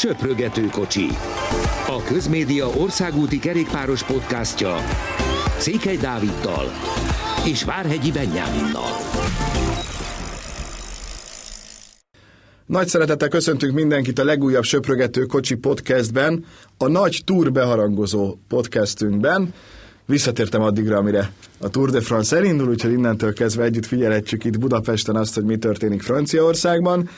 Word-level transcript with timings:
Söprögető 0.00 0.66
kocsi. 0.66 1.06
A 1.86 2.02
Közmédia 2.06 2.68
országúti 2.68 3.38
kerékpáros 3.38 4.02
podcastja 4.02 4.76
Székely 5.58 5.96
Dáviddal 5.96 6.64
és 7.46 7.64
Várhegyi 7.64 8.12
Benyáminnal. 8.12 8.90
Nagy 12.66 12.88
szeretettel 12.88 13.28
köszöntünk 13.28 13.74
mindenkit 13.74 14.18
a 14.18 14.24
legújabb 14.24 14.62
Söprögető 14.62 15.22
Kocsi 15.24 15.54
podcastben, 15.54 16.44
a 16.78 16.88
nagy 16.88 17.22
túr 17.24 17.52
beharangozó 17.52 18.36
podcastünkben. 18.48 19.54
Visszatértem 20.06 20.62
addigra, 20.62 20.96
amire 20.96 21.32
a 21.58 21.68
Tour 21.68 21.90
de 21.90 22.00
France 22.00 22.36
elindul, 22.36 22.68
úgyhogy 22.68 22.92
innentől 22.92 23.32
kezdve 23.32 23.64
együtt 23.64 23.86
figyelhetjük 23.86 24.44
itt 24.44 24.58
Budapesten 24.58 25.16
azt, 25.16 25.34
hogy 25.34 25.44
mi 25.44 25.56
történik 25.56 26.02
Franciaországban. 26.02 27.08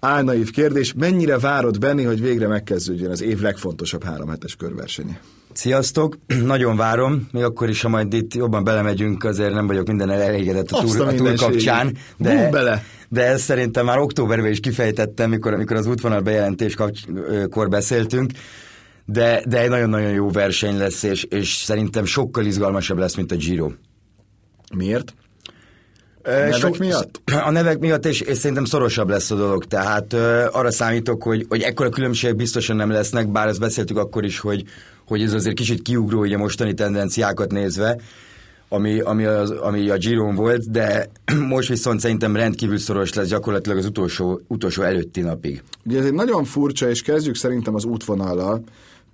Álnaív 0.00 0.50
kérdés, 0.50 0.92
mennyire 0.92 1.38
várod 1.38 1.78
Benni, 1.78 2.04
hogy 2.04 2.20
végre 2.20 2.46
megkezdődjön 2.46 3.10
az 3.10 3.22
év 3.22 3.40
legfontosabb 3.40 4.04
három 4.04 4.28
hetes 4.28 4.56
körversenye? 4.56 5.20
Sziasztok! 5.52 6.18
Nagyon 6.44 6.76
várom, 6.76 7.28
még 7.32 7.42
akkor 7.42 7.68
is, 7.68 7.82
ha 7.82 7.88
majd 7.88 8.12
itt 8.12 8.34
jobban 8.34 8.64
belemegyünk, 8.64 9.24
azért 9.24 9.52
nem 9.52 9.66
vagyok 9.66 9.86
minden 9.86 10.10
elégedett 10.10 10.70
a 10.70 10.80
túr, 10.80 11.00
a 11.00 11.14
túr 11.14 11.34
kapcsán. 11.34 11.96
De, 12.16 12.48
bele. 12.50 12.82
de 13.08 13.26
ezt 13.26 13.44
szerintem 13.44 13.84
már 13.84 13.98
októberben 13.98 14.50
is 14.50 14.60
kifejtettem, 14.60 15.30
mikor, 15.30 15.56
mikor 15.56 15.76
az 15.76 15.86
útvonal 15.86 16.20
bejelentéskor 16.20 17.68
beszéltünk, 17.68 18.30
de, 19.04 19.42
de 19.48 19.60
egy 19.60 19.68
nagyon-nagyon 19.68 20.10
jó 20.10 20.30
verseny 20.30 20.76
lesz, 20.76 21.02
és, 21.02 21.24
és 21.24 21.54
szerintem 21.54 22.04
sokkal 22.04 22.44
izgalmasabb 22.44 22.98
lesz, 22.98 23.14
mint 23.14 23.32
a 23.32 23.36
Giro. 23.36 23.70
Miért? 24.74 25.14
A 26.26 26.30
nevek 26.30 26.54
Sok, 26.54 26.78
miatt? 26.78 27.20
A 27.44 27.50
nevek 27.50 27.78
miatt, 27.78 28.06
és, 28.06 28.20
és 28.20 28.36
szerintem 28.36 28.64
szorosabb 28.64 29.08
lesz 29.08 29.30
a 29.30 29.34
dolog. 29.34 29.64
Tehát 29.64 30.12
uh, 30.12 30.44
arra 30.50 30.70
számítok, 30.70 31.22
hogy, 31.22 31.46
hogy 31.48 31.62
ekkora 31.62 31.88
különbségek 31.88 32.36
biztosan 32.36 32.76
nem 32.76 32.90
lesznek, 32.90 33.28
bár 33.28 33.48
ezt 33.48 33.60
beszéltük 33.60 33.96
akkor 33.96 34.24
is, 34.24 34.38
hogy, 34.38 34.64
hogy 35.06 35.22
ez 35.22 35.32
azért 35.32 35.56
kicsit 35.56 35.82
kiugró 35.82 36.24
így 36.24 36.32
a 36.32 36.38
mostani 36.38 36.74
tendenciákat 36.74 37.50
nézve, 37.50 37.96
ami, 38.68 39.00
ami, 39.00 39.24
az, 39.24 39.50
ami 39.50 39.88
a 39.88 39.96
Giron 39.96 40.34
volt, 40.34 40.70
de 40.70 41.08
most 41.48 41.68
viszont 41.68 42.00
szerintem 42.00 42.36
rendkívül 42.36 42.78
szoros 42.78 43.12
lesz 43.12 43.28
gyakorlatilag 43.28 43.78
az 43.78 43.86
utolsó, 43.86 44.40
utolsó 44.48 44.82
előtti 44.82 45.20
napig. 45.20 45.62
Ugye 45.84 45.98
ez 45.98 46.04
egy 46.04 46.14
nagyon 46.14 46.44
furcsa, 46.44 46.88
és 46.88 47.02
kezdjük 47.02 47.36
szerintem 47.36 47.74
az 47.74 47.84
útvonallal, 47.84 48.62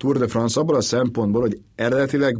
Tour 0.03 0.17
de 0.17 0.27
France 0.27 0.59
abból 0.59 0.75
a 0.75 0.81
szempontból, 0.81 1.41
hogy 1.41 1.59
eredetileg 1.75 2.37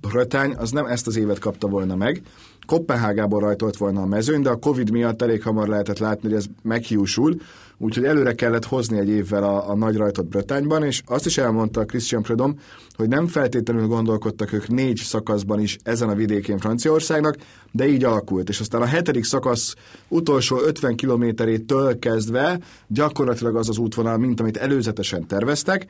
Brötány 0.00 0.54
az 0.56 0.70
nem 0.70 0.86
ezt 0.86 1.06
az 1.06 1.16
évet 1.16 1.38
kapta 1.38 1.68
volna 1.68 1.96
meg, 1.96 2.22
Kopenhágából 2.66 3.40
rajtolt 3.40 3.76
volna 3.76 4.00
a 4.00 4.06
mezőn, 4.06 4.42
de 4.42 4.50
a 4.50 4.56
Covid 4.56 4.90
miatt 4.90 5.22
elég 5.22 5.42
hamar 5.42 5.68
lehetett 5.68 5.98
látni, 5.98 6.28
hogy 6.28 6.36
ez 6.36 6.44
meghiúsul, 6.62 7.40
úgyhogy 7.78 8.04
előre 8.04 8.34
kellett 8.34 8.64
hozni 8.64 8.98
egy 8.98 9.08
évvel 9.08 9.44
a, 9.44 9.70
a 9.70 9.76
nagy 9.76 9.96
rajtot 9.96 10.28
Brötányban, 10.28 10.82
és 10.82 11.02
azt 11.06 11.26
is 11.26 11.38
elmondta 11.38 11.84
Christian 11.84 12.22
Prudhomme, 12.22 12.54
hogy 12.96 13.08
nem 13.08 13.26
feltétlenül 13.26 13.86
gondolkodtak 13.86 14.52
ők 14.52 14.68
négy 14.68 14.96
szakaszban 14.96 15.60
is 15.60 15.76
ezen 15.82 16.08
a 16.08 16.14
vidékén 16.14 16.58
Franciaországnak, 16.58 17.36
de 17.70 17.88
így 17.88 18.04
alakult. 18.04 18.48
És 18.48 18.60
aztán 18.60 18.82
a 18.82 18.86
hetedik 18.86 19.24
szakasz 19.24 19.74
utolsó 20.08 20.60
50 20.60 20.96
kilométerétől 20.96 21.98
kezdve 21.98 22.58
gyakorlatilag 22.86 23.56
az 23.56 23.68
az 23.68 23.78
útvonal, 23.78 24.18
mint 24.18 24.40
amit 24.40 24.56
előzetesen 24.56 25.26
terveztek, 25.26 25.86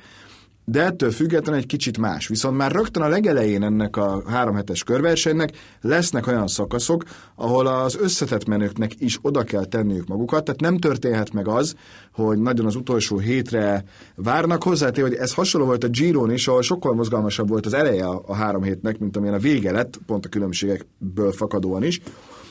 de 0.69 0.85
ettől 0.85 1.11
függetlenül 1.11 1.61
egy 1.61 1.67
kicsit 1.67 1.99
más. 1.99 2.29
Viszont 2.29 2.57
már 2.57 2.73
rögtön 2.73 3.03
a 3.03 3.09
legelején 3.09 3.63
ennek 3.63 3.97
a 3.97 4.23
három 4.27 4.55
hetes 4.55 4.85
körversenynek 4.85 5.51
lesznek 5.81 6.27
olyan 6.27 6.47
szakaszok, 6.47 7.05
ahol 7.35 7.67
az 7.67 7.97
összetett 8.01 8.47
menőknek 8.47 8.93
is 8.99 9.19
oda 9.23 9.43
kell 9.43 9.65
tenniük 9.65 10.07
magukat, 10.07 10.45
tehát 10.45 10.61
nem 10.61 10.79
történhet 10.79 11.33
meg 11.33 11.49
az, 11.49 11.75
hogy 12.13 12.39
nagyon 12.39 12.67
az 12.67 12.75
utolsó 12.75 13.19
hétre 13.19 13.85
várnak 14.15 14.63
hozzá, 14.63 14.91
hogy 14.95 15.15
ez 15.15 15.35
hasonló 15.35 15.67
volt 15.67 15.85
a 15.85 15.89
Giron 15.89 16.31
is, 16.31 16.49
ahol 16.49 16.63
sokkal 16.63 16.95
mozgalmasabb 16.95 17.49
volt 17.49 17.67
az 17.67 17.75
eleje 17.75 18.07
a 18.07 18.35
három 18.35 18.63
hétnek, 18.63 18.99
mint 18.99 19.17
amilyen 19.17 19.35
a 19.35 19.39
vége 19.39 19.73
lett, 19.73 19.99
pont 20.07 20.25
a 20.25 20.29
különbségekből 20.29 21.33
fakadóan 21.33 21.83
is. 21.83 22.01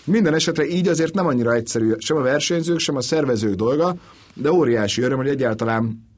Minden 0.03 0.33
esetre 0.33 0.65
így 0.65 0.87
azért 0.87 1.13
nem 1.13 1.27
annyira 1.27 1.53
egyszerű 1.53 1.93
sem 1.97 2.17
a 2.17 2.21
versenyzők, 2.21 2.79
sem 2.79 2.95
a 2.95 3.01
szervezők 3.01 3.55
dolga, 3.55 3.95
de 4.33 4.51
óriási 4.51 5.01
öröm, 5.01 5.17
hogy 5.17 5.27
egyáltalán 5.27 6.13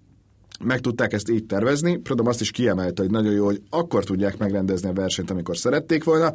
meg 0.63 0.79
tudták 0.79 1.13
ezt 1.13 1.29
így 1.29 1.45
tervezni. 1.45 1.97
Prodom 1.97 2.27
azt 2.27 2.41
is 2.41 2.51
kiemelte, 2.51 3.01
hogy 3.01 3.11
nagyon 3.11 3.33
jó, 3.33 3.45
hogy 3.45 3.61
akkor 3.69 4.03
tudják 4.03 4.37
megrendezni 4.37 4.89
a 4.89 4.93
versenyt, 4.93 5.31
amikor 5.31 5.57
szerették 5.57 6.03
volna. 6.03 6.33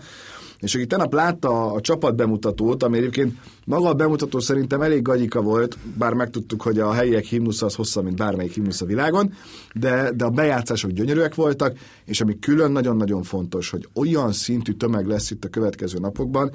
És 0.59 0.75
aki 0.75 0.87
tenap 0.87 1.15
látta 1.15 1.73
a 1.73 1.81
csapat 1.81 2.17
bemutatót, 2.17 2.83
ami 2.83 2.99
egyébként 2.99 3.35
maga 3.65 3.89
a 3.89 3.95
bemutató 3.95 4.41
szerintem 4.41 4.81
elég 4.81 5.03
gagyika 5.03 5.41
volt, 5.41 5.79
bár 5.99 6.13
megtudtuk, 6.13 6.63
hogy 6.63 6.79
a 6.79 6.93
helyiek 6.93 7.25
himnusza 7.25 7.67
az 7.67 7.75
hosszabb, 7.75 8.05
mint 8.05 8.17
bármelyik 8.17 8.53
himnusz 8.53 8.81
a 8.81 8.87
világon, 8.87 9.33
de, 9.75 10.13
de 10.15 10.25
a 10.25 10.31
bejátszások 10.31 10.91
gyönyörűek 10.91 11.35
voltak, 11.35 11.79
és 12.05 12.21
ami 12.21 12.39
külön 12.39 12.73
nagyon-nagyon 12.73 13.23
fontos, 13.23 13.71
hogy 13.71 13.89
olyan 13.95 14.33
szintű 14.33 14.73
tömeg 14.73 15.07
lesz 15.07 15.31
itt 15.31 15.45
a 15.45 15.49
következő 15.49 15.99
napokban, 15.99 16.53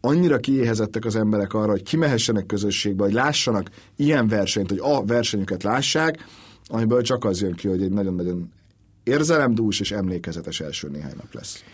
annyira 0.00 0.38
kiéhezettek 0.38 1.04
az 1.04 1.16
emberek 1.16 1.54
arra, 1.54 1.70
hogy 1.70 1.82
kimehessenek 1.82 2.46
közösségbe, 2.46 3.04
hogy 3.04 3.12
lássanak 3.12 3.70
ilyen 3.96 4.28
versenyt, 4.28 4.68
hogy 4.68 4.80
a 4.82 5.04
versenyüket 5.04 5.62
lássák, 5.62 6.24
amiből 6.70 7.02
csak 7.02 7.24
az 7.24 7.40
jön 7.40 7.54
ki, 7.54 7.68
hogy 7.68 7.82
egy 7.82 7.92
nagyon-nagyon 7.92 8.52
érzelemdús 9.04 9.80
és 9.80 9.90
emlékezetes 9.90 10.60
első 10.60 10.88
néhány 10.88 11.14
nap 11.16 11.34
lesz. 11.34 11.64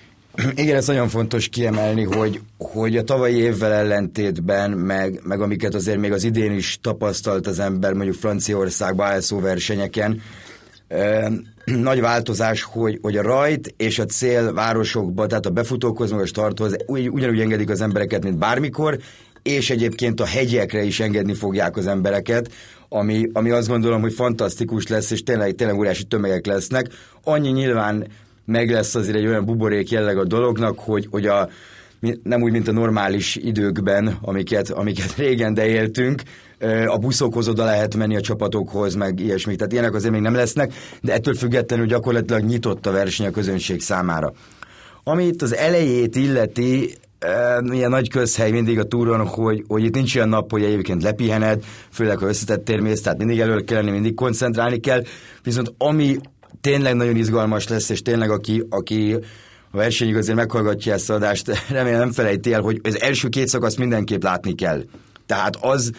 Igen, 0.55 0.77
ez 0.77 0.87
nagyon 0.87 1.09
fontos 1.09 1.49
kiemelni, 1.49 2.03
hogy, 2.03 2.41
hogy 2.59 2.97
a 2.97 3.03
tavalyi 3.03 3.37
évvel 3.37 3.73
ellentétben, 3.73 4.71
meg, 4.71 5.21
meg 5.25 5.41
amiket 5.41 5.75
azért 5.75 5.99
még 5.99 6.13
az 6.13 6.25
idén 6.25 6.53
is 6.53 6.79
tapasztalt 6.83 7.47
az 7.47 7.59
ember, 7.59 7.93
mondjuk 7.93 8.17
Franciaországban 8.17 9.13
ASO 9.13 9.41
versenyeken, 9.41 10.21
nagy 11.65 12.01
változás, 12.01 12.63
hogy, 12.63 12.99
hogy 13.03 13.17
a 13.17 13.23
rajt 13.23 13.75
és 13.77 13.99
a 13.99 14.05
cél 14.05 14.53
városokba, 14.53 15.27
tehát 15.27 15.47
a 15.47 15.51
befutókhoz, 15.51 16.11
meg 16.11 16.21
a 16.21 16.27
starthoz 16.27 16.77
ugy, 16.87 17.09
ugyanúgy 17.09 17.41
engedik 17.41 17.71
az 17.71 17.81
embereket, 17.81 18.23
mint 18.23 18.39
bármikor, 18.39 18.99
és 19.47 19.71
egyébként 19.71 20.21
a 20.21 20.27
hegyekre 20.27 20.83
is 20.83 21.01
engedni 21.01 21.35
fogják 21.35 21.77
az 21.77 21.87
embereket, 21.87 22.53
ami, 22.89 23.29
ami 23.33 23.51
azt 23.51 23.69
gondolom, 23.69 24.01
hogy 24.01 24.13
fantasztikus 24.13 24.87
lesz, 24.87 25.11
és 25.11 25.23
tényleg, 25.23 25.55
tényleg 25.55 25.79
óriási 25.79 26.05
tömegek 26.05 26.47
lesznek. 26.47 26.89
Annyi 27.25 27.51
nyilván 27.51 28.07
meg 28.45 28.71
lesz 28.71 28.95
azért 28.95 29.17
egy 29.17 29.27
olyan 29.27 29.45
buborék 29.45 29.91
jelleg 29.91 30.19
a 30.19 30.25
dolognak, 30.25 30.79
hogy, 30.79 31.07
hogy 31.11 31.27
a, 31.27 31.49
nem 32.23 32.43
úgy, 32.43 32.53
mint 32.53 32.69
a 32.69 32.73
normális 32.73 33.37
időkben, 33.37 34.19
amiket, 34.21 34.71
amiket 34.71 35.15
régen 35.25 35.55
de 35.55 35.67
éltünk, 35.67 36.23
a 36.87 36.97
buszokhoz 36.99 37.49
oda 37.49 37.65
lehet 37.65 37.97
menni 37.97 38.17
a 38.17 38.21
csapatokhoz, 38.21 38.95
meg 38.95 39.21
ilyesmi. 39.21 39.57
Tehát 39.57 39.73
ilyenek 39.73 39.95
azért 39.95 40.13
még 40.13 40.23
nem 40.23 40.35
lesznek, 40.35 40.73
de 41.03 41.13
ettől 41.13 41.35
függetlenül 41.35 41.87
gyakorlatilag 41.87 42.43
nyitott 42.43 42.87
a 42.87 42.91
verseny 42.91 43.27
a 43.27 43.31
közönség 43.31 43.81
számára. 43.81 44.33
Ami 45.05 45.27
itt 45.27 45.43
az 45.43 45.55
elejét 45.55 46.17
illeti, 46.17 46.95
ilyen 47.73 47.91
nagy 47.91 48.11
közhely 48.11 48.51
mindig 48.51 48.79
a 48.79 48.85
túron, 48.85 49.27
hogy, 49.27 49.65
hogy 49.69 49.85
itt 49.85 49.95
nincs 49.95 50.17
olyan 50.17 50.29
nap, 50.29 50.51
hogy 50.51 50.63
egyébként 50.63 51.03
lepihened, 51.03 51.65
főleg 51.91 52.19
ha 52.19 52.27
összetett 52.27 52.65
térmész, 52.65 53.01
tehát 53.01 53.19
mindig 53.19 53.39
elő 53.39 53.61
kell 53.61 53.77
lenni, 53.77 53.91
mindig 53.91 54.15
koncentrálni 54.15 54.81
kell, 54.81 55.03
viszont 55.43 55.75
ami 55.79 56.17
tényleg 56.61 56.95
nagyon 56.95 57.17
izgalmas 57.17 57.69
lesz, 57.69 57.89
és 57.89 58.03
tényleg 58.03 58.31
aki, 58.31 58.67
aki 58.71 59.17
a 59.71 59.77
versenyig 59.77 60.17
azért 60.17 60.37
meghallgatja 60.37 60.93
ezt 60.93 61.11
az 61.11 61.17
adást, 61.17 61.51
remélem 61.69 61.99
nem 61.99 62.13
felejti 62.13 62.53
el, 62.53 62.61
hogy 62.61 62.81
az 62.83 63.01
első 63.01 63.29
két 63.29 63.49
szakasz 63.49 63.77
mindenképp 63.77 64.23
látni 64.23 64.55
kell. 64.55 64.85
Tehát 65.27 65.57
az, 65.61 65.91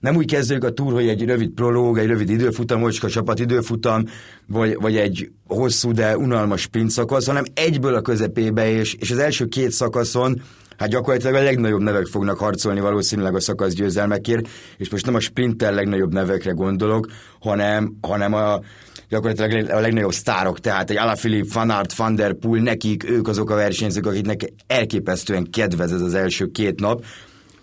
nem 0.00 0.16
úgy 0.16 0.26
kezdődik 0.26 0.64
a 0.64 0.70
túr, 0.70 0.92
hogy 0.92 1.08
egy 1.08 1.24
rövid 1.24 1.50
prológ, 1.50 1.98
egy 1.98 2.06
rövid 2.06 2.30
időfutam, 2.30 2.84
a 2.84 2.90
csapat 2.90 3.38
időfutam, 3.38 4.04
vagy, 4.46 4.76
vagy 4.80 4.96
egy 4.96 5.30
hosszú, 5.46 5.92
de 5.92 6.16
unalmas 6.16 6.60
sprint 6.60 6.90
szakasz, 6.90 7.26
hanem 7.26 7.44
egyből 7.54 7.94
a 7.94 8.00
közepébe, 8.00 8.70
és, 8.70 8.94
és 8.94 9.10
az 9.10 9.18
első 9.18 9.46
két 9.46 9.70
szakaszon 9.70 10.42
hát 10.80 10.88
gyakorlatilag 10.88 11.34
a 11.34 11.42
legnagyobb 11.42 11.80
nevek 11.80 12.06
fognak 12.06 12.38
harcolni 12.38 12.80
valószínűleg 12.80 13.34
a 13.34 13.40
szakasz 13.40 13.72
győzelmekért, 13.72 14.48
és 14.76 14.90
most 14.90 15.06
nem 15.06 15.14
a 15.14 15.20
sprinter 15.20 15.74
legnagyobb 15.74 16.12
nevekre 16.12 16.50
gondolok, 16.50 17.06
hanem, 17.40 17.96
hanem 18.00 18.34
a 18.34 18.60
gyakorlatilag 19.08 19.70
a 19.70 19.80
legnagyobb 19.80 20.12
sztárok, 20.12 20.60
tehát 20.60 20.90
egy 20.90 20.96
Alaphilippe, 20.96 21.48
Van 21.52 21.70
Aert, 21.70 21.94
Van 21.94 22.14
Der 22.14 22.32
Poel, 22.32 22.62
nekik 22.62 23.10
ők 23.10 23.28
azok 23.28 23.50
a 23.50 23.54
versenyzők, 23.54 24.06
akiknek 24.06 24.40
elképesztően 24.66 25.50
kedvez 25.50 25.92
ez 25.92 26.00
az 26.00 26.14
első 26.14 26.50
két 26.50 26.80
nap, 26.80 27.04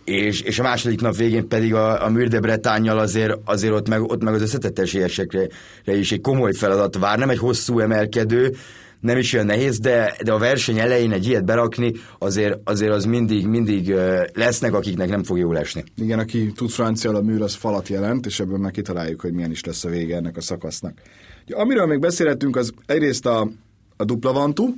és, 0.04 0.42
és 0.42 0.60
a 0.60 0.64
második 0.64 1.02
nap 1.02 1.16
végén 1.16 1.48
pedig 1.48 1.74
a, 1.74 2.06
a 2.06 2.10
Mürde 2.10 2.40
Bretányjal 2.40 3.00
azért, 3.00 3.38
azért 3.46 3.74
ott, 3.74 3.90
meg, 3.90 4.02
ott 4.02 4.24
meg 4.24 4.34
az 4.34 4.42
összetett 4.42 4.80
esélyesekre 4.80 5.48
is 5.86 6.12
egy 6.12 6.22
komoly 6.22 6.54
feladat 6.54 6.98
vár, 6.98 7.18
nem 7.18 7.30
egy 7.30 7.38
hosszú 7.38 7.80
emelkedő, 7.80 8.56
nem 9.00 9.18
is 9.18 9.34
olyan 9.34 9.46
nehéz, 9.46 9.80
de, 9.80 10.16
de 10.24 10.32
a 10.32 10.38
verseny 10.38 10.80
elején 10.80 11.12
egy 11.12 11.28
ilyet 11.28 11.46
berakni, 11.46 11.94
azért, 12.18 12.60
azért 12.64 12.92
az 12.92 13.06
mindig, 13.06 13.48
mindig 13.48 13.94
lesznek, 14.34 14.74
akiknek 14.74 15.10
nem 15.10 15.24
fog 15.24 15.38
jól 15.38 15.58
esni. 15.58 15.84
Igen, 15.98 16.20
aki 16.20 16.52
tud 16.52 16.70
francia, 16.70 17.12
a 17.12 17.22
műr 17.22 17.42
az 17.42 17.54
falat 17.54 17.88
jelent, 17.88 18.26
és 18.26 18.40
ebből 18.40 18.58
meg 18.58 18.72
kitaláljuk, 18.72 19.22
hogy 19.22 19.34
milyen 19.34 19.52
is 19.52 19.64
lesz 19.64 19.84
a 19.84 19.90
vége 19.90 20.16
ennek 20.16 20.38
a 20.38 20.42
szakasznak. 20.42 21.02
Amiről 21.50 21.86
még 21.86 22.00
beszélhetünk, 22.00 22.56
az 22.56 22.72
egyrészt 22.86 23.26
a, 23.26 23.50
a 23.98 24.06
dupla 24.06 24.34
vantú, 24.34 24.76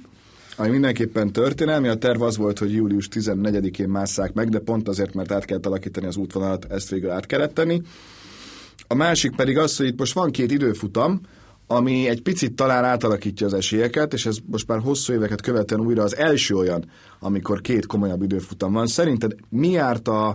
ami 0.55 0.69
mindenképpen 0.69 1.31
történelmi. 1.31 1.87
A 1.87 1.95
terv 1.95 2.21
az 2.21 2.37
volt, 2.37 2.59
hogy 2.59 2.73
július 2.73 3.07
14-én 3.11 3.89
másszák 3.89 4.33
meg, 4.33 4.49
de 4.49 4.59
pont 4.59 4.87
azért, 4.87 5.13
mert 5.13 5.31
át 5.31 5.45
kellett 5.45 5.65
alakítani 5.65 6.05
az 6.05 6.17
útvonalat, 6.17 6.65
ezt 6.69 6.89
végül 6.89 7.09
át 7.09 7.25
kellett 7.25 7.53
tenni. 7.53 7.81
a 8.87 8.93
másik 8.93 9.35
pedig 9.35 9.57
az, 9.57 9.77
hogy 9.77 9.87
itt 9.87 9.99
most 9.99 10.13
van 10.13 10.31
két 10.31 10.51
időfutam, 10.51 11.21
ami 11.71 12.07
egy 12.07 12.21
picit 12.21 12.55
talán 12.55 12.83
átalakítja 12.83 13.45
az 13.45 13.53
esélyeket, 13.53 14.13
és 14.13 14.25
ez 14.25 14.37
most 14.45 14.67
már 14.67 14.79
hosszú 14.79 15.13
éveket 15.13 15.41
követően 15.41 15.81
újra 15.81 16.03
az 16.03 16.15
első 16.17 16.55
olyan, 16.55 16.89
amikor 17.19 17.61
két 17.61 17.85
komolyabb 17.85 18.21
időfutam 18.21 18.73
van. 18.73 18.87
Szerinted 18.87 19.35
mi 19.49 19.69
járt 19.69 20.07
a, 20.07 20.27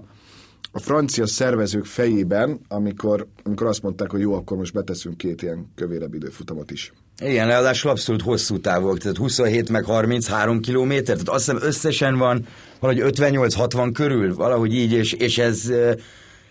a 0.73 0.79
francia 0.79 1.27
szervezők 1.27 1.85
fejében, 1.85 2.61
amikor, 2.69 3.27
amikor 3.43 3.67
azt 3.67 3.83
mondták, 3.83 4.11
hogy 4.11 4.21
jó, 4.21 4.35
akkor 4.35 4.57
most 4.57 4.73
beteszünk 4.73 5.17
két 5.17 5.43
ilyen 5.43 5.71
kövérebb 5.75 6.15
időfutamot 6.15 6.71
is? 6.71 6.93
Igen, 7.23 7.47
ráadásul 7.47 7.91
abszolút 7.91 8.23
hosszú 8.23 8.61
távok, 8.61 8.99
tehát 8.99 9.17
27 9.17 9.69
meg 9.69 9.85
33 9.85 10.61
kilométer, 10.61 11.17
tehát 11.17 11.29
azt 11.29 11.45
hiszem 11.45 11.69
összesen 11.69 12.19
van 12.19 12.47
valahogy 12.81 13.13
58-60 13.17 13.91
körül, 13.93 14.35
valahogy 14.35 14.75
így, 14.75 14.93
és, 14.93 15.13
és 15.13 15.39
ez 15.39 15.73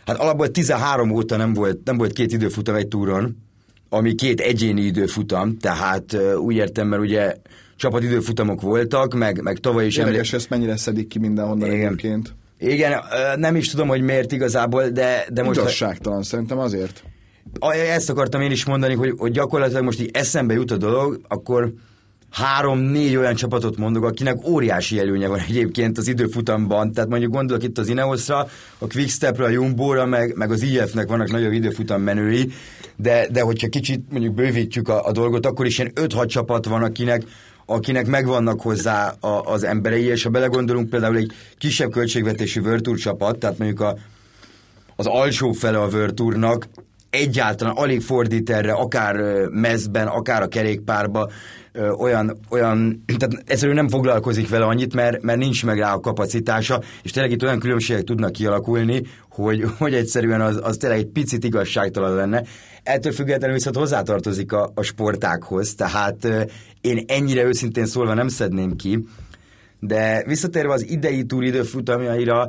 hát 0.06 0.18
alapból 0.18 0.52
13 0.52 1.12
óta 1.12 1.38
nem 1.38 1.54
volt, 1.54 1.80
nem 1.84 1.98
volt 1.98 2.14
két 2.14 2.32
időfutam 2.32 2.76
egy 2.76 2.88
túron, 2.88 3.38
ami 3.94 4.16
két 4.16 4.40
egyéni 4.40 4.81
időfutam, 4.81 5.57
tehát 5.57 6.18
úgy 6.36 6.56
értem, 6.56 6.88
mert 6.88 7.01
ugye 7.01 7.36
csapatidőfutamok 7.75 8.62
voltak, 8.62 9.13
meg, 9.13 9.42
meg 9.42 9.57
tavaly 9.57 9.86
is... 9.86 9.98
Érdekes, 9.98 10.28
emlé... 10.28 10.38
ezt 10.38 10.50
mennyire 10.50 10.78
szedik 10.78 11.07
ki 11.07 11.19
mindenhonnan 11.19 11.72
Igen. 11.72 11.86
egyébként. 11.86 12.36
Igen, 12.60 13.00
nem 13.36 13.56
is 13.56 13.69
tudom, 13.69 13.88
hogy 13.88 14.01
miért 14.01 14.31
igazából, 14.31 14.88
de, 14.90 15.25
de 15.30 15.44
most... 15.44 15.60
Igazságtalan, 15.60 16.24
szerintem 16.24 16.57
azért. 16.57 17.04
Ezt 17.90 18.10
akartam 18.10 18.42
én 18.42 18.51
is 18.51 18.66
mondani, 18.66 18.94
hogy, 18.94 19.13
hogy 19.18 19.31
gyakorlatilag 19.31 19.84
most 19.84 20.01
így 20.01 20.10
eszembe 20.13 20.54
jut 20.54 20.72
a 20.72 20.78
dolog, 20.78 21.19
akkor 21.28 21.74
három-négy 22.34 23.16
olyan 23.16 23.36
csapatot 23.36 23.78
mondok, 23.78 24.04
akinek 24.04 24.48
óriási 24.48 25.00
előnye 25.00 25.28
van 25.28 25.40
egyébként 25.40 25.98
az 25.98 26.08
időfutamban. 26.08 26.92
Tehát 26.92 27.10
mondjuk 27.10 27.32
gondolok 27.32 27.64
itt 27.64 27.78
az 27.78 27.88
Ineosra, 27.88 28.48
a 28.78 28.88
Quickstepre, 28.88 29.46
a 29.46 29.50
Jumbo-ra, 29.50 30.06
meg, 30.06 30.36
meg 30.36 30.52
az 30.52 30.62
IF-nek 30.62 31.08
vannak 31.08 31.32
nagyobb 31.32 31.52
időfutam 31.52 32.02
menői, 32.02 32.52
de, 32.96 33.28
de 33.32 33.42
hogyha 33.42 33.68
kicsit 33.68 34.02
mondjuk 34.12 34.34
bővítjük 34.34 34.88
a, 34.88 35.06
a 35.06 35.12
dolgot, 35.12 35.46
akkor 35.46 35.66
is 35.66 35.78
ilyen 35.78 35.92
5-6 35.96 36.28
csapat 36.28 36.66
van, 36.66 36.84
akinek 36.84 37.24
akinek 37.66 38.08
megvannak 38.08 38.62
hozzá 38.62 39.16
a, 39.20 39.42
az 39.42 39.64
emberei, 39.64 40.04
és 40.04 40.24
ha 40.24 40.30
belegondolunk 40.30 40.90
például 40.90 41.18
egy 41.18 41.32
kisebb 41.58 41.92
költségvetésű 41.92 42.62
Virtual 42.62 42.98
csapat, 42.98 43.38
tehát 43.38 43.58
mondjuk 43.58 43.82
a, 43.82 43.98
az 44.96 45.06
alsó 45.06 45.52
fele 45.52 45.80
a 45.80 45.88
Virtualnak 45.88 46.68
egyáltalán 47.10 47.74
alig 47.76 48.02
fordít 48.02 48.50
erre, 48.50 48.72
akár 48.72 49.16
mezben, 49.50 50.08
akár 50.08 50.42
a 50.42 50.48
kerékpárba, 50.48 51.30
olyan, 51.98 52.40
olyan, 52.50 53.04
tehát 53.18 53.44
egyszerűen 53.46 53.75
nem 53.75 53.90
foglalkozik 53.90 54.50
vele 54.50 54.66
annyit, 54.66 54.94
mert, 54.94 55.22
mert 55.22 55.40
nincs 55.40 55.66
meg 55.66 55.78
rá 55.78 55.94
a 55.94 56.00
kapacitása, 56.00 56.81
és 57.04 57.12
tényleg 57.12 57.31
itt 57.31 57.44
olyan 57.44 57.60
különbségek 57.60 58.04
tudnak 58.04 58.31
kialakulni, 58.31 59.02
hogy, 59.30 59.64
hogy 59.78 59.94
egyszerűen 59.94 60.42
az, 60.42 60.60
az 60.64 60.78
tényleg 60.78 61.00
egy 61.00 61.08
picit 61.08 61.44
igazságtalan 61.44 62.16
lenne. 62.16 62.44
Ettől 62.84 63.12
függetlenül 63.12 63.56
viszont 63.56 63.75
hozzátartozik 63.75 64.52
a, 64.52 64.72
a 64.75 64.81
sportákhoz, 64.81 65.75
tehát 65.75 66.28
én 66.81 67.04
ennyire 67.08 67.44
őszintén 67.44 67.86
szólva 67.86 68.14
nem 68.14 68.28
szedném 68.28 68.75
ki, 68.75 69.08
de 69.80 70.24
visszatérve 70.25 70.74
az 70.74 70.90
idei 70.90 71.24
túl 71.24 71.44
időfutamjaira, 71.44 72.48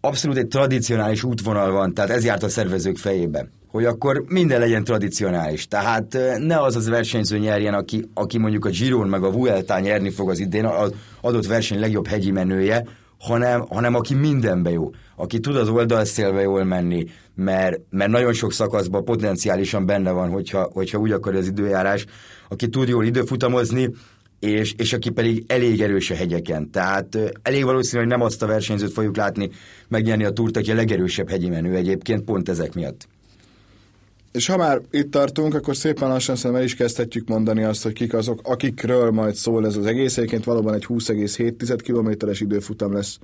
abszolút 0.00 0.36
egy 0.36 0.48
tradicionális 0.48 1.22
útvonal 1.22 1.70
van, 1.70 1.94
tehát 1.94 2.10
ez 2.10 2.24
járt 2.24 2.42
a 2.42 2.48
szervezők 2.48 2.96
fejében 2.96 3.50
hogy 3.76 3.84
akkor 3.84 4.24
minden 4.28 4.60
legyen 4.60 4.84
tradicionális. 4.84 5.68
Tehát 5.68 6.18
ne 6.38 6.60
az 6.60 6.76
az 6.76 6.88
versenyző 6.88 7.38
nyerjen, 7.38 7.74
aki, 7.74 8.04
aki 8.14 8.38
mondjuk 8.38 8.64
a 8.64 8.68
Giron 8.68 9.08
meg 9.08 9.22
a 9.22 9.30
Vuelta 9.30 9.78
nyerni 9.78 10.10
fog 10.10 10.30
az 10.30 10.38
idén, 10.38 10.64
az 10.64 10.92
adott 11.20 11.46
verseny 11.46 11.80
legjobb 11.80 12.06
hegyi 12.06 12.30
menője, 12.30 12.84
hanem, 13.18 13.60
hanem 13.60 13.94
aki 13.94 14.14
mindenbe 14.14 14.70
jó, 14.70 14.90
aki 15.16 15.40
tud 15.40 15.56
az 15.56 15.68
oldalszélbe 15.68 16.40
jól 16.40 16.64
menni, 16.64 17.06
mert, 17.34 17.80
mert 17.90 18.10
nagyon 18.10 18.32
sok 18.32 18.52
szakaszban 18.52 19.04
potenciálisan 19.04 19.86
benne 19.86 20.10
van, 20.10 20.30
hogyha, 20.30 20.70
hogyha 20.72 20.98
úgy 20.98 21.12
akarja 21.12 21.38
az 21.38 21.46
időjárás, 21.46 22.06
aki 22.48 22.68
tud 22.68 22.88
jól 22.88 23.04
időfutamozni, 23.04 23.90
és, 24.40 24.74
és 24.76 24.92
aki 24.92 25.10
pedig 25.10 25.44
elég 25.46 25.80
erős 25.80 26.10
a 26.10 26.14
hegyeken. 26.14 26.70
Tehát 26.70 27.18
elég 27.42 27.64
valószínű, 27.64 28.02
hogy 28.02 28.10
nem 28.10 28.20
azt 28.20 28.42
a 28.42 28.46
versenyzőt 28.46 28.92
fogjuk 28.92 29.16
látni 29.16 29.50
megnyerni 29.88 30.24
a 30.24 30.30
túrt, 30.30 30.56
aki 30.56 30.70
a 30.70 30.74
legerősebb 30.74 31.28
hegyi 31.28 31.48
menő 31.48 31.74
egyébként, 31.74 32.22
pont 32.22 32.48
ezek 32.48 32.74
miatt. 32.74 33.08
És 34.36 34.46
ha 34.46 34.56
már 34.56 34.80
itt 34.90 35.10
tartunk, 35.10 35.54
akkor 35.54 35.76
szépen 35.76 36.08
lassan 36.08 36.36
szerintem 36.36 36.60
el 36.60 36.66
is 36.66 36.74
kezdhetjük 36.74 37.28
mondani 37.28 37.62
azt, 37.62 37.82
hogy 37.82 37.92
kik 37.92 38.14
azok, 38.14 38.40
akikről 38.42 39.10
majd 39.10 39.34
szól 39.34 39.66
ez 39.66 39.76
az 39.76 39.86
egész. 39.86 40.16
Egyébként 40.16 40.44
valóban 40.44 40.74
egy 40.74 40.86
20,7 40.88 41.78
kilométeres 41.82 42.40
időfutam 42.40 42.92
lesz. 42.92 43.18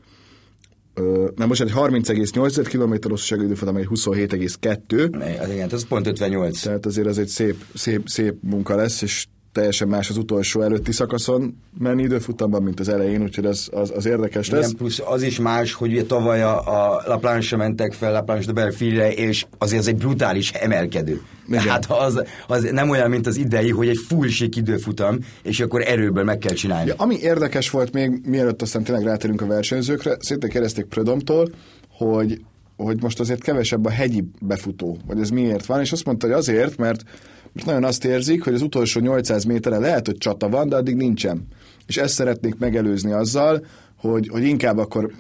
Ö, 0.94 1.28
nem, 1.36 1.48
most 1.48 1.60
egy 1.60 1.72
30,8 1.74 2.66
km 2.70 3.10
hosszúságú 3.10 3.42
időfutam, 3.42 3.76
egy 3.76 3.86
27,2. 3.90 5.40
Az 5.42 5.50
igen, 5.50 5.68
ez 5.72 5.86
pont 5.86 6.06
58. 6.06 6.60
Tehát 6.60 6.86
azért 6.86 7.06
ez 7.06 7.18
egy 7.18 7.28
szép, 7.28 7.64
szép, 7.74 8.08
szép 8.08 8.34
munka 8.40 8.74
lesz, 8.74 9.02
és 9.02 9.26
teljesen 9.52 9.88
más 9.88 10.10
az 10.10 10.16
utolsó 10.16 10.60
előtti 10.60 10.92
szakaszon 10.92 11.56
menni 11.78 12.02
időfutamban, 12.02 12.62
mint 12.62 12.80
az 12.80 12.88
elején, 12.88 13.22
úgyhogy 13.22 13.44
az, 13.44 13.68
az, 13.72 13.92
az 13.96 14.06
érdekes 14.06 14.50
lesz. 14.50 14.64
Igen, 14.64 14.76
plusz 14.76 15.00
az 15.04 15.22
is 15.22 15.38
más, 15.38 15.72
hogy 15.72 15.92
ugye 15.92 16.04
tavaly 16.04 16.42
a, 16.42 16.66
a 16.66 17.02
La 17.06 17.16
Planche 17.16 17.56
mentek 17.56 17.92
fel, 17.92 18.12
La 18.12 18.22
Planche 18.22 18.46
de 18.46 18.52
Belfile, 18.52 19.12
és 19.12 19.46
azért 19.58 19.80
az 19.80 19.88
egy 19.88 19.96
brutális 19.96 20.50
emelkedő. 20.50 21.20
Igen. 21.48 21.62
Tehát 21.62 21.90
az, 21.90 22.22
az 22.46 22.68
nem 22.72 22.90
olyan, 22.90 23.10
mint 23.10 23.26
az 23.26 23.36
idei, 23.36 23.70
hogy 23.70 23.88
egy 23.88 24.00
full 24.08 24.28
sík 24.28 24.56
időfutam, 24.56 25.18
és 25.42 25.60
akkor 25.60 25.82
erőből 25.82 26.24
meg 26.24 26.38
kell 26.38 26.54
csinálni. 26.54 26.88
Ja, 26.88 26.94
ami 26.96 27.16
érdekes 27.20 27.70
volt 27.70 27.92
még, 27.92 28.20
mielőtt 28.24 28.62
aztán 28.62 28.82
tényleg 28.84 29.04
rátérünk 29.04 29.40
a 29.40 29.46
versenyzőkre, 29.46 30.16
szinte 30.20 30.48
kérdezték 30.48 30.84
Prödomtól, 30.84 31.48
hogy 31.88 32.40
hogy 32.76 33.02
most 33.02 33.20
azért 33.20 33.42
kevesebb 33.42 33.84
a 33.84 33.90
hegyi 33.90 34.24
befutó, 34.40 34.98
hogy 35.06 35.20
ez 35.20 35.28
miért 35.30 35.66
van, 35.66 35.80
és 35.80 35.92
azt 35.92 36.04
mondta, 36.04 36.26
hogy 36.26 36.36
azért, 36.36 36.76
mert 36.76 37.04
most 37.52 37.66
nagyon 37.66 37.84
azt 37.84 38.04
érzik, 38.04 38.44
hogy 38.44 38.54
az 38.54 38.62
utolsó 38.62 39.00
800 39.00 39.44
méterre 39.44 39.78
lehet, 39.78 40.06
hogy 40.06 40.18
csata 40.18 40.48
van, 40.48 40.68
de 40.68 40.76
addig 40.76 40.96
nincsen. 40.96 41.46
És 41.86 41.96
ezt 41.96 42.14
szeretnék 42.14 42.58
megelőzni 42.58 43.12
azzal, 43.12 43.66
hogy, 43.96 44.28
hogy 44.28 44.44
inkább 44.44 44.78
akkor 44.78 45.12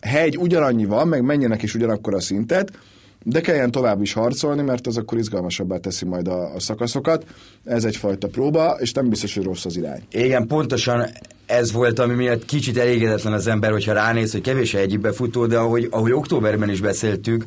hegy 0.00 0.36
ugyanannyi 0.38 0.84
van, 0.84 1.08
meg 1.08 1.22
menjenek 1.22 1.62
is 1.62 1.74
ugyanakkor 1.74 2.14
a 2.14 2.20
szintet, 2.20 2.78
de 3.24 3.40
kelljen 3.40 3.70
tovább 3.70 4.02
is 4.02 4.12
harcolni, 4.12 4.62
mert 4.62 4.86
az 4.86 4.96
akkor 4.96 5.18
izgalmasabbá 5.18 5.76
teszi 5.76 6.04
majd 6.04 6.28
a, 6.28 6.54
a 6.54 6.60
szakaszokat. 6.60 7.24
Ez 7.64 7.84
egyfajta 7.84 8.28
próba, 8.28 8.76
és 8.80 8.92
nem 8.92 9.08
biztos, 9.08 9.34
hogy 9.34 9.44
rossz 9.44 9.64
az 9.64 9.76
irány. 9.76 10.02
Igen, 10.10 10.46
pontosan 10.46 11.06
ez 11.46 11.72
volt, 11.72 11.98
ami 11.98 12.14
miatt 12.14 12.44
kicsit 12.44 12.78
elégedetlen 12.78 13.32
az 13.32 13.46
ember, 13.46 13.70
hogyha 13.70 13.92
ránéz, 13.92 14.32
hogy 14.32 14.40
kevés 14.40 14.74
egy 14.74 15.00
befutó, 15.00 15.46
de 15.46 15.58
ahogy, 15.58 15.88
ahogy 15.90 16.12
októberben 16.12 16.70
is 16.70 16.80
beszéltük, 16.80 17.44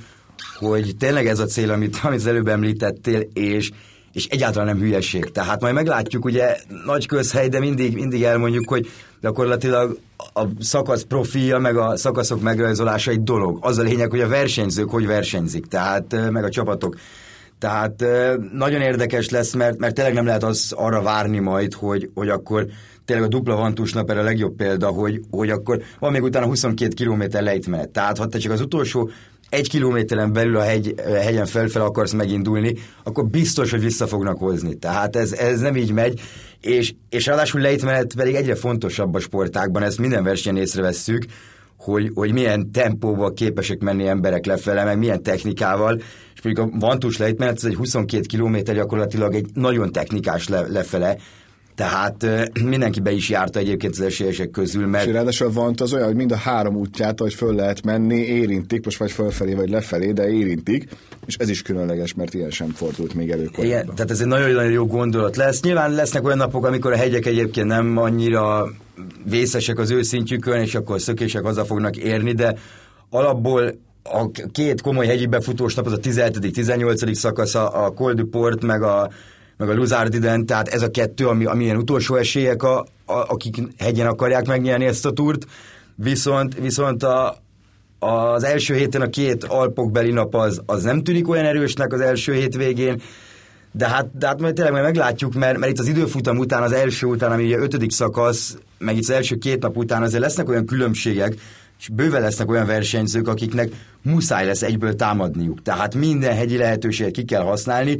hogy 0.58 0.96
tényleg 0.98 1.28
ez 1.28 1.40
a 1.40 1.46
cél, 1.46 1.72
amit, 1.72 2.00
amit 2.04 2.20
az 2.20 2.28
előbb 2.28 2.48
említettél, 2.48 3.28
és 3.34 3.72
és 4.20 4.26
egyáltalán 4.26 4.68
nem 4.68 4.80
hülyeség. 4.80 5.32
Tehát 5.32 5.62
majd 5.62 5.74
meglátjuk, 5.74 6.26
ugye 6.26 6.58
nagy 6.86 7.06
közhely, 7.06 7.50
de 7.50 7.60
mindig, 7.60 7.94
mindig 7.94 8.24
elmondjuk, 8.24 8.70
hogy 8.70 8.92
gyakorlatilag 9.22 10.00
a 10.34 10.44
szakasz 10.60 11.04
profilja, 11.04 11.60
meg 11.60 11.78
a 11.78 11.98
szakaszok 11.98 12.42
megrajzolása 12.42 13.12
egy 13.12 13.24
dolog. 13.24 13.58
Az 13.62 13.78
a 13.78 13.82
lényeg, 13.82 14.10
hogy 14.10 14.22
a 14.22 14.28
versenyzők 14.28 14.90
hogy 14.90 15.08
versenyzik, 15.08 15.66
tehát 15.66 16.32
meg 16.32 16.44
a 16.44 16.50
csapatok. 16.50 16.96
Tehát 17.60 18.06
nagyon 18.54 18.82
érdekes 18.82 19.30
lesz, 19.30 19.54
mert, 19.54 19.78
mert 19.78 19.96
tényleg 19.96 20.14
nem 20.14 20.26
lehet 20.26 20.44
az 20.44 20.74
arra 20.76 21.02
várni 21.02 21.40
majd, 21.40 21.74
hogy, 21.74 22.10
hogy 22.14 22.30
akkor 22.30 22.66
tényleg 23.06 23.26
a 23.26 23.30
dupla 23.30 23.56
vantusnap 23.56 24.10
erre 24.10 24.20
a 24.20 24.24
legjobb 24.24 24.56
példa, 24.56 24.88
hogy, 24.88 25.22
hogy 25.32 25.50
akkor 25.50 25.82
van 26.00 26.12
még 26.12 26.24
utána 26.24 26.46
22 26.46 27.06
km 27.06 27.24
lejtmenet. 27.32 27.90
Tehát 27.90 28.18
ha 28.18 28.28
te 28.28 28.38
csak 28.38 28.52
az 28.52 28.62
utolsó 28.62 29.10
egy 29.50 29.70
kilométeren 29.70 30.34
belül 30.34 30.58
a 30.58 30.62
hegy, 30.62 30.96
hegyen 31.22 31.46
felfel 31.46 31.82
akarsz 31.82 32.12
megindulni, 32.12 32.74
akkor 33.04 33.26
biztos, 33.28 33.72
hogy 33.72 33.82
vissza 33.82 34.08
fognak 34.08 34.38
hozni. 34.38 34.76
Tehát 34.76 35.16
ez, 35.16 35.32
ez 35.32 35.60
nem 35.60 35.76
így 35.76 35.92
megy, 35.92 36.22
és, 36.62 36.94
és 37.10 37.26
ráadásul 37.26 37.62
lejtmenet 37.62 38.14
pedig 38.16 38.36
egyre 38.36 38.56
fontosabb 38.56 39.14
a 39.14 39.20
sportákban, 39.20 39.84
ezt 39.84 39.98
minden 39.98 40.24
versenyen 40.24 40.62
észrevesszük, 40.62 41.26
hogy, 41.78 42.12
hogy 42.14 42.34
milyen 42.34 42.72
tempóval 42.72 43.34
képesek 43.34 43.80
menni 43.80 44.08
emberek 44.08 44.46
lefele, 44.46 44.84
meg 44.84 44.98
milyen 44.98 45.24
technikával, 45.24 46.02
és 46.36 46.42
mondjuk 46.42 46.68
a 46.68 46.78
vantus 46.80 47.18
lejtmenet, 47.18 47.56
ez 47.56 47.64
egy 47.64 47.76
22 47.76 48.38
km 48.38 48.56
gyakorlatilag 48.74 49.34
egy 49.34 49.46
nagyon 49.54 49.92
technikás 49.92 50.48
le, 50.48 50.62
lefele, 50.68 51.18
tehát 51.80 52.26
mindenki 52.64 53.00
be 53.00 53.12
is 53.12 53.30
járta 53.30 53.60
egyébként 53.60 53.94
az 53.94 54.02
esélyesek 54.02 54.52
közül, 54.52 54.88
mert... 54.88 55.06
És 55.06 55.14
ráadásul 55.14 55.52
van 55.52 55.74
az 55.78 55.94
olyan, 55.94 56.06
hogy 56.06 56.16
mind 56.16 56.32
a 56.32 56.36
három 56.36 56.76
útját, 56.76 57.20
hogy 57.20 57.34
föl 57.34 57.56
lehet 57.56 57.84
menni, 57.84 58.16
érintik, 58.16 58.86
most 58.86 58.98
vagy 58.98 59.12
fölfelé, 59.12 59.54
vagy 59.54 59.70
lefelé, 59.70 60.12
de 60.12 60.30
érintik, 60.30 60.90
és 61.26 61.36
ez 61.36 61.50
is 61.50 61.62
különleges, 61.62 62.14
mert 62.14 62.34
ilyen 62.34 62.50
sem 62.50 62.70
fordult 62.70 63.14
még 63.14 63.30
elő 63.30 63.50
Igen, 63.58 63.86
tehát 63.86 64.12
ez 64.12 64.20
egy 64.20 64.28
nagyon-nagyon 64.28 64.72
jó 64.72 64.86
gondolat 64.86 65.36
lesz. 65.36 65.62
Nyilván 65.62 65.92
lesznek 65.92 66.26
olyan 66.26 66.38
napok, 66.38 66.66
amikor 66.66 66.92
a 66.92 66.98
hegyek 66.98 67.26
egyébként 67.26 67.68
nem 67.68 67.98
annyira 67.98 68.68
vészesek 69.26 69.80
az 69.80 69.92
őszintjükön, 69.92 70.62
és 70.62 70.76
akkor 70.76 71.02
szökések 71.02 71.44
haza 71.44 71.66
fognak 71.66 71.98
érni, 71.98 72.32
de 72.32 72.56
alapból 73.10 73.74
a 74.04 74.32
két 74.52 74.82
komoly 74.82 75.06
hegyi 75.06 75.26
befutós 75.26 75.76
nap, 75.76 75.86
az 75.86 75.92
a 75.92 75.98
17.-18. 75.98 77.14
szakasza, 77.14 77.68
a 77.68 77.90
Col 77.90 78.14
du 78.14 78.26
Port, 78.26 78.64
meg 78.64 78.84
a 78.84 79.10
meg 79.60 79.70
a 79.70 79.74
Luzardiden, 79.74 80.46
tehát 80.46 80.68
ez 80.68 80.82
a 80.82 80.92
kettő, 80.92 81.28
ami, 81.28 81.46
ami 81.46 81.64
ilyen 81.64 81.78
utolsó 81.78 82.16
esélyek, 82.16 82.64
a, 82.64 82.80
a, 82.80 82.86
akik 83.06 83.56
hegyen 83.78 84.08
akarják 84.08 84.48
megnyerni 84.48 84.86
ezt 84.86 85.06
a 85.06 85.12
túrt, 85.12 85.46
viszont, 85.96 86.60
viszont 86.60 87.04
a, 87.04 87.38
az 88.00 88.44
első 88.44 88.76
héten 88.76 89.02
a 89.02 89.10
két 89.10 89.44
alpokbeli 89.44 90.12
nap 90.12 90.36
az, 90.36 90.62
az 90.66 90.84
nem 90.84 91.04
tűnik 91.04 91.30
olyan 91.30 91.46
erősnek 91.46 91.94
az 91.94 92.02
első 92.02 92.34
hétvégén, 92.34 93.02
de 93.72 93.88
hát, 93.88 94.18
de 94.18 94.28
hát 94.28 94.40
majd 94.40 94.54
tényleg 94.54 94.74
majd 94.74 94.86
meglátjuk, 94.86 95.34
mert, 95.34 95.58
mert 95.58 95.72
itt 95.72 95.80
az 95.80 95.88
időfutam 95.88 96.38
után, 96.38 96.64
az 96.64 96.72
első 96.72 97.08
után, 97.08 97.32
ami 97.32 97.44
ugye 97.44 97.58
ötödik 97.58 97.92
szakasz, 97.92 98.58
meg 98.78 98.96
itt 98.96 99.02
az 99.02 99.10
első 99.10 99.36
két 99.36 99.62
nap 99.62 99.78
után 99.78 100.02
azért 100.02 100.22
lesznek 100.22 100.50
olyan 100.50 100.66
különbségek, 100.66 101.34
és 101.80 101.90
bőven 101.90 102.22
lesznek 102.22 102.50
olyan 102.50 102.66
versenyzők, 102.66 103.28
akiknek 103.28 103.70
muszáj 104.02 104.46
lesz 104.46 104.62
egyből 104.62 104.96
támadniuk. 104.96 105.62
Tehát 105.62 105.96
minden 105.96 106.36
hegyi 106.36 106.58
lehetőséget 106.58 107.12
ki 107.14 107.24
kell 107.24 107.42
használni, 107.42 107.98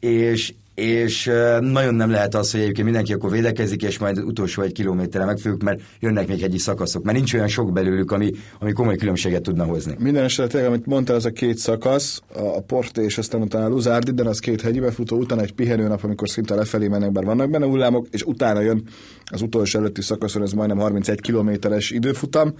és, 0.00 0.52
és 0.76 1.30
nagyon 1.60 1.94
nem 1.94 2.10
lehet 2.10 2.34
az, 2.34 2.50
hogy 2.50 2.60
egyébként 2.60 2.84
mindenki 2.84 3.12
akkor 3.12 3.30
védekezik, 3.30 3.82
és 3.82 3.98
majd 3.98 4.18
utolsó 4.18 4.62
egy 4.62 4.72
kilométerre 4.72 5.24
megfőjük, 5.24 5.62
mert 5.62 5.80
jönnek 6.00 6.28
még 6.28 6.40
hegyi 6.40 6.58
szakaszok, 6.58 7.04
mert 7.04 7.16
nincs 7.16 7.34
olyan 7.34 7.48
sok 7.48 7.72
belőlük, 7.72 8.12
ami, 8.12 8.30
ami 8.60 8.72
komoly 8.72 8.96
különbséget 8.96 9.42
tudna 9.42 9.64
hozni. 9.64 9.94
Minden 9.98 10.24
esetre, 10.24 10.66
amit 10.66 10.86
mondtál, 10.86 11.16
az 11.16 11.24
a 11.24 11.30
két 11.30 11.58
szakasz, 11.58 12.20
a 12.34 12.60
Porté 12.60 13.02
és 13.02 13.18
aztán 13.18 13.42
utána 13.42 13.64
a 13.64 13.68
Luzárdi, 13.68 14.10
de 14.12 14.28
az 14.28 14.38
két 14.38 14.60
hegyi 14.60 14.80
befutó, 14.80 15.16
utána 15.16 15.42
egy 15.42 15.52
pihenőnap, 15.52 16.04
amikor 16.04 16.28
szinte 16.28 16.54
lefelé 16.54 16.88
mennek, 16.88 17.12
bár 17.12 17.24
vannak 17.24 17.50
benne 17.50 17.66
hullámok, 17.66 18.06
és 18.10 18.22
utána 18.22 18.60
jön 18.60 18.82
az 19.24 19.42
utolsó 19.42 19.78
előtti 19.78 20.02
szakaszon, 20.02 20.42
ez 20.42 20.52
majdnem 20.52 20.78
31 20.78 21.20
kilométeres 21.20 21.90
időfutam, 21.90 22.54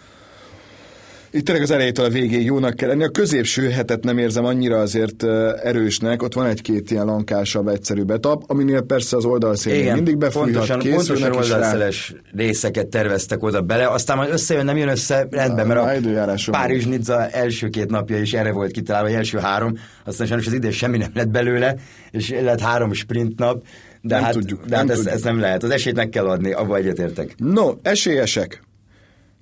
itt 1.36 1.44
tényleg 1.44 1.62
az 1.62 1.70
elejétől 1.70 2.04
a 2.04 2.08
végéig 2.08 2.44
jónak 2.44 2.74
kell 2.74 2.88
lenni. 2.88 3.04
A 3.04 3.08
középső 3.08 3.70
hetet 3.70 4.04
nem 4.04 4.18
érzem 4.18 4.44
annyira 4.44 4.78
azért 4.78 5.24
erősnek, 5.62 6.22
ott 6.22 6.34
van 6.34 6.46
egy-két 6.46 6.90
ilyen 6.90 7.04
lankásabb, 7.04 7.68
egyszerű 7.68 8.02
betap, 8.02 8.42
aminél 8.46 8.80
persze 8.80 9.16
az 9.16 9.24
oldalszélén 9.24 9.92
mindig 9.92 10.16
befújhat, 10.16 10.50
pontosan, 10.50 10.78
pontosan 10.78 11.32
oldalszeles 11.32 12.14
részeket 12.36 12.86
terveztek 12.86 13.42
oda 13.42 13.60
bele, 13.60 13.88
aztán 13.88 14.16
majd 14.16 14.32
összejön, 14.32 14.64
nem 14.64 14.76
jön 14.76 14.88
össze, 14.88 15.26
rendben, 15.30 15.66
mert 15.66 15.80
a 15.80 16.50
Párizs 16.50 16.84
Nizza 16.84 17.28
első 17.28 17.68
két 17.68 17.90
napja 17.90 18.18
is 18.18 18.32
erre 18.32 18.52
volt 18.52 18.70
kitalálva, 18.70 19.10
első 19.10 19.38
három, 19.38 19.78
aztán 20.04 20.26
sajnos 20.26 20.46
az 20.46 20.52
idén 20.52 20.70
semmi 20.70 20.98
nem 20.98 21.10
lett 21.14 21.28
belőle, 21.28 21.76
és 22.10 22.34
lett 22.42 22.60
három 22.60 22.92
sprint 22.92 23.38
nap, 23.38 23.64
de 24.02 24.14
nem 24.14 24.24
hát, 24.24 24.32
tudjuk, 24.32 24.64
de 24.64 24.76
hát 24.76 24.84
nem 24.84 24.92
ez, 24.92 24.98
tudjuk. 24.98 25.14
ez 25.14 25.22
nem 25.22 25.40
lehet. 25.40 25.62
Az 25.62 25.70
esélyt 25.70 25.96
meg 25.96 26.08
kell 26.08 26.26
adni, 26.26 26.52
abba 26.52 26.76
egyetértek. 26.76 27.34
No, 27.36 27.72
esélyesek. 27.82 28.64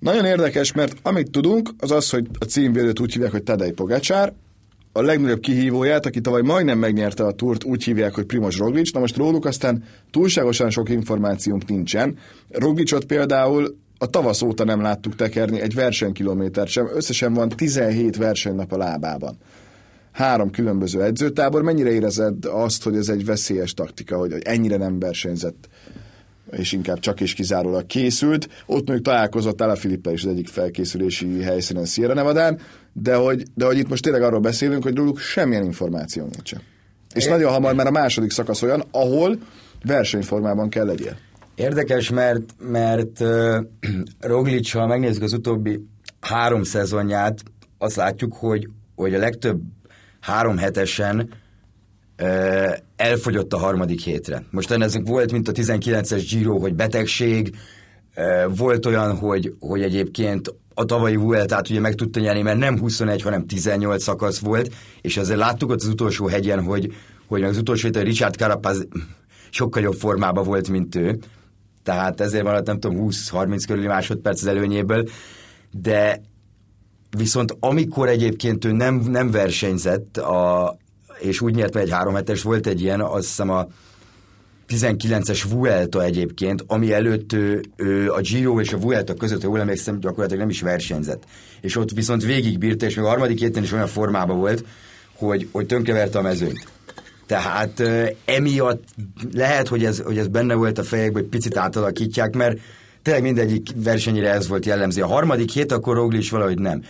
Nagyon 0.05 0.25
érdekes, 0.25 0.73
mert 0.73 0.97
amit 1.03 1.31
tudunk, 1.31 1.71
az 1.79 1.91
az, 1.91 2.11
hogy 2.11 2.27
a 2.39 2.45
címvédőt 2.45 3.01
úgy 3.01 3.13
hívják, 3.13 3.31
hogy 3.31 3.43
Tadej 3.43 3.71
Pogacsár, 3.71 4.33
a 4.93 5.03
legnagyobb 5.03 5.41
kihívóját, 5.41 6.07
aki 6.07 6.21
tavaly 6.21 6.43
majdnem 6.43 6.79
megnyerte 6.79 7.25
a 7.25 7.33
túrt, 7.33 7.65
úgy 7.65 7.85
hívják, 7.85 8.15
hogy 8.15 8.25
Primoz 8.25 8.57
Roglic. 8.57 8.93
Na 8.93 9.01
most 9.01 9.17
róluk 9.17 9.45
aztán 9.45 9.85
túlságosan 10.11 10.71
sok 10.71 10.89
információnk 10.89 11.67
nincsen. 11.67 12.19
Roglicot 12.49 13.05
például 13.05 13.77
a 13.99 14.07
tavasz 14.07 14.43
óta 14.43 14.65
nem 14.65 14.81
láttuk 14.81 15.15
tekerni 15.15 15.61
egy 15.61 15.75
versenykilométert 15.75 16.69
sem. 16.69 16.91
Összesen 16.95 17.35
van 17.35 17.49
17 17.49 18.17
versenynap 18.17 18.73
a 18.73 18.77
lábában. 18.77 19.37
Három 20.13 20.51
különböző 20.51 21.03
edzőtábor. 21.03 21.63
Mennyire 21.63 21.91
érezed 21.91 22.45
azt, 22.45 22.83
hogy 22.83 22.97
ez 22.97 23.09
egy 23.09 23.25
veszélyes 23.25 23.75
taktika, 23.75 24.17
hogy 24.17 24.33
ennyire 24.43 24.77
nem 24.77 24.99
versenyzett 24.99 25.69
és 26.57 26.73
inkább 26.73 26.99
csak 26.99 27.21
és 27.21 27.35
kizárólag 27.35 27.87
készült. 27.87 28.49
Ott 28.67 28.87
mondjuk 28.87 29.03
találkozott 29.07 29.61
Ala 29.61 29.77
Filippel 29.77 30.13
is 30.13 30.25
az 30.25 30.31
egyik 30.31 30.49
felkészülési 30.49 31.43
helyszínen 31.43 31.85
Sierra 31.85 32.15
Nevadán, 32.15 32.61
de 32.93 33.15
hogy, 33.15 33.43
de 33.55 33.65
hogy 33.65 33.79
itt 33.79 33.89
most 33.89 34.03
tényleg 34.03 34.23
arról 34.23 34.41
beszélünk, 34.41 34.83
hogy 34.83 34.97
róluk 34.97 35.19
semmilyen 35.19 35.65
információ 35.65 36.23
nincsen. 36.23 36.61
És 37.15 37.27
nagyon 37.27 37.53
hamar 37.53 37.75
már 37.75 37.87
a 37.87 37.91
második 37.91 38.31
szakasz 38.31 38.63
olyan, 38.63 38.85
ahol 38.91 39.39
versenyformában 39.85 40.69
kell 40.69 40.87
legyél. 40.87 41.17
Érdekes, 41.55 42.11
mert, 42.11 42.43
mert 42.59 43.21
uh, 43.21 43.57
Roglic, 44.21 44.73
ha 44.73 44.87
megnézzük 44.87 45.23
az 45.23 45.33
utóbbi 45.33 45.87
három 46.21 46.63
szezonját, 46.63 47.43
azt 47.79 47.97
látjuk, 47.97 48.35
hogy, 48.35 48.69
hogy 48.95 49.15
a 49.15 49.19
legtöbb 49.19 49.61
három 50.21 50.57
hetesen 50.57 51.29
elfogyott 52.97 53.53
a 53.53 53.59
harmadik 53.59 54.01
hétre. 54.01 54.45
Most 54.51 54.71
ennek 54.71 54.91
volt, 55.05 55.33
mint 55.33 55.49
a 55.49 55.53
19-es 55.53 56.27
Giro, 56.31 56.59
hogy 56.59 56.75
betegség, 56.75 57.57
volt 58.57 58.87
olyan, 58.87 59.17
hogy, 59.17 59.55
hogy 59.61 59.83
egyébként 59.83 60.55
a 60.75 60.85
tavalyi 60.85 61.17
Vueltát 61.17 61.71
ugye 61.71 61.81
meg 61.81 61.95
tudta 61.95 62.21
nyerni, 62.21 62.43
mert 62.43 62.59
nem 62.59 62.79
21, 62.79 63.23
hanem 63.23 63.47
18 63.47 64.03
szakasz 64.03 64.39
volt, 64.39 64.75
és 65.01 65.17
azért 65.17 65.39
láttuk 65.39 65.71
ott 65.71 65.81
az 65.81 65.89
utolsó 65.89 66.27
hegyen, 66.27 66.63
hogy, 66.63 66.93
hogy 67.27 67.43
az 67.43 67.59
utolsó 67.59 67.87
héten 67.87 68.05
Richard 68.05 68.35
Carapaz 68.35 68.87
sokkal 69.51 69.83
jobb 69.83 69.95
formában 69.95 70.45
volt, 70.45 70.69
mint 70.69 70.95
ő. 70.95 71.19
Tehát 71.83 72.21
ezért 72.21 72.45
van, 72.45 72.63
nem 72.65 72.81
tudom, 72.81 73.09
20-30 73.11 73.63
körüli 73.67 73.87
másodperc 73.87 74.41
az 74.41 74.47
előnyéből, 74.47 75.09
de 75.71 76.21
viszont 77.17 77.57
amikor 77.61 78.09
egyébként 78.09 78.65
ő 78.65 78.73
nem, 78.73 78.95
nem 78.95 79.31
versenyzett, 79.31 80.17
a, 80.17 80.77
és 81.19 81.41
úgy 81.41 81.55
nyert 81.55 81.77
egy 81.77 81.91
három 81.91 82.15
hetes, 82.15 82.43
volt 82.43 82.67
egy 82.67 82.81
ilyen, 82.81 83.01
azt 83.01 83.27
hiszem 83.27 83.51
a 83.51 83.67
19-es 84.69 85.45
Vuelta 85.51 86.03
egyébként, 86.03 86.65
ami 86.67 86.93
előtt 86.93 87.33
ő, 87.33 87.61
ő 87.77 88.11
a 88.11 88.21
Giro 88.21 88.61
és 88.61 88.73
a 88.73 88.79
Vuelta 88.79 89.15
között, 89.15 89.43
ha 89.43 89.49
jól 89.49 89.61
emlékszem, 89.61 90.01
gyakorlatilag 90.01 90.41
nem 90.41 90.49
is 90.49 90.61
versenyzett. 90.61 91.25
És 91.61 91.77
ott 91.77 91.91
viszont 91.91 92.25
végigbírta, 92.25 92.87
és 92.87 92.95
még 92.95 93.05
a 93.05 93.09
harmadik 93.09 93.39
héten 93.39 93.63
is 93.63 93.73
olyan 93.73 93.87
formában 93.87 94.39
volt, 94.39 94.65
hogy, 95.15 95.49
hogy 95.53 95.67
tönkreverte 95.67 96.19
a 96.19 96.23
mezőnyt. 96.23 96.67
Tehát 97.27 97.83
emiatt 98.25 98.85
lehet, 99.33 99.69
hogy 99.69 99.85
ez, 99.85 100.01
hogy 100.01 100.19
ez 100.19 100.29
benne 100.29 100.55
volt 100.55 100.79
a 100.79 100.83
fejekben, 100.83 101.23
hogy 101.23 101.31
picit 101.31 101.57
átalakítják, 101.57 102.35
mert 102.35 102.59
tényleg 103.03 103.23
mindegyik 103.23 103.69
versenyre 103.77 104.33
ez 104.33 104.49
volt 104.49 104.67
jellemző. 104.67 105.03
A 105.03 105.07
harmadik 105.07 105.51
hét, 105.51 105.73
akkor 105.73 105.97
Roglic 105.97 106.31
valahogy 106.31 106.59
nem. 106.59 106.83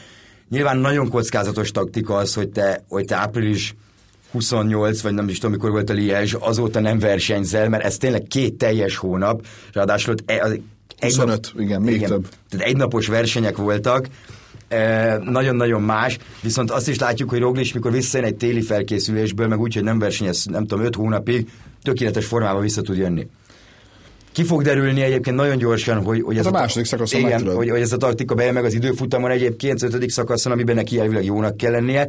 Nyilván 0.48 0.76
nagyon 0.76 1.08
kockázatos 1.08 1.70
taktika 1.70 2.16
az, 2.16 2.34
hogy 2.34 2.48
te, 2.48 2.84
hogy 2.88 3.04
te 3.04 3.16
április 3.16 3.74
28, 4.34 5.00
vagy 5.00 5.14
nem 5.14 5.28
is 5.28 5.38
tudom, 5.38 5.50
mikor 5.50 5.70
volt 5.70 5.90
a 5.90 5.92
Liège, 5.92 6.36
azóta 6.40 6.80
nem 6.80 6.98
versenyzel, 6.98 7.68
mert 7.68 7.84
ez 7.84 7.96
tényleg 7.96 8.22
két 8.22 8.54
teljes 8.54 8.96
hónap, 8.96 9.46
ráadásul 9.72 10.12
ott 10.12 10.30
e- 10.30 10.50
egy 10.98 11.14
25, 11.14 11.26
nap, 11.26 11.62
igen, 11.62 11.82
még 11.82 11.94
igen, 11.94 12.08
több. 12.08 12.28
Tehát 12.50 12.66
egynapos 12.66 13.06
versenyek 13.06 13.56
voltak, 13.56 14.08
e, 14.68 15.16
nagyon-nagyon 15.18 15.82
más, 15.82 16.18
viszont 16.40 16.70
azt 16.70 16.88
is 16.88 16.98
látjuk, 16.98 17.30
hogy 17.30 17.38
Roglic, 17.38 17.72
mikor 17.72 17.92
visszajön 17.92 18.26
egy 18.26 18.36
téli 18.36 18.62
felkészülésből, 18.62 19.46
meg 19.46 19.60
úgy, 19.60 19.74
hogy 19.74 19.82
nem 19.82 19.98
versenyez, 19.98 20.44
nem 20.44 20.66
tudom, 20.66 20.84
5 20.84 20.94
hónapig, 20.94 21.48
tökéletes 21.82 22.26
formában 22.26 22.62
vissza 22.62 22.82
tud 22.82 22.96
jönni. 22.96 23.26
Ki 24.32 24.44
fog 24.44 24.62
derülni 24.62 25.02
egyébként 25.02 25.36
nagyon 25.36 25.58
gyorsan, 25.58 26.02
hogy, 26.02 26.22
hogy 26.22 26.38
ez, 26.38 26.46
ez 26.46 26.52
a, 26.52 26.56
a 26.56 26.60
második 26.60 26.86
szakaszon 26.86 27.20
igen, 27.20 27.54
hogy, 27.54 27.70
hogy 27.70 27.80
ez 27.80 27.92
a 27.92 27.96
taktika 27.96 28.34
bejön 28.34 28.54
meg 28.54 28.64
az 28.64 28.74
időfutamon 28.74 29.30
egyébként, 29.30 29.74
az 29.74 29.82
ötödik 29.82 30.10
szakaszon, 30.10 30.52
amiben 30.52 30.74
neki 30.74 30.98
elvileg 30.98 31.24
jónak 31.24 31.56
kell 31.56 31.70
lennie, 31.70 32.08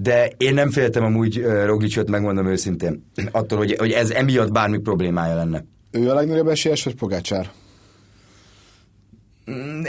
de 0.00 0.30
én 0.36 0.54
nem 0.54 0.70
féltem 0.70 1.04
amúgy 1.04 1.42
Roglicot, 1.64 2.10
megmondom 2.10 2.46
őszintén, 2.46 3.04
attól, 3.30 3.58
hogy, 3.58 3.76
hogy 3.78 3.90
ez 3.90 4.10
emiatt 4.10 4.52
bármi 4.52 4.78
problémája 4.78 5.34
lenne. 5.34 5.64
Ő 5.90 6.10
a 6.10 6.14
legnagyobb 6.14 6.48
esélyes, 6.48 6.84
vagy 6.84 6.94
Pogácsár? 6.94 7.50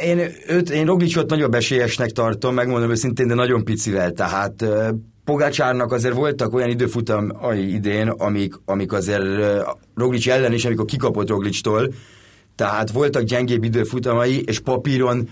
Én, 0.03 0.19
őt, 0.47 0.69
én 0.69 0.85
Roglicot 0.85 1.29
nagyobb 1.29 1.53
esélyesnek 1.53 2.09
tartom, 2.09 2.53
megmondom 2.53 2.89
őszintén, 2.89 3.27
de 3.27 3.33
nagyon 3.33 3.63
picivel, 3.63 4.11
tehát 4.11 4.65
Pogácsárnak 5.25 5.91
azért 5.91 6.13
voltak 6.13 6.53
olyan 6.53 6.69
időfutamai 6.69 7.73
idén, 7.73 8.07
amik, 8.07 8.53
amik 8.65 8.93
azért 8.93 9.23
uh, 9.23 9.59
Roglic 9.95 10.27
ellen 10.27 10.53
is, 10.53 10.65
amikor 10.65 10.85
kikapott 10.85 11.29
Roglictól, 11.29 11.93
tehát 12.55 12.91
voltak 12.91 13.23
gyengébb 13.23 13.63
időfutamai, 13.63 14.41
és 14.45 14.59
papíron 14.59 15.29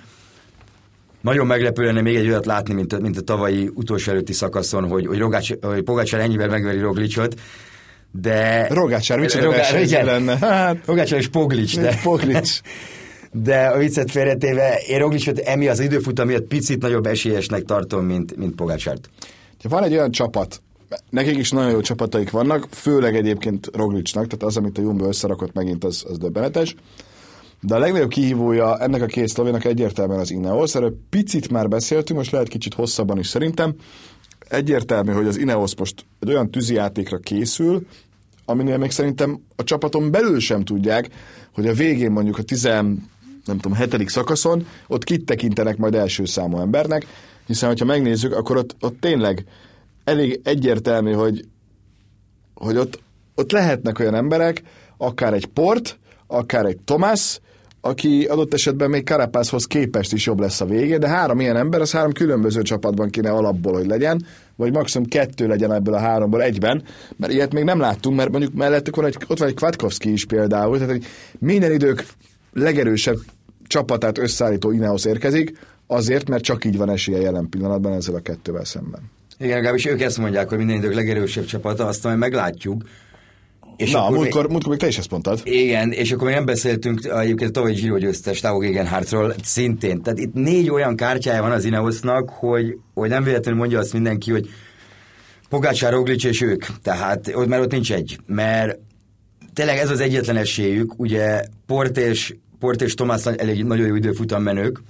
nagyon 1.22 1.48
meglepő 1.48 1.84
lenne 1.84 2.02
még 2.02 2.16
egy 2.16 2.28
olyat 2.28 2.46
látni, 2.46 2.74
mint 2.74 2.94
a, 2.94 3.00
mint 3.00 3.18
a 3.18 3.22
tavalyi 3.22 3.70
utolsó 3.74 4.12
előtti 4.12 4.34
szakaszon, 4.34 4.88
hogy, 4.88 5.06
hogy, 5.06 5.18
Rogács, 5.18 5.52
hogy 5.62 5.82
Pogácsár 5.82 6.22
ennyivel 6.22 6.48
megveri 6.48 6.80
Roglicot, 6.80 7.40
de... 8.12 8.68
Rogácsár, 8.68 9.20
micsoda 9.20 9.46
Rogá, 9.46 9.80
igen, 9.80 10.06
lenne? 10.06 10.38
Hát, 10.48 10.78
Rogácsár 10.86 11.20
és 11.20 11.28
Poglic, 11.28 11.78
de... 11.78 12.00
Poglic. 12.04 12.60
De 13.32 13.66
a 13.66 13.78
viccet 13.78 14.12
félretéve, 14.12 14.78
én 14.88 15.00
Roglicot 15.00 15.40
emi 15.40 15.68
az 15.68 15.80
időfutam 15.80 16.28
miatt 16.28 16.48
picit 16.48 16.82
nagyobb 16.82 17.06
esélyesnek 17.06 17.64
tartom, 17.64 18.06
mint, 18.06 18.38
mint 18.38 18.56
Pogácsárt. 18.56 19.10
Van 19.64 19.84
egy 19.84 19.94
olyan 19.94 20.12
csapat, 20.12 20.62
nekik 21.10 21.38
is 21.38 21.52
nagyon 21.52 21.72
jó 21.72 21.82
csapataik 21.82 22.30
vannak, 22.30 22.68
főleg 22.72 23.16
egyébként 23.16 23.70
Roglicnak, 23.74 24.28
tehát 24.28 24.44
az, 24.44 24.58
amit 24.58 24.78
a 24.78 24.82
Jumbo 24.82 25.08
összerakott 25.08 25.54
megint, 25.54 25.84
az, 25.84 26.06
az 26.10 26.18
döbbenetes. 26.18 26.76
De 27.62 27.76
a 27.76 27.80
legnagyobb 27.80 28.10
kihívója 28.10 28.78
ennek 28.78 29.02
a 29.02 29.06
két 29.06 29.28
szlovénak 29.28 29.66
egyértelműen 29.66 30.20
az 30.20 30.32
Ineos. 30.32 30.76
Erről 30.76 30.98
picit 31.10 31.50
már 31.50 31.68
beszéltünk, 31.68 32.20
most 32.20 32.32
lehet 32.32 32.48
kicsit 32.48 32.74
hosszabban 32.74 33.20
is 33.20 33.28
szerintem. 33.28 33.76
Egyértelmű, 34.50 35.12
hogy 35.12 35.28
az 35.28 35.38
Ineos 35.38 35.76
most 35.76 36.06
egy 36.20 36.30
olyan 36.30 36.52
tűzijátékra 36.52 37.18
készül, 37.18 37.88
aminél 38.46 38.78
még 38.78 38.92
szerintem 38.92 39.42
a 39.56 39.64
csapaton 39.64 40.12
belül 40.12 40.40
sem 40.40 40.64
tudják, 40.64 41.10
hogy 41.54 41.68
a 41.68 41.74
végén 41.74 42.12
mondjuk 42.12 42.38
a 42.38 42.42
10, 42.44 42.64
nem 42.64 43.00
tudom, 43.46 43.74
hetedik 43.74 44.10
szakaszon, 44.10 44.68
ott 44.88 45.04
kit 45.04 45.26
tekintenek 45.26 45.78
majd 45.78 45.96
első 45.96 46.26
számú 46.26 46.60
embernek, 46.60 47.06
hiszen 47.46 47.70
hogyha 47.70 47.86
megnézzük, 47.86 48.34
akkor 48.34 48.58
ott, 48.58 48.76
ott 48.80 49.00
tényleg 49.00 49.46
elég 50.04 50.40
egyértelmű, 50.44 51.12
hogy, 51.12 51.46
hogy 52.54 52.78
ott, 52.78 53.00
ott 53.36 53.52
lehetnek 53.52 54.00
olyan 54.00 54.16
emberek, 54.16 54.64
akár 54.98 55.34
egy 55.34 55.46
Port, 55.46 56.00
akár 56.28 56.66
egy 56.66 56.78
Thomas, 56.86 57.40
aki 57.82 58.26
adott 58.26 58.54
esetben 58.54 58.90
még 58.90 59.04
Karapászhoz 59.04 59.66
képest 59.66 60.14
is 60.14 60.26
jobb 60.26 60.40
lesz 60.40 60.62
a 60.62 60.66
végé, 60.66 60.98
de 60.98 61.08
három 61.08 61.40
ilyen 61.40 61.56
ember, 61.56 61.82
az 61.82 61.92
három 61.92 62.12
különböző 62.12 62.62
csapatban 62.62 63.10
kéne 63.10 63.32
alapból, 63.32 63.74
hogy 63.74 63.86
legyen, 63.86 64.26
vagy 64.56 64.74
maximum 64.74 65.08
kettő 65.08 65.48
legyen 65.48 65.74
ebből 65.74 65.94
a 65.94 66.00
háromból 66.00 66.42
egyben, 66.42 66.84
mert 67.16 67.34
ilyet 67.34 67.54
még 67.54 67.64
nem 67.64 67.80
láttunk, 67.80 68.18
mert 68.18 68.32
mondjuk 68.32 68.54
mellettük 68.54 68.96
van 68.96 69.06
egy, 69.06 69.18
ott 69.28 69.40
van 69.40 69.48
egy 69.48 69.56
Kvatkowski 69.56 70.12
is 70.12 70.26
például, 70.26 70.78
tehát 70.78 70.94
egy 70.94 71.06
minden 71.40 71.72
idők 71.72 72.06
legerősebb 72.54 73.18
csapatát 73.68 74.18
összeállító 74.18 74.72
Ineos 74.72 75.06
érkezik, 75.06 75.60
azért, 75.88 76.30
mert 76.30 76.44
csak 76.44 76.66
így 76.66 76.78
van 76.78 76.90
esélye 76.90 77.22
jelen 77.22 77.50
pillanatban 77.50 77.94
ezzel 77.94 78.16
a 78.16 78.20
kettővel 78.20 78.66
szemben. 78.66 79.02
Igen, 79.40 79.56
legalábbis 79.56 79.86
ők 79.86 80.02
ezt 80.02 80.18
mondják, 80.18 80.50
hogy 80.50 80.58
minden 80.58 80.76
idők 80.76 80.94
legerősebb 80.94 81.46
csapata, 81.46 81.86
azt 81.86 82.04
majd 82.04 82.18
meglátjuk. 82.18 82.84
És 83.78 83.92
Na, 83.92 84.10
múltkor, 84.10 84.42
még, 84.42 84.52
múltkor 84.52 84.72
még 84.72 84.80
te 84.80 84.88
is 84.88 84.98
ezt 84.98 85.12
mondtad. 85.12 85.42
Igen, 85.44 85.92
és 85.92 86.12
akkor 86.12 86.26
még 86.26 86.36
nem 86.36 86.46
beszéltünk 86.46 87.06
egyébként 87.06 87.52
tavalyi 87.52 87.74
Giro 87.74 87.98
győztes 87.98 88.40
Tao 88.40 88.58
Gegenhardtról 88.58 89.36
szintén. 89.44 90.02
Tehát 90.02 90.20
itt 90.20 90.34
négy 90.34 90.70
olyan 90.70 90.96
kártyája 90.96 91.42
van 91.42 91.52
az 91.52 91.66
Ineosnak, 91.66 92.30
hogy, 92.30 92.78
hogy 92.94 93.10
nem 93.10 93.24
véletlenül 93.24 93.60
mondja 93.60 93.80
azt 93.80 93.94
mindenki, 93.94 94.32
hogy 94.32 94.50
Pogácsár, 95.50 95.92
Roglic 95.92 96.24
és 96.24 96.42
ők. 96.42 96.66
Tehát 96.84 97.32
ott, 97.34 97.48
mert 97.48 97.64
ott 97.64 97.72
nincs 97.72 97.94
egy. 97.94 98.18
Mert 98.26 98.80
tényleg 99.54 99.78
ez 99.78 99.90
az 99.90 100.00
egyetlen 100.00 100.38
esélyük. 100.38 101.00
Ugye 101.00 101.44
Port 101.66 101.98
és, 101.98 102.36
Port 102.60 102.82
és 102.82 102.94
Tomás 102.94 103.26
elég 103.26 103.64
nagyon 103.64 103.88
jó 103.88 103.96
időfutam 103.96 104.44
menők. 104.44 104.82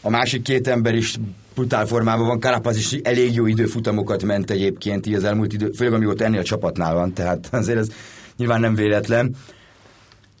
A 0.00 0.10
másik 0.10 0.42
két 0.42 0.68
ember 0.68 0.94
is 0.94 1.14
brutál 1.60 1.86
formában 1.86 2.26
van. 2.26 2.40
Karapaz 2.40 2.76
is 2.76 2.92
elég 2.92 3.34
jó 3.34 3.46
időfutamokat 3.46 4.22
ment 4.22 4.50
egyébként 4.50 5.06
így 5.06 5.14
az 5.14 5.24
elmúlt 5.24 5.52
idő, 5.52 5.70
főleg 5.76 5.94
amióta 5.94 6.24
ennél 6.24 6.40
a 6.40 6.44
csapatnál 6.44 6.94
van, 6.94 7.12
tehát 7.12 7.48
azért 7.52 7.78
ez 7.78 7.88
nyilván 8.36 8.60
nem 8.60 8.74
véletlen. 8.74 9.34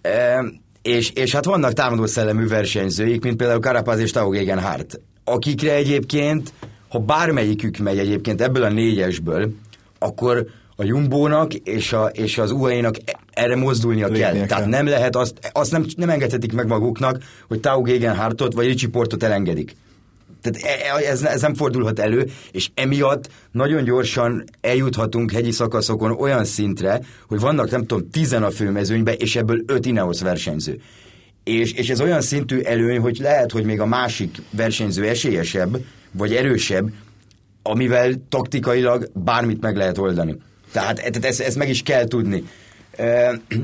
E, 0.02 0.44
és, 0.82 1.10
és 1.10 1.32
hát 1.32 1.44
vannak 1.44 1.72
támadó 1.72 2.06
szellemű 2.06 2.46
versenyzőik, 2.46 3.22
mint 3.22 3.36
például 3.36 3.60
Karapaz 3.60 3.98
és 3.98 4.10
Tao 4.10 4.28
Gegenhardt, 4.28 5.00
akikre 5.24 5.74
egyébként, 5.74 6.52
ha 6.88 6.98
bármelyikük 6.98 7.78
megy 7.78 7.98
egyébként 7.98 8.40
ebből 8.40 8.62
a 8.62 8.68
négyesből, 8.68 9.50
akkor 9.98 10.46
a 10.76 10.84
Jumbónak 10.84 11.54
és, 11.54 11.92
a, 11.92 12.04
és 12.04 12.38
az 12.38 12.50
UAE-nak 12.50 12.94
erre 13.30 13.56
mozdulnia 13.56 14.06
Lépnie 14.06 14.32
kell. 14.32 14.46
Tehát 14.46 14.66
nem 14.66 14.86
lehet, 14.86 15.16
azt, 15.16 15.50
azt 15.52 15.70
nem, 15.70 15.84
nem 15.96 16.10
engedhetik 16.10 16.52
meg 16.52 16.66
maguknak, 16.66 17.18
hogy 17.48 17.60
Tau 17.60 17.82
Gegenhardtot 17.82 18.52
vagy 18.52 18.66
Ricsi 18.66 18.88
Portot 18.88 19.22
elengedik. 19.22 19.76
Tehát 20.40 20.80
e, 20.80 20.96
e, 20.96 21.10
ez, 21.10 21.22
ez 21.22 21.40
nem 21.40 21.54
fordulhat 21.54 21.98
elő, 21.98 22.30
és 22.50 22.70
emiatt 22.74 23.30
nagyon 23.52 23.84
gyorsan 23.84 24.44
eljuthatunk 24.60 25.32
hegyi 25.32 25.50
szakaszokon 25.50 26.10
olyan 26.10 26.44
szintre, 26.44 27.00
hogy 27.28 27.40
vannak 27.40 27.70
nem 27.70 27.86
tudom, 27.86 28.10
tizen 28.10 28.42
a 28.42 28.50
főmezőnyben, 28.50 29.14
és 29.18 29.36
ebből 29.36 29.62
öt 29.66 29.86
Ineos 29.86 30.20
versenyző. 30.20 30.80
És, 31.44 31.72
és 31.72 31.88
ez 31.88 32.00
olyan 32.00 32.20
szintű 32.20 32.58
előny, 32.58 32.98
hogy 32.98 33.18
lehet, 33.18 33.50
hogy 33.50 33.64
még 33.64 33.80
a 33.80 33.86
másik 33.86 34.42
versenyző 34.50 35.04
esélyesebb, 35.06 35.78
vagy 36.10 36.34
erősebb, 36.34 36.88
amivel 37.62 38.12
taktikailag 38.28 39.10
bármit 39.14 39.60
meg 39.60 39.76
lehet 39.76 39.98
oldani. 39.98 40.36
Tehát, 40.72 41.24
ezt, 41.24 41.40
ezt 41.40 41.56
meg 41.56 41.68
is 41.68 41.82
kell 41.82 42.04
tudni. 42.04 42.44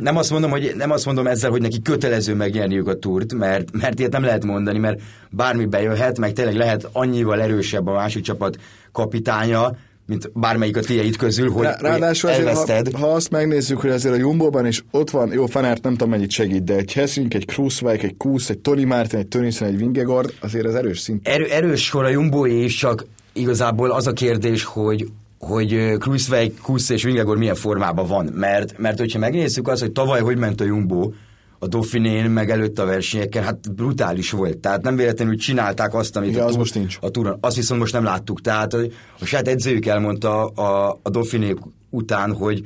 Nem 0.01 0.17
azt 0.17 0.31
mondom, 0.31 0.51
hogy 0.51 0.75
nem 0.77 0.91
azt 0.91 1.05
mondom 1.05 1.27
ezzel, 1.27 1.51
hogy 1.51 1.61
neki 1.61 1.83
kötelező 1.83 2.35
megnyerniük 2.35 2.89
a 2.89 2.99
túrt, 2.99 3.35
mert, 3.35 3.69
mert 3.73 3.99
ilyet 3.99 4.13
nem 4.13 4.25
lehet 4.25 4.45
mondani, 4.45 4.79
mert 4.79 5.01
bármi 5.31 5.65
bejöhet, 5.65 6.19
meg 6.19 6.33
tényleg 6.33 6.55
lehet 6.55 6.89
annyival 6.93 7.43
erősebb 7.43 7.87
a 7.87 7.93
másik 7.93 8.23
csapat 8.23 8.57
kapitánya, 8.93 9.77
mint 10.07 10.31
bármelyik 10.35 10.77
a 10.77 10.81
tiéd 10.81 11.17
közül, 11.17 11.51
hogy, 11.51 11.69
Ráadásul 11.79 12.31
hogy 12.31 12.39
elveszted. 12.39 12.93
Ha, 12.93 12.99
ha, 12.99 13.13
azt 13.13 13.31
megnézzük, 13.31 13.81
hogy 13.81 13.91
azért 13.91 14.15
a 14.15 14.19
Jumbo-ban 14.19 14.67
is 14.67 14.85
ott 14.91 15.11
van, 15.11 15.33
jó, 15.33 15.47
Fanert 15.47 15.83
nem 15.83 15.93
tudom 15.93 16.11
mennyit 16.11 16.31
segít, 16.31 16.65
de 16.65 16.75
egy 16.75 16.93
Hessink, 16.93 17.35
egy 17.35 17.45
Kruszweig, 17.45 18.05
egy 18.05 18.17
Kusz, 18.17 18.51
egy 18.51 18.59
Tony 18.59 18.87
Martin, 18.87 19.19
egy 19.19 19.27
Tönnissen, 19.27 19.69
egy 19.69 19.77
Vingegard, 19.77 20.35
azért 20.41 20.67
az 20.67 20.75
erős 20.75 20.99
szint. 20.99 21.29
Erő, 21.29 21.45
erős 21.45 21.85
sor 21.85 22.05
a 22.05 22.09
Jumbo 22.09 22.45
is, 22.45 22.75
csak 22.75 23.05
igazából 23.33 23.91
az 23.91 24.07
a 24.07 24.13
kérdés, 24.13 24.65
hogy 24.65 25.07
hogy 25.39 25.93
Kruiswijk, 25.99 26.61
Kusz 26.61 26.89
és 26.89 27.03
Vingegor 27.03 27.37
milyen 27.37 27.55
formában 27.55 28.07
van. 28.07 28.31
Mert, 28.35 28.79
mert 28.79 28.99
hogyha 28.99 29.19
megnézzük 29.19 29.69
azt, 29.69 29.81
hogy 29.81 29.93
tavaly 29.93 30.21
hogy 30.21 30.39
ment 30.39 30.61
a 30.61 30.65
Jumbo, 30.65 31.11
a 31.59 31.67
Dauphinén, 31.67 32.31
meg 32.31 32.51
előtt 32.51 32.79
a 32.79 32.85
versenyeken, 32.85 33.43
hát 33.43 33.75
brutális 33.75 34.31
volt. 34.31 34.59
Tehát 34.59 34.83
nem 34.83 34.97
véletlenül 34.97 35.37
csinálták 35.37 35.95
azt, 35.95 36.17
amit 36.17 36.31
Igen, 36.31 36.43
a, 36.43 36.49
túr, 36.49 36.59
most 36.59 36.75
nincs. 36.75 36.99
a 37.01 37.09
túron. 37.11 37.39
Azt 37.41 37.57
viszont 37.57 37.81
most 37.81 37.93
nem 37.93 38.05
láttuk. 38.05 38.41
Tehát 38.41 38.75
a, 38.75 38.79
a 39.21 39.25
saját 39.25 39.49
edzőjük 39.49 39.87
elmondta 39.87 40.47
a, 40.47 40.99
a 41.03 41.11
Dauphiné 41.11 41.55
után, 41.91 42.33
hogy 42.33 42.65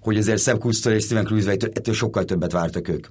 hogy 0.00 0.16
azért 0.16 0.38
Szebb 0.38 0.58
Kusztól 0.58 0.92
és 0.92 1.04
Steven 1.04 1.24
Kruiswijk 1.24 1.62
ettől 1.62 1.94
sokkal 1.94 2.24
többet 2.24 2.52
vártak 2.52 2.88
ők. 2.88 3.06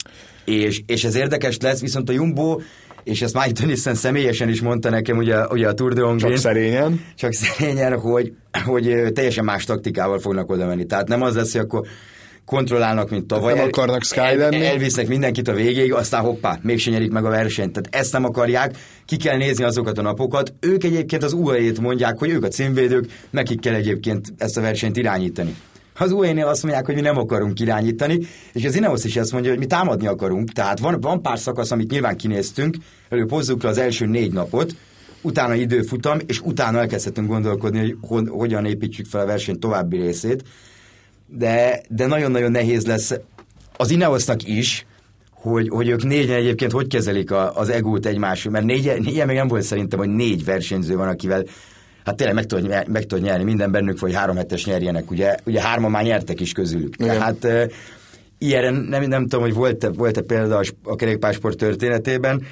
És, 0.45 0.81
és 0.85 1.03
ez 1.03 1.15
érdekes 1.15 1.57
lesz, 1.57 1.79
viszont 1.79 2.09
a 2.09 2.11
Jumbo 2.11 2.59
és 3.07 3.21
ezt 3.21 3.33
Mike 3.33 3.51
Tennyson 3.51 3.95
személyesen 3.95 4.49
is 4.49 4.61
mondta 4.61 4.89
nekem, 4.89 5.17
ugye, 5.17 5.47
ugye 5.47 5.67
a 5.67 5.73
Tour 5.73 5.93
de 5.93 6.01
Hongrie. 6.01 6.29
Csak 6.29 6.37
szerényen. 6.37 7.01
Csak 7.15 7.33
szerényen, 7.33 7.99
hogy, 7.99 8.33
hogy 8.65 9.13
teljesen 9.13 9.43
más 9.43 9.63
taktikával 9.63 10.19
fognak 10.19 10.49
oda 10.49 10.65
menni. 10.65 10.85
Tehát 10.85 11.07
nem 11.07 11.21
az 11.21 11.35
lesz, 11.35 11.51
hogy 11.51 11.61
akkor 11.61 11.87
kontrollálnak, 12.45 13.09
mint 13.09 13.25
tavaly. 13.25 13.53
Nem 13.53 13.63
akarnak 13.63 14.03
Sky 14.03 14.19
el, 14.19 14.35
lenni. 14.35 14.65
Elvisznek 14.65 15.07
mindenkit 15.07 15.47
a 15.47 15.53
végéig, 15.53 15.93
aztán 15.93 16.21
hoppá, 16.21 16.59
mégsem 16.61 16.93
nyerik 16.93 17.11
meg 17.11 17.25
a 17.25 17.29
versenyt. 17.29 17.71
Tehát 17.71 17.95
ezt 17.95 18.13
nem 18.13 18.25
akarják, 18.25 18.77
ki 19.05 19.17
kell 19.17 19.37
nézni 19.37 19.63
azokat 19.63 19.97
a 19.97 20.01
napokat. 20.01 20.53
Ők 20.59 20.83
egyébként 20.83 21.23
az 21.23 21.33
UAE-t 21.33 21.79
mondják, 21.79 22.17
hogy 22.17 22.29
ők 22.29 22.43
a 22.43 22.47
címvédők, 22.47 23.05
nekik 23.29 23.59
kell 23.59 23.73
egyébként 23.73 24.33
ezt 24.37 24.57
a 24.57 24.61
versenyt 24.61 24.97
irányítani. 24.97 25.55
Az 25.97 26.11
UE-nél 26.11 26.45
azt 26.45 26.63
mondják, 26.63 26.85
hogy 26.85 26.95
mi 26.95 27.01
nem 27.01 27.17
akarunk 27.17 27.59
irányítani, 27.59 28.19
és 28.53 28.65
az 28.65 28.75
Ineos 28.75 29.03
is 29.03 29.15
ezt 29.15 29.31
mondja, 29.31 29.49
hogy 29.49 29.59
mi 29.59 29.65
támadni 29.65 30.07
akarunk. 30.07 30.51
Tehát 30.51 30.79
van, 30.79 31.01
van 31.01 31.21
pár 31.21 31.39
szakasz, 31.39 31.71
amit 31.71 31.91
nyilván 31.91 32.17
kinéztünk, 32.17 32.75
előbb 33.09 33.29
hozzuk 33.29 33.63
le 33.63 33.69
az 33.69 33.77
első 33.77 34.05
négy 34.05 34.33
napot, 34.33 34.75
utána 35.21 35.53
időfutam, 35.53 36.19
és 36.25 36.41
utána 36.41 36.79
elkezdhetünk 36.79 37.27
gondolkodni, 37.27 37.97
hogy 38.01 38.27
hogyan 38.29 38.65
építsük 38.65 39.05
fel 39.05 39.21
a 39.21 39.25
verseny 39.25 39.59
további 39.59 39.97
részét. 39.97 40.43
De, 41.27 41.81
de 41.89 42.05
nagyon-nagyon 42.05 42.51
nehéz 42.51 42.85
lesz 42.85 43.13
az 43.77 43.91
Ineosnak 43.91 44.47
is, 44.47 44.85
hogy, 45.31 45.69
hogy 45.69 45.87
ők 45.87 46.03
négyen 46.03 46.35
egyébként 46.35 46.71
hogy 46.71 46.87
kezelik 46.87 47.31
a, 47.31 47.55
az 47.55 47.69
egót 47.69 48.05
egymásról, 48.05 48.53
mert 48.53 48.65
négyen, 48.65 49.01
négyen 49.01 49.27
még 49.27 49.35
nem 49.35 49.47
volt 49.47 49.63
szerintem, 49.63 49.99
hogy 49.99 50.09
négy 50.09 50.45
versenyző 50.45 50.95
van, 50.95 51.07
akivel 51.07 51.43
hát 52.07 52.15
tényleg 52.15 52.35
meg 52.35 52.45
tudod, 52.45 52.87
meg 52.87 53.05
tudod 53.05 53.23
nyerni, 53.23 53.43
minden 53.43 53.71
bennük, 53.71 53.99
hogy 53.99 54.13
három 54.13 54.35
hetes 54.35 54.65
nyerjenek, 54.65 55.11
ugye, 55.11 55.35
ugye 55.45 55.61
hárman 55.61 55.91
már 55.91 56.03
nyertek 56.03 56.39
is 56.39 56.51
közülük. 56.51 56.93
Igen. 56.97 57.17
Tehát 57.17 57.71
ilyenre 58.37 58.69
nem, 58.69 59.03
nem 59.03 59.21
tudom, 59.21 59.41
hogy 59.41 59.53
volt-e, 59.53 59.89
volt-e 59.89 60.21
példa 60.21 60.61
a 60.83 60.95
kerékpásport 60.95 61.57
történetében, 61.57 62.43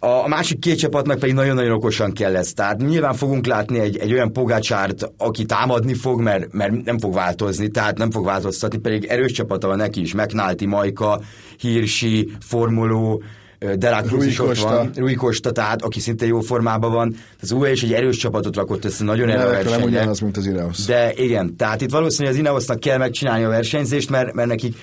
a 0.00 0.28
másik 0.28 0.58
két 0.58 0.78
csapatnak 0.78 1.18
pedig 1.18 1.34
nagyon-nagyon 1.34 1.72
okosan 1.72 2.12
kell 2.12 2.32
lesz. 2.32 2.52
Tehát 2.52 2.78
nyilván 2.78 3.14
fogunk 3.14 3.46
látni 3.46 3.78
egy, 3.78 3.96
egy 3.96 4.12
olyan 4.12 4.32
pogácsárt, 4.32 5.12
aki 5.16 5.44
támadni 5.44 5.94
fog, 5.94 6.20
mert, 6.20 6.52
mert 6.52 6.84
nem 6.84 6.98
fog 6.98 7.14
változni, 7.14 7.68
tehát 7.68 7.98
nem 7.98 8.10
fog 8.10 8.24
változtatni, 8.24 8.78
pedig 8.78 9.04
erős 9.04 9.32
csapata 9.32 9.66
van 9.66 9.76
neki 9.76 10.00
is. 10.00 10.14
McNulty, 10.14 10.66
Majka, 10.66 11.20
Hirsi, 11.58 12.30
Formuló, 12.40 13.22
Delacruz 13.58 14.26
is 14.26 14.40
ott 14.40 14.58
van, 14.58 14.90
Rui 14.94 15.14
Costa, 15.14 15.52
tehát 15.52 15.82
aki 15.82 16.00
szinte 16.00 16.26
jó 16.26 16.40
formában 16.40 16.92
van. 16.92 17.14
Az 17.42 17.52
UE 17.52 17.70
is 17.70 17.82
egy 17.82 17.92
erős 17.92 18.16
csapatot 18.16 18.56
rakott 18.56 18.84
össze, 18.84 19.04
nagyon 19.04 19.28
erős. 19.28 19.70
Nem 19.70 19.82
ugyanaz, 19.82 20.20
mint 20.20 20.36
az 20.36 20.46
Ineos. 20.46 20.84
De 20.84 21.12
igen, 21.16 21.56
tehát 21.56 21.80
itt 21.80 21.90
valószínűleg 21.90 22.32
az 22.32 22.40
Ineosnak 22.40 22.80
kell 22.80 22.98
megcsinálni 22.98 23.44
a 23.44 23.48
versenyzést, 23.48 24.10
mert, 24.10 24.32
mert 24.32 24.48
nekik 24.48 24.76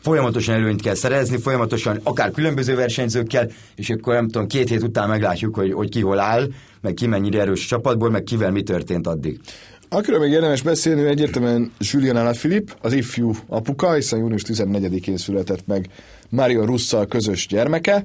folyamatosan 0.00 0.54
előnyt 0.54 0.82
kell 0.82 0.94
szerezni, 0.94 1.38
folyamatosan 1.38 2.00
akár 2.02 2.30
különböző 2.30 2.74
versenyzőkkel, 2.74 3.50
és 3.74 3.90
akkor 3.90 4.14
nem 4.14 4.28
tudom, 4.28 4.46
két 4.46 4.68
hét 4.68 4.82
után 4.82 5.08
meglátjuk, 5.08 5.54
hogy, 5.54 5.72
hogy 5.72 5.88
ki 5.88 6.00
hol 6.00 6.18
áll, 6.18 6.48
meg 6.80 6.94
ki 6.94 7.06
mennyire 7.06 7.40
erős 7.40 7.66
csapatból, 7.66 8.10
meg 8.10 8.22
kivel 8.22 8.50
mi 8.50 8.62
történt 8.62 9.06
addig. 9.06 9.40
Akiről 9.88 10.20
még 10.20 10.32
érdemes 10.32 10.62
beszélni, 10.62 11.04
egyértelműen 11.04 11.72
Julian 11.78 12.16
Alaphilippe, 12.16 12.72
az 12.80 12.92
ifjú 12.92 13.32
apuka, 13.46 13.92
hiszen 13.92 14.18
június 14.18 14.42
14-én 14.46 15.16
született 15.16 15.66
meg 15.66 15.88
Mario 16.28 16.64
Russzal 16.64 17.06
közös 17.06 17.46
gyermeke, 17.46 18.04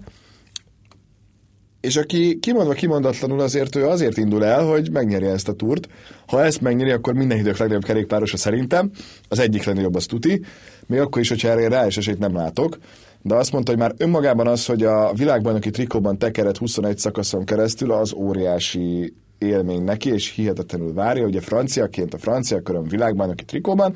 és 1.82 1.96
aki 1.96 2.40
kimondva 2.40 2.74
kimondatlanul 2.74 3.40
azért 3.40 3.76
ő 3.76 3.88
azért 3.88 4.18
indul 4.18 4.46
el, 4.46 4.66
hogy 4.66 4.92
megnyeri 4.92 5.26
ezt 5.26 5.48
a 5.48 5.54
túrt. 5.54 5.88
Ha 6.28 6.44
ezt 6.44 6.62
megnyeri, 6.62 6.90
akkor 6.90 7.14
minden 7.14 7.38
idők 7.38 7.58
legnagyobb 7.58 7.84
kerékpárosa 7.84 8.38
szerintem. 8.38 8.92
Az 9.28 9.40
egyik 9.40 9.64
legnagyobb 9.64 9.96
az 9.96 10.06
tuti. 10.06 10.42
Még 10.86 11.00
akkor 11.00 11.22
is, 11.22 11.30
hogyha 11.30 11.48
erre 11.48 11.68
rá 11.68 11.86
esélyt 11.86 12.20
nem 12.20 12.36
látok. 12.36 12.78
De 13.22 13.36
azt 13.36 13.52
mondta, 13.52 13.72
hogy 13.72 13.80
már 13.80 13.94
önmagában 13.98 14.48
az, 14.48 14.66
hogy 14.66 14.84
a 14.84 15.14
világbajnoki 15.14 15.70
trikóban 15.70 16.18
tekered 16.18 16.58
21 16.58 16.98
szakaszon 16.98 17.46
keresztül, 17.46 17.92
az 17.92 18.14
óriási 18.14 19.14
élmény 19.38 19.84
neki, 19.84 20.10
és 20.10 20.30
hihetetlenül 20.30 20.94
várja, 20.94 21.26
ugye 21.26 21.42
franciaként 21.42 22.14
a 22.14 22.18
francia 22.18 22.62
köröm 22.62 22.88
világbajnoki 22.88 23.44
trikóban, 23.44 23.96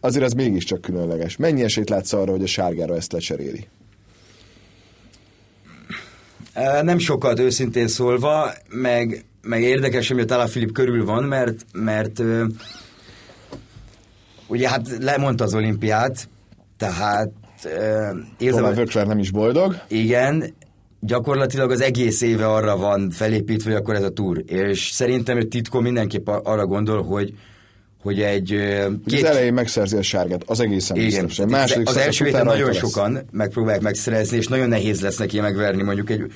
azért 0.00 0.24
az 0.24 0.32
mégiscsak 0.32 0.80
különleges. 0.80 1.36
Mennyi 1.36 1.62
esélyt 1.62 1.88
látsz 1.88 2.12
arra, 2.12 2.30
hogy 2.30 2.42
a 2.42 2.46
sárgára 2.46 2.96
ezt 2.96 3.12
lecseréli? 3.12 3.68
Nem 6.82 6.98
sokat 6.98 7.38
őszintén 7.40 7.88
szólva, 7.88 8.50
meg, 8.68 9.24
meg 9.42 9.62
érdekes, 9.62 10.08
hogy 10.08 10.20
a 10.20 10.24
Tala 10.24 10.46
Filip 10.46 10.72
körül 10.72 11.04
van, 11.04 11.24
mert, 11.24 11.64
mert 11.72 12.22
ugye 14.46 14.68
hát 14.68 14.88
lemondta 14.98 15.44
az 15.44 15.54
olimpiát, 15.54 16.28
tehát 16.76 17.30
Érzem, 18.38 18.74
Vökler 18.74 19.06
nem 19.06 19.18
is 19.18 19.30
boldog. 19.30 19.76
Igen, 19.88 20.54
gyakorlatilag 21.00 21.70
az 21.70 21.80
egész 21.80 22.20
éve 22.20 22.46
arra 22.46 22.76
van 22.76 23.10
felépítve, 23.10 23.70
hogy 23.70 23.80
akkor 23.80 23.94
ez 23.94 24.02
a 24.02 24.10
túr. 24.10 24.42
És 24.46 24.90
szerintem 24.90 25.36
hogy 25.36 25.48
titkon 25.48 25.82
mindenképp 25.82 26.28
arra 26.28 26.66
gondol, 26.66 27.02
hogy 27.02 27.34
hogy 28.02 28.20
egy... 28.20 28.46
Két... 29.06 29.22
Az 29.22 29.24
elején 29.24 29.52
megszerzi 29.52 29.96
a 29.96 30.02
sárgát, 30.02 30.42
az 30.46 30.60
egészen 30.60 30.96
Igen. 30.96 31.26
biztos. 31.26 31.46
Második 31.46 31.88
az, 31.88 31.96
az 31.96 32.02
első 32.02 32.24
héten 32.24 32.44
nagyon 32.44 32.66
lesz. 32.66 32.76
sokan 32.76 33.18
megpróbálják 33.30 33.82
megszerezni, 33.82 34.36
és 34.36 34.46
nagyon 34.46 34.68
nehéz 34.68 35.00
lesz 35.00 35.16
neki 35.16 35.40
megverni 35.40 35.82
mondjuk 35.82 36.10
egy 36.10 36.32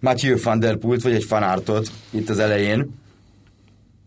Mathieu 0.00 0.36
van 0.42 0.60
der 0.60 0.76
Pult, 0.76 1.02
vagy 1.02 1.12
egy 1.12 1.24
Fanártot 1.24 1.90
itt 2.10 2.28
az 2.28 2.38
elején, 2.38 2.90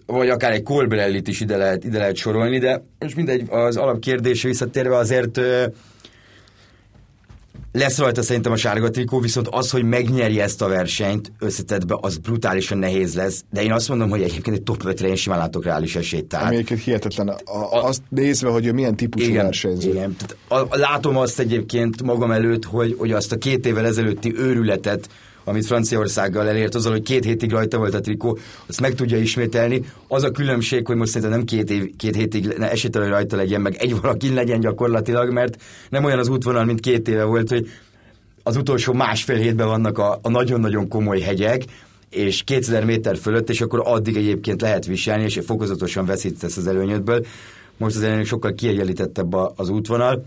vagy 0.05 0.29
akár 0.29 0.51
egy 0.51 0.63
Colbrellit 0.63 1.27
is 1.27 1.39
ide 1.39 1.57
lehet, 1.57 1.83
ide 1.83 1.97
lehet 1.97 2.15
sorolni, 2.15 2.57
de 2.57 2.83
most 2.99 3.15
mindegy, 3.15 3.45
az 3.49 3.77
alapkérdésre 3.77 4.49
visszatérve 4.49 4.97
azért 4.97 5.39
lesz 7.71 7.97
rajta 7.97 8.21
szerintem 8.21 8.51
a 8.51 8.55
sárga 8.55 8.89
trikó, 8.89 9.19
viszont 9.19 9.47
az, 9.47 9.71
hogy 9.71 9.83
megnyeri 9.83 10.39
ezt 10.39 10.61
a 10.61 10.67
versenyt 10.67 11.31
összetetbe, 11.39 11.97
az 12.01 12.17
brutálisan 12.17 12.77
nehéz 12.77 13.15
lesz, 13.15 13.43
de 13.51 13.63
én 13.63 13.71
azt 13.71 13.89
mondom, 13.89 14.09
hogy 14.09 14.21
egyébként 14.21 14.55
egy 14.55 14.63
top 14.63 14.83
5-re 14.85 15.07
én 15.07 15.15
simán 15.15 15.37
látok 15.37 15.63
reális 15.63 15.95
esélyt. 15.95 16.25
Tehát... 16.25 16.51
Egyébként 16.51 16.81
hihetetlen, 16.81 17.27
a, 17.27 17.35
a, 17.45 17.83
azt 17.83 18.01
nézve, 18.09 18.49
hogy 18.49 18.65
ő 18.65 18.71
milyen 18.71 18.95
típusú 18.95 19.29
igen, 19.29 19.43
versenyző. 19.43 19.89
Igen, 19.89 20.15
tehát 20.15 20.35
a, 20.47 20.75
a, 20.75 20.77
látom 20.77 21.17
azt 21.17 21.39
egyébként 21.39 22.03
magam 22.03 22.31
előtt, 22.31 22.65
hogy, 22.65 22.95
hogy 22.97 23.11
azt 23.11 23.31
a 23.31 23.37
két 23.37 23.65
évvel 23.65 23.85
ezelőtti 23.85 24.33
őrületet, 24.35 25.09
amit 25.51 25.65
Franciaországgal 25.65 26.47
elért, 26.47 26.75
azzal, 26.75 26.91
hogy 26.91 27.01
két 27.01 27.23
hétig 27.23 27.51
rajta 27.51 27.77
volt 27.77 27.93
a 27.93 27.99
trikó, 27.99 28.37
azt 28.67 28.81
meg 28.81 28.93
tudja 28.93 29.17
ismételni. 29.17 29.83
Az 30.07 30.23
a 30.23 30.31
különbség, 30.31 30.87
hogy 30.87 30.95
most 30.95 31.11
szerintem 31.11 31.37
nem 31.37 31.45
két, 31.45 31.69
év, 31.69 31.95
két 31.97 32.15
hétig 32.15 32.55
esélytelen, 32.59 33.07
hogy 33.07 33.17
rajta 33.17 33.35
legyen, 33.35 33.61
meg 33.61 33.75
egy 33.75 34.01
valaki 34.01 34.33
legyen 34.33 34.59
gyakorlatilag, 34.59 35.31
mert 35.31 35.61
nem 35.89 36.03
olyan 36.03 36.19
az 36.19 36.27
útvonal, 36.27 36.65
mint 36.65 36.79
két 36.79 37.07
éve 37.07 37.23
volt, 37.23 37.49
hogy 37.49 37.69
az 38.43 38.55
utolsó 38.55 38.93
másfél 38.93 39.37
hétben 39.37 39.67
vannak 39.67 39.97
a, 39.97 40.19
a 40.21 40.29
nagyon-nagyon 40.29 40.87
komoly 40.87 41.19
hegyek, 41.19 41.63
és 42.09 42.43
2000 42.43 42.85
méter 42.85 43.17
fölött, 43.17 43.49
és 43.49 43.61
akkor 43.61 43.81
addig 43.83 44.15
egyébként 44.15 44.61
lehet 44.61 44.85
viselni, 44.85 45.23
és 45.23 45.39
fokozatosan 45.45 46.05
veszítesz 46.05 46.57
az 46.57 46.67
előnyödből. 46.67 47.25
Most 47.77 47.95
az 47.95 48.03
előnyök 48.03 48.25
sokkal 48.25 48.53
kiegyenlítettebb 48.53 49.33
az 49.33 49.69
útvonal 49.69 50.23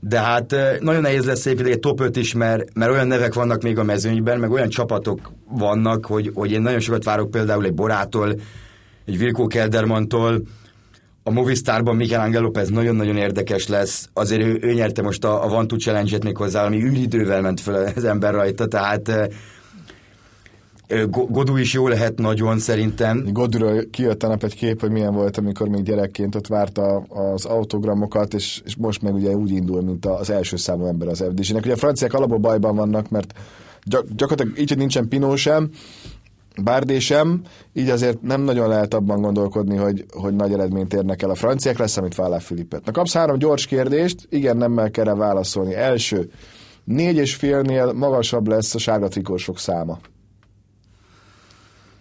de 0.00 0.20
hát 0.20 0.54
nagyon 0.80 1.02
nehéz 1.02 1.24
lesz 1.24 1.44
építeni 1.44 1.70
egy 1.70 1.78
top 1.78 2.00
5 2.00 2.16
is, 2.16 2.34
mert, 2.34 2.74
mert 2.74 2.90
olyan 2.90 3.06
nevek 3.06 3.34
vannak 3.34 3.62
még 3.62 3.78
a 3.78 3.82
mezőnyben, 3.82 4.40
meg 4.40 4.50
olyan 4.50 4.68
csapatok 4.68 5.32
vannak, 5.48 6.06
hogy, 6.06 6.30
hogy 6.34 6.52
én 6.52 6.60
nagyon 6.60 6.80
sokat 6.80 7.04
várok 7.04 7.30
például 7.30 7.64
egy 7.64 7.74
Borától, 7.74 8.34
egy 9.04 9.18
Vilko 9.18 9.46
Keldermantól, 9.46 10.42
a 11.22 11.30
Movistarban 11.30 11.96
Michelangelo 11.96 12.44
Lopez 12.44 12.68
nagyon-nagyon 12.68 13.16
érdekes 13.16 13.66
lesz. 13.66 14.08
Azért 14.12 14.42
ő, 14.42 14.58
ő 14.60 14.72
nyerte 14.72 15.02
most 15.02 15.24
a, 15.24 15.44
a 15.44 15.46
One 15.46 15.66
Two 15.66 15.78
Challenge-et 15.78 16.24
még 16.24 16.36
hozzá, 16.36 16.64
ami 16.64 16.82
űridővel 16.82 17.40
ment 17.40 17.60
fel 17.60 17.92
az 17.96 18.04
ember 18.04 18.34
rajta, 18.34 18.66
tehát 18.66 19.30
Godú 21.10 21.56
is 21.56 21.72
jó 21.72 21.88
lehet 21.88 22.18
nagyon 22.18 22.58
szerintem. 22.58 23.24
Godúról 23.32 23.84
kijött 23.90 24.22
a 24.22 24.28
nap 24.28 24.44
egy 24.44 24.54
kép, 24.54 24.80
hogy 24.80 24.90
milyen 24.90 25.14
volt, 25.14 25.36
amikor 25.36 25.68
még 25.68 25.82
gyerekként 25.82 26.34
ott 26.34 26.46
várta 26.46 26.96
az 26.96 27.44
autogramokat, 27.44 28.34
és, 28.34 28.62
és 28.64 28.76
most 28.76 29.02
meg 29.02 29.14
ugye 29.14 29.30
úgy 29.30 29.50
indul, 29.50 29.82
mint 29.82 30.06
az 30.06 30.30
első 30.30 30.56
számú 30.56 30.86
ember 30.86 31.08
az 31.08 31.24
FDZ-nek. 31.30 31.64
Ugye 31.64 31.72
a 31.72 31.76
franciák 31.76 32.12
alapból 32.12 32.38
bajban 32.38 32.76
vannak, 32.76 33.10
mert 33.10 33.32
gyak, 33.84 34.04
gyakorlatilag 34.16 34.58
így, 34.58 34.68
hogy 34.68 34.78
nincsen 34.78 35.08
Pinó 35.08 35.36
sem, 35.36 35.70
Bárdé 36.62 36.98
sem, 36.98 37.42
így 37.72 37.88
azért 37.88 38.22
nem 38.22 38.40
nagyon 38.40 38.68
lehet 38.68 38.94
abban 38.94 39.20
gondolkodni, 39.20 39.76
hogy, 39.76 40.04
hogy 40.10 40.34
nagy 40.34 40.52
eredményt 40.52 40.94
érnek 40.94 41.22
el 41.22 41.30
a 41.30 41.34
franciák, 41.34 41.78
lesz, 41.78 41.96
amit 41.96 42.14
Fálá 42.14 42.38
Filipet. 42.38 42.84
Na 42.84 42.92
kapsz 42.92 43.12
három 43.12 43.38
gyors 43.38 43.66
kérdést, 43.66 44.26
igen, 44.30 44.56
nemmel 44.56 44.90
kell 44.90 45.14
válaszolni. 45.14 45.74
Első, 45.74 46.30
négy 46.84 47.16
és 47.16 47.34
félnél 47.34 47.92
magasabb 47.92 48.48
lesz 48.48 48.74
a 48.74 48.78
sárga 48.78 49.08
trikósok 49.08 49.58
száma. 49.58 49.98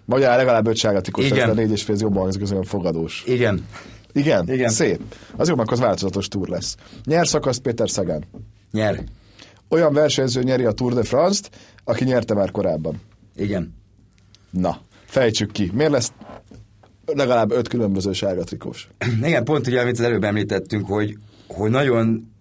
Vagy 0.08 0.22
legalább 0.22 0.68
öt 0.68 0.76
sárga 0.76 1.02
trikós, 1.02 1.30
ez 1.30 1.50
a 1.50 1.54
négy 1.54 1.72
és 1.72 1.84
fél 1.84 1.96
jobban 2.00 2.22
hangzik, 2.22 2.52
olyan 2.52 2.64
fogadós. 2.64 3.24
Igen. 3.26 3.66
Igen? 4.12 4.52
Igen. 4.52 4.70
Szép. 4.70 5.02
Az 5.36 5.48
jobban 5.48 5.66
az 5.70 5.80
változatos 5.80 6.28
túr 6.28 6.48
lesz. 6.48 6.76
Nyer 7.04 7.28
szakaszt 7.28 7.62
Péter 7.62 7.90
Szegán. 7.90 8.24
Nyer. 8.72 9.04
Olyan 9.70 9.94
versenyző 9.94 10.44
nyeri 10.44 10.64
a 10.64 10.72
Tour 10.72 10.94
de 10.94 11.04
France-t, 11.04 11.50
aki 11.84 12.04
nyerte 12.04 12.34
már 12.34 12.52
korábban. 12.52 13.02
Igen. 13.36 13.74
Na, 14.50 14.82
fejtsük 15.06 15.52
ki. 15.52 15.72
Miért 15.74 15.92
lesz 15.92 16.12
legalább 17.06 17.52
öt 17.52 17.68
különböző 17.68 18.14
sárga 18.14 18.44
trikós? 18.44 18.90
Igen, 19.22 19.44
pont 19.44 19.68
ugye, 19.68 19.82
amit 19.82 20.00
az 20.00 20.06
előbb 20.06 20.24
említettünk, 20.24 20.88
hogy, 20.88 21.18
hogy 21.48 21.70
nagyon 21.70 22.32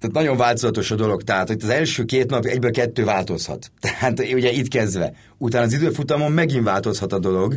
tehát 0.00 0.14
nagyon 0.14 0.36
változatos 0.36 0.90
a 0.90 0.94
dolog, 0.94 1.22
tehát 1.22 1.48
hogy 1.48 1.62
az 1.62 1.68
első 1.68 2.04
két 2.04 2.30
nap 2.30 2.44
egyből 2.44 2.70
kettő 2.70 3.04
változhat. 3.04 3.70
Tehát 3.80 4.20
ugye 4.32 4.50
itt 4.50 4.68
kezdve. 4.68 5.12
Utána 5.38 5.64
az 5.64 5.72
időfutamon 5.72 6.32
megint 6.32 6.64
változhat 6.64 7.12
a 7.12 7.18
dolog, 7.18 7.56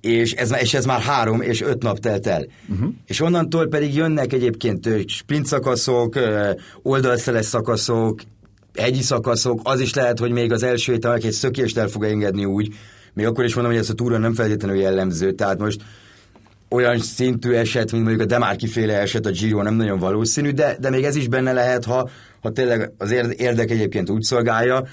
és 0.00 0.32
ez, 0.32 0.54
és 0.60 0.74
ez 0.74 0.84
már 0.84 1.00
három 1.00 1.40
és 1.40 1.60
öt 1.62 1.82
nap 1.82 1.98
telt 1.98 2.26
el. 2.26 2.46
Uh-huh. 2.68 2.88
És 3.06 3.20
onnantól 3.20 3.68
pedig 3.68 3.94
jönnek 3.94 4.32
egyébként 4.32 4.88
sprint 5.06 5.46
szakaszok, 5.46 6.18
oldalszeles 6.82 7.46
szakaszok, 7.46 8.20
hegyi 8.74 9.02
szakaszok, 9.02 9.60
az 9.62 9.80
is 9.80 9.94
lehet, 9.94 10.18
hogy 10.18 10.30
még 10.30 10.52
az 10.52 10.62
első 10.62 10.92
héten 10.92 11.12
egy 11.12 11.32
szökést 11.32 11.78
el 11.78 11.88
fog 11.88 12.04
engedni 12.04 12.44
úgy, 12.44 12.74
még 13.12 13.26
akkor 13.26 13.44
is 13.44 13.54
mondom, 13.54 13.72
hogy 13.72 13.82
ez 13.82 13.90
a 13.90 13.94
túra 13.94 14.18
nem 14.18 14.34
feltétlenül 14.34 14.80
jellemző, 14.80 15.32
tehát 15.32 15.58
most 15.58 15.80
olyan 16.68 16.98
szintű 16.98 17.52
eset, 17.52 17.92
mint 17.92 18.04
mondjuk 18.04 18.24
a 18.24 18.28
Demárki 18.28 18.66
féle 18.66 19.00
eset 19.00 19.26
a 19.26 19.30
Giro 19.30 19.62
nem 19.62 19.74
nagyon 19.74 19.98
valószínű, 19.98 20.50
de, 20.50 20.76
de 20.80 20.90
még 20.90 21.04
ez 21.04 21.16
is 21.16 21.28
benne 21.28 21.52
lehet, 21.52 21.84
ha, 21.84 22.08
ha 22.40 22.50
tényleg 22.50 22.92
az 22.98 23.10
érdek 23.36 23.70
egyébként 23.70 24.10
úgy 24.10 24.22
szolgálja, 24.22 24.86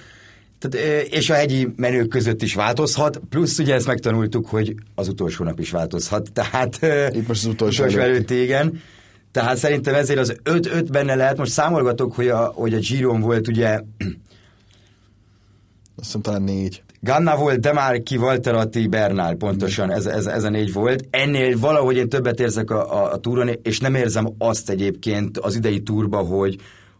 tehát, 0.60 1.06
és 1.06 1.30
a 1.30 1.34
hegyi 1.34 1.68
menők 1.76 2.08
között 2.08 2.42
is 2.42 2.56
változhat, 2.56 3.22
plusz 3.30 3.60
ugye 3.60 3.74
ezt 3.74 3.88
megtanultuk, 3.88 4.48
hogy 4.48 4.76
az 4.96 5.08
utolsó 5.08 5.44
nap 5.44 5.60
is 5.60 5.72
változhat, 5.72 6.32
tehát 6.34 6.80
itt 7.16 7.28
most 7.28 7.46
az 7.46 7.52
utolsó, 7.52 7.84
utolsó 7.84 8.00
előtt, 8.00 8.32
igen. 8.32 8.82
Tehát 9.32 9.58
szerintem 9.58 9.94
ezért 9.94 10.20
az 10.20 10.36
5-5 10.44 10.86
benne 10.92 11.16
lehet, 11.16 11.38
most 11.38 11.52
számolgatok, 11.52 12.14
hogy 12.14 12.28
a, 12.28 12.46
hogy 12.56 12.74
a 12.74 12.80
Giron 12.80 13.22
volt 13.22 13.48
ugye 13.48 13.82
azt 15.96 16.06
hiszem 16.06 16.22
talán 16.22 16.42
négy. 16.42 16.84
Ganna 17.04 17.36
volt, 17.36 17.60
de 17.60 17.74
már 17.74 18.04
ki 18.04 18.18
Walter 18.18 18.70
Bernál, 18.90 19.36
pontosan 19.36 19.92
ez, 19.92 20.06
ez, 20.06 20.26
ez 20.26 20.44
a 20.44 20.50
négy 20.50 20.74
volt. 20.74 21.06
Ennél 21.10 21.60
valahogy 21.60 21.96
én 21.96 22.10
többet 22.10 22.40
érzek 22.40 22.72
a, 22.72 23.04
a, 23.04 23.12
a 23.12 23.18
túron, 23.18 23.50
és 23.64 23.80
nem 23.80 23.96
érzem 23.96 24.34
azt 24.38 24.70
egyébként 24.70 25.38
az 25.38 25.56
idei 25.56 25.82
túrba, 25.82 26.18
hogy, 26.18 26.56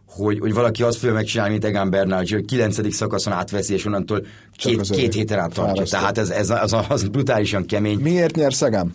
hogy, 0.06 0.38
hogy 0.38 0.54
valaki 0.54 0.82
azt 0.82 0.98
fogja 0.98 1.14
megcsinálni, 1.14 1.52
mint 1.52 1.64
Egan 1.64 1.90
Bernal, 1.90 2.18
hogy 2.18 2.44
kilencedik 2.44 2.92
szakaszon 2.92 3.32
átveszi, 3.32 3.72
és 3.72 3.84
onnantól 3.84 4.26
két, 4.56 4.80
két 4.90 5.14
héten 5.14 5.38
át 5.38 5.54
tartja. 5.54 5.84
Tehát 5.84 6.18
ez, 6.18 6.30
ez 6.30 6.50
az, 6.50 6.76
az 6.88 7.08
brutálisan 7.08 7.66
kemény. 7.66 7.98
Miért 7.98 8.36
nyer 8.36 8.52
Szegám? 8.52 8.92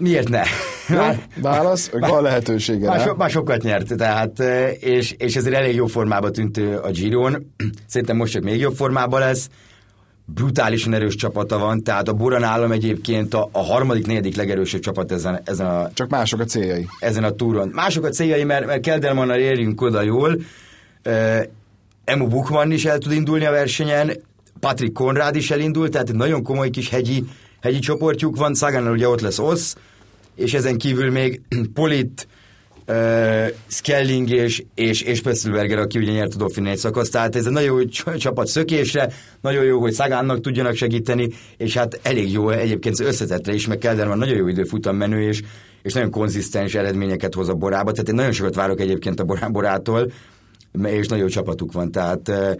Miért 0.00 0.28
ne? 0.28 0.42
Már, 0.88 1.26
válasz, 1.40 1.90
már, 2.00 2.10
van 2.10 2.22
lehetősége 2.22 2.86
már, 2.86 3.00
so, 3.00 3.14
már 3.14 3.30
sokat 3.30 3.62
nyert, 3.62 3.96
tehát, 3.96 4.38
és, 4.80 5.14
és 5.18 5.36
ezért 5.36 5.54
elég 5.54 5.74
jó 5.74 5.86
formában 5.86 6.32
tűnt 6.32 6.56
a 6.56 6.90
Giron. 6.90 7.54
Szerintem 7.86 8.16
most 8.16 8.32
csak 8.32 8.42
még 8.42 8.60
jobb 8.60 8.74
formában 8.74 9.20
lesz. 9.20 9.48
Brutálisan 10.24 10.94
erős 10.94 11.14
csapata 11.14 11.58
van, 11.58 11.82
tehát 11.82 12.08
a 12.08 12.12
Boran 12.12 12.42
állam 12.42 12.72
egyébként 12.72 13.34
a, 13.34 13.48
a 13.52 13.62
harmadik, 13.62 14.06
negyedik 14.06 14.36
legerősebb 14.36 14.80
csapat 14.80 15.12
ezen, 15.12 15.40
ezen 15.44 15.66
a... 15.66 15.90
Csak 15.92 16.08
mások 16.08 16.40
a 16.40 16.44
céljai. 16.44 16.86
Ezen 16.98 17.24
a 17.24 17.30
túron. 17.30 17.68
Mások 17.68 18.04
a 18.04 18.08
céljai, 18.08 18.44
mert, 18.44 18.66
mert 18.66 18.82
Keldermannal 18.82 19.38
érjünk 19.38 19.80
oda 19.80 20.02
jól. 20.02 20.36
Emu 22.04 22.26
Buchmann 22.26 22.70
is 22.70 22.84
el 22.84 22.98
tud 22.98 23.12
indulni 23.12 23.44
a 23.44 23.50
versenyen, 23.50 24.12
Patrick 24.60 24.92
Konrád 24.92 25.36
is 25.36 25.50
elindult, 25.50 25.90
tehát 25.90 26.08
egy 26.08 26.14
nagyon 26.14 26.42
komoly 26.42 26.70
kis 26.70 26.88
hegyi, 26.88 27.24
hegyi 27.60 27.78
csoportjuk 27.78 28.36
van, 28.36 28.54
Szagánál 28.54 28.92
ugye 28.92 29.08
ott 29.08 29.20
lesz 29.20 29.38
Osz, 29.38 29.76
és 30.40 30.54
ezen 30.54 30.78
kívül 30.78 31.10
még 31.10 31.40
Polit, 31.74 32.28
uh, 32.86 33.46
Skelling 33.66 34.30
és, 34.30 34.64
és, 34.74 35.02
és 35.02 35.22
Pesselberger, 35.22 35.78
aki 35.78 35.98
ugye 35.98 36.12
nyert 36.12 36.34
a 36.34 36.36
Dauphin 36.36 36.66
egy 36.66 36.78
szakasz, 36.78 37.08
tehát 37.08 37.36
ez 37.36 37.46
egy 37.46 37.52
nagyon 37.52 37.80
jó 37.80 38.14
csapat 38.16 38.46
szökésre, 38.46 39.12
nagyon 39.40 39.64
jó, 39.64 39.80
hogy 39.80 39.92
Szagánnak 39.92 40.40
tudjanak 40.40 40.74
segíteni, 40.74 41.28
és 41.56 41.76
hát 41.76 42.00
elég 42.02 42.32
jó 42.32 42.50
egyébként 42.50 43.00
az 43.00 43.06
összetetre 43.06 43.52
is, 43.52 43.66
meg 43.66 43.78
Kelderman 43.78 44.18
nagyon 44.18 44.36
jó 44.36 44.48
időfutam 44.48 44.96
menő, 44.96 45.22
és, 45.22 45.42
és 45.82 45.92
nagyon 45.92 46.10
konzisztens 46.10 46.74
eredményeket 46.74 47.34
hoz 47.34 47.48
a 47.48 47.54
borába, 47.54 47.90
tehát 47.90 48.08
én 48.08 48.14
nagyon 48.14 48.32
sokat 48.32 48.54
várok 48.54 48.80
egyébként 48.80 49.20
a 49.20 49.24
borá, 49.24 49.48
borától, 49.48 50.12
és 50.82 51.06
nagyon 51.06 51.24
jó 51.24 51.30
csapatuk 51.30 51.72
van, 51.72 51.90
tehát 51.90 52.28
uh, 52.28 52.52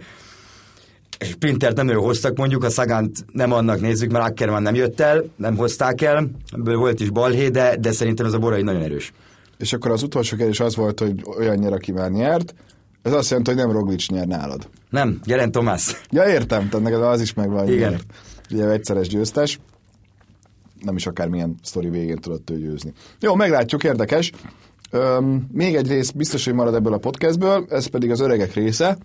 sprintert 1.21 1.75
nem 1.75 1.85
nagyon 1.85 2.03
hoztak, 2.03 2.37
mondjuk 2.37 2.63
a 2.63 2.69
Szagánt 2.69 3.25
nem 3.31 3.51
annak 3.51 3.81
nézzük, 3.81 4.11
mert 4.11 4.25
Ackermann 4.25 4.63
nem 4.63 4.75
jött 4.75 4.99
el, 4.99 5.23
nem 5.35 5.55
hozták 5.57 6.01
el, 6.01 6.29
ebből 6.51 6.77
volt 6.77 6.99
is 6.99 7.09
balhé, 7.09 7.47
de, 7.47 7.75
de 7.79 7.91
szerintem 7.91 8.25
ez 8.25 8.33
a 8.33 8.39
borai 8.39 8.61
nagyon 8.61 8.81
erős. 8.81 9.13
És 9.57 9.73
akkor 9.73 9.91
az 9.91 10.03
utolsó 10.03 10.37
kérdés 10.37 10.59
az 10.59 10.75
volt, 10.75 10.99
hogy 10.99 11.23
olyan 11.37 11.55
nyer, 11.55 11.73
aki 11.73 11.91
már 11.91 12.11
nyert, 12.11 12.53
ez 13.01 13.13
azt 13.13 13.29
jelenti, 13.29 13.51
hogy 13.51 13.59
nem 13.59 13.71
Roglic 13.71 14.07
nyer 14.07 14.27
nálad. 14.27 14.69
Nem, 14.89 15.19
Geren 15.23 15.51
Tomás. 15.51 16.01
Ja, 16.09 16.27
értem, 16.27 16.69
tehát 16.69 16.85
neked 16.85 17.01
az 17.01 17.21
is 17.21 17.33
megvan. 17.33 17.67
Igen. 17.67 17.89
Nyert. 17.89 18.05
Ugye 18.51 18.69
egyszeres 18.69 19.07
győztes. 19.07 19.59
Nem 20.79 20.95
is 20.95 21.07
akármilyen 21.07 21.55
sztori 21.63 21.89
végén 21.89 22.17
tudott 22.17 22.49
ő 22.49 22.57
győzni. 22.57 22.93
Jó, 23.19 23.35
meglátjuk, 23.35 23.83
érdekes. 23.83 24.31
Öm, 24.91 25.47
még 25.51 25.75
egy 25.75 25.87
rész 25.87 26.11
biztos, 26.11 26.45
hogy 26.45 26.53
marad 26.53 26.75
ebből 26.75 26.93
a 26.93 26.97
podcastből, 26.97 27.65
ez 27.69 27.85
pedig 27.87 28.11
az 28.11 28.19
öregek 28.19 28.53
része, 28.53 28.97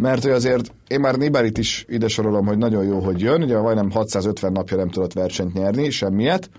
mert 0.00 0.22
hogy 0.22 0.30
azért 0.30 0.72
én 0.88 1.00
már 1.00 1.16
Nibarit 1.16 1.58
is 1.58 1.84
ide 1.88 2.08
sorolom, 2.08 2.46
hogy 2.46 2.58
nagyon 2.58 2.84
jó, 2.84 2.98
hogy 2.98 3.20
jön, 3.20 3.42
ugye 3.42 3.58
majdnem 3.58 3.90
650 3.90 4.52
napja 4.52 4.76
nem 4.76 4.88
tudott 4.88 5.12
versenyt 5.12 5.54
nyerni, 5.54 5.90
semmiet. 5.90 6.50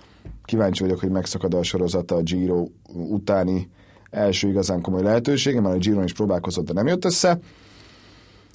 Kíváncsi 0.46 0.84
vagyok, 0.84 1.00
hogy 1.00 1.10
megszakad 1.10 1.54
a 1.54 1.64
sorozata 1.64 2.16
a 2.16 2.22
Giro 2.22 2.68
utáni 2.94 3.70
első 4.10 4.48
igazán 4.48 4.82
komoly 4.82 5.02
lehetősége, 5.02 5.62
mert 5.62 5.76
a 5.76 5.78
Giro 5.78 6.04
is 6.04 6.14
próbálkozott, 6.14 6.66
de 6.66 6.74
nem 6.74 6.88
jött 6.88 7.06
össze. 7.06 7.40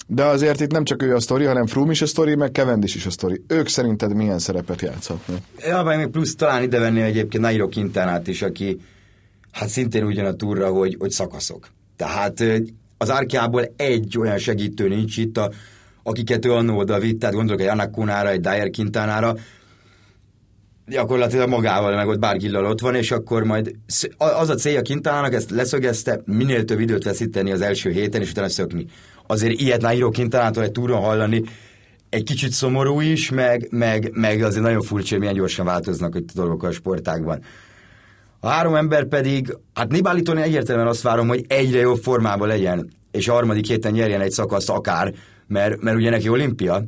De 0.07 0.23
azért 0.23 0.59
itt 0.59 0.71
nem 0.71 0.83
csak 0.83 1.03
ő 1.03 1.15
a 1.15 1.19
sztori, 1.19 1.45
hanem 1.45 1.65
Froome 1.65 1.91
is 1.91 2.01
a 2.01 2.05
sztori, 2.05 2.35
meg 2.35 2.51
Cavendish 2.51 2.95
is 2.95 3.05
a 3.05 3.09
sztori. 3.09 3.43
Ők 3.47 3.67
szerinted 3.67 4.15
milyen 4.15 4.39
szerepet 4.39 4.81
játszhatnak? 4.81 5.37
Ja, 5.67 5.83
meg 5.83 5.97
még 5.97 6.07
plusz 6.07 6.35
talán 6.35 6.63
ide 6.63 6.79
venni 6.79 7.01
egyébként 7.01 7.43
Nairo 7.43 7.67
Quintanát 7.69 8.27
is, 8.27 8.41
aki 8.41 8.81
hát 9.51 9.69
szintén 9.69 10.03
ugyan 10.03 10.25
a 10.25 10.33
túra, 10.33 10.71
hogy, 10.71 10.95
hogy 10.99 11.11
szakaszok. 11.11 11.67
Tehát 11.95 12.43
az 12.97 13.11
árkiából 13.11 13.73
egy 13.75 14.17
olyan 14.17 14.37
segítő 14.37 14.87
nincs 14.87 15.17
itt, 15.17 15.37
a, 15.37 15.51
akiket 16.03 16.45
ő 16.45 16.51
annó 16.51 16.77
oda 16.77 16.99
vitt, 16.99 17.19
tehát 17.19 17.35
gondolok 17.35 17.61
egy 17.61 17.67
Anakonára, 17.67 18.29
egy 18.29 18.41
Dyer 18.41 18.69
Quintánára, 18.69 19.35
gyakorlatilag 20.87 21.49
magával, 21.49 21.95
meg 21.95 22.07
ott 22.07 22.19
bárkillal 22.19 22.65
ott 22.65 22.79
van, 22.79 22.95
és 22.95 23.11
akkor 23.11 23.43
majd 23.43 23.75
az 24.17 24.49
a 24.49 24.55
célja 24.55 24.81
Quintánának, 24.81 25.33
ezt 25.33 25.49
leszögezte, 25.49 26.21
minél 26.25 26.65
több 26.65 26.79
időt 26.79 27.03
veszíteni 27.03 27.51
az 27.51 27.61
első 27.61 27.91
héten, 27.91 28.21
és 28.21 28.29
utána 28.29 28.49
szökni. 28.49 28.85
Azért 29.27 29.59
ilyet 29.59 29.81
Nairo 29.81 30.09
Quintánától 30.09 30.63
egy 30.63 30.71
túron 30.71 31.01
hallani, 31.01 31.43
egy 32.09 32.23
kicsit 32.23 32.51
szomorú 32.51 32.99
is, 33.01 33.29
meg, 33.29 33.67
meg, 33.71 34.09
meg 34.13 34.41
azért 34.41 34.63
nagyon 34.63 34.81
furcsa, 34.81 35.09
hogy 35.09 35.19
milyen 35.19 35.35
gyorsan 35.35 35.65
változnak 35.65 36.15
itt 36.15 36.29
a 36.29 36.33
dolgok 36.33 36.63
a 36.63 36.71
sportákban. 36.71 37.41
A 38.45 38.49
három 38.49 38.75
ember 38.75 39.05
pedig, 39.05 39.57
hát 39.73 39.91
Nibálitól 39.91 40.39
egyértelműen 40.39 40.87
azt 40.87 41.01
várom, 41.01 41.27
hogy 41.27 41.45
egyre 41.47 41.79
jobb 41.79 41.97
formában 41.97 42.47
legyen, 42.47 42.89
és 43.11 43.27
a 43.27 43.33
harmadik 43.33 43.67
héten 43.67 43.91
nyerjen 43.91 44.21
egy 44.21 44.31
szakaszt 44.31 44.69
akár, 44.69 45.13
mert, 45.47 45.81
mert 45.81 45.97
ugye 45.97 46.09
neki 46.09 46.29
olimpia, 46.29 46.83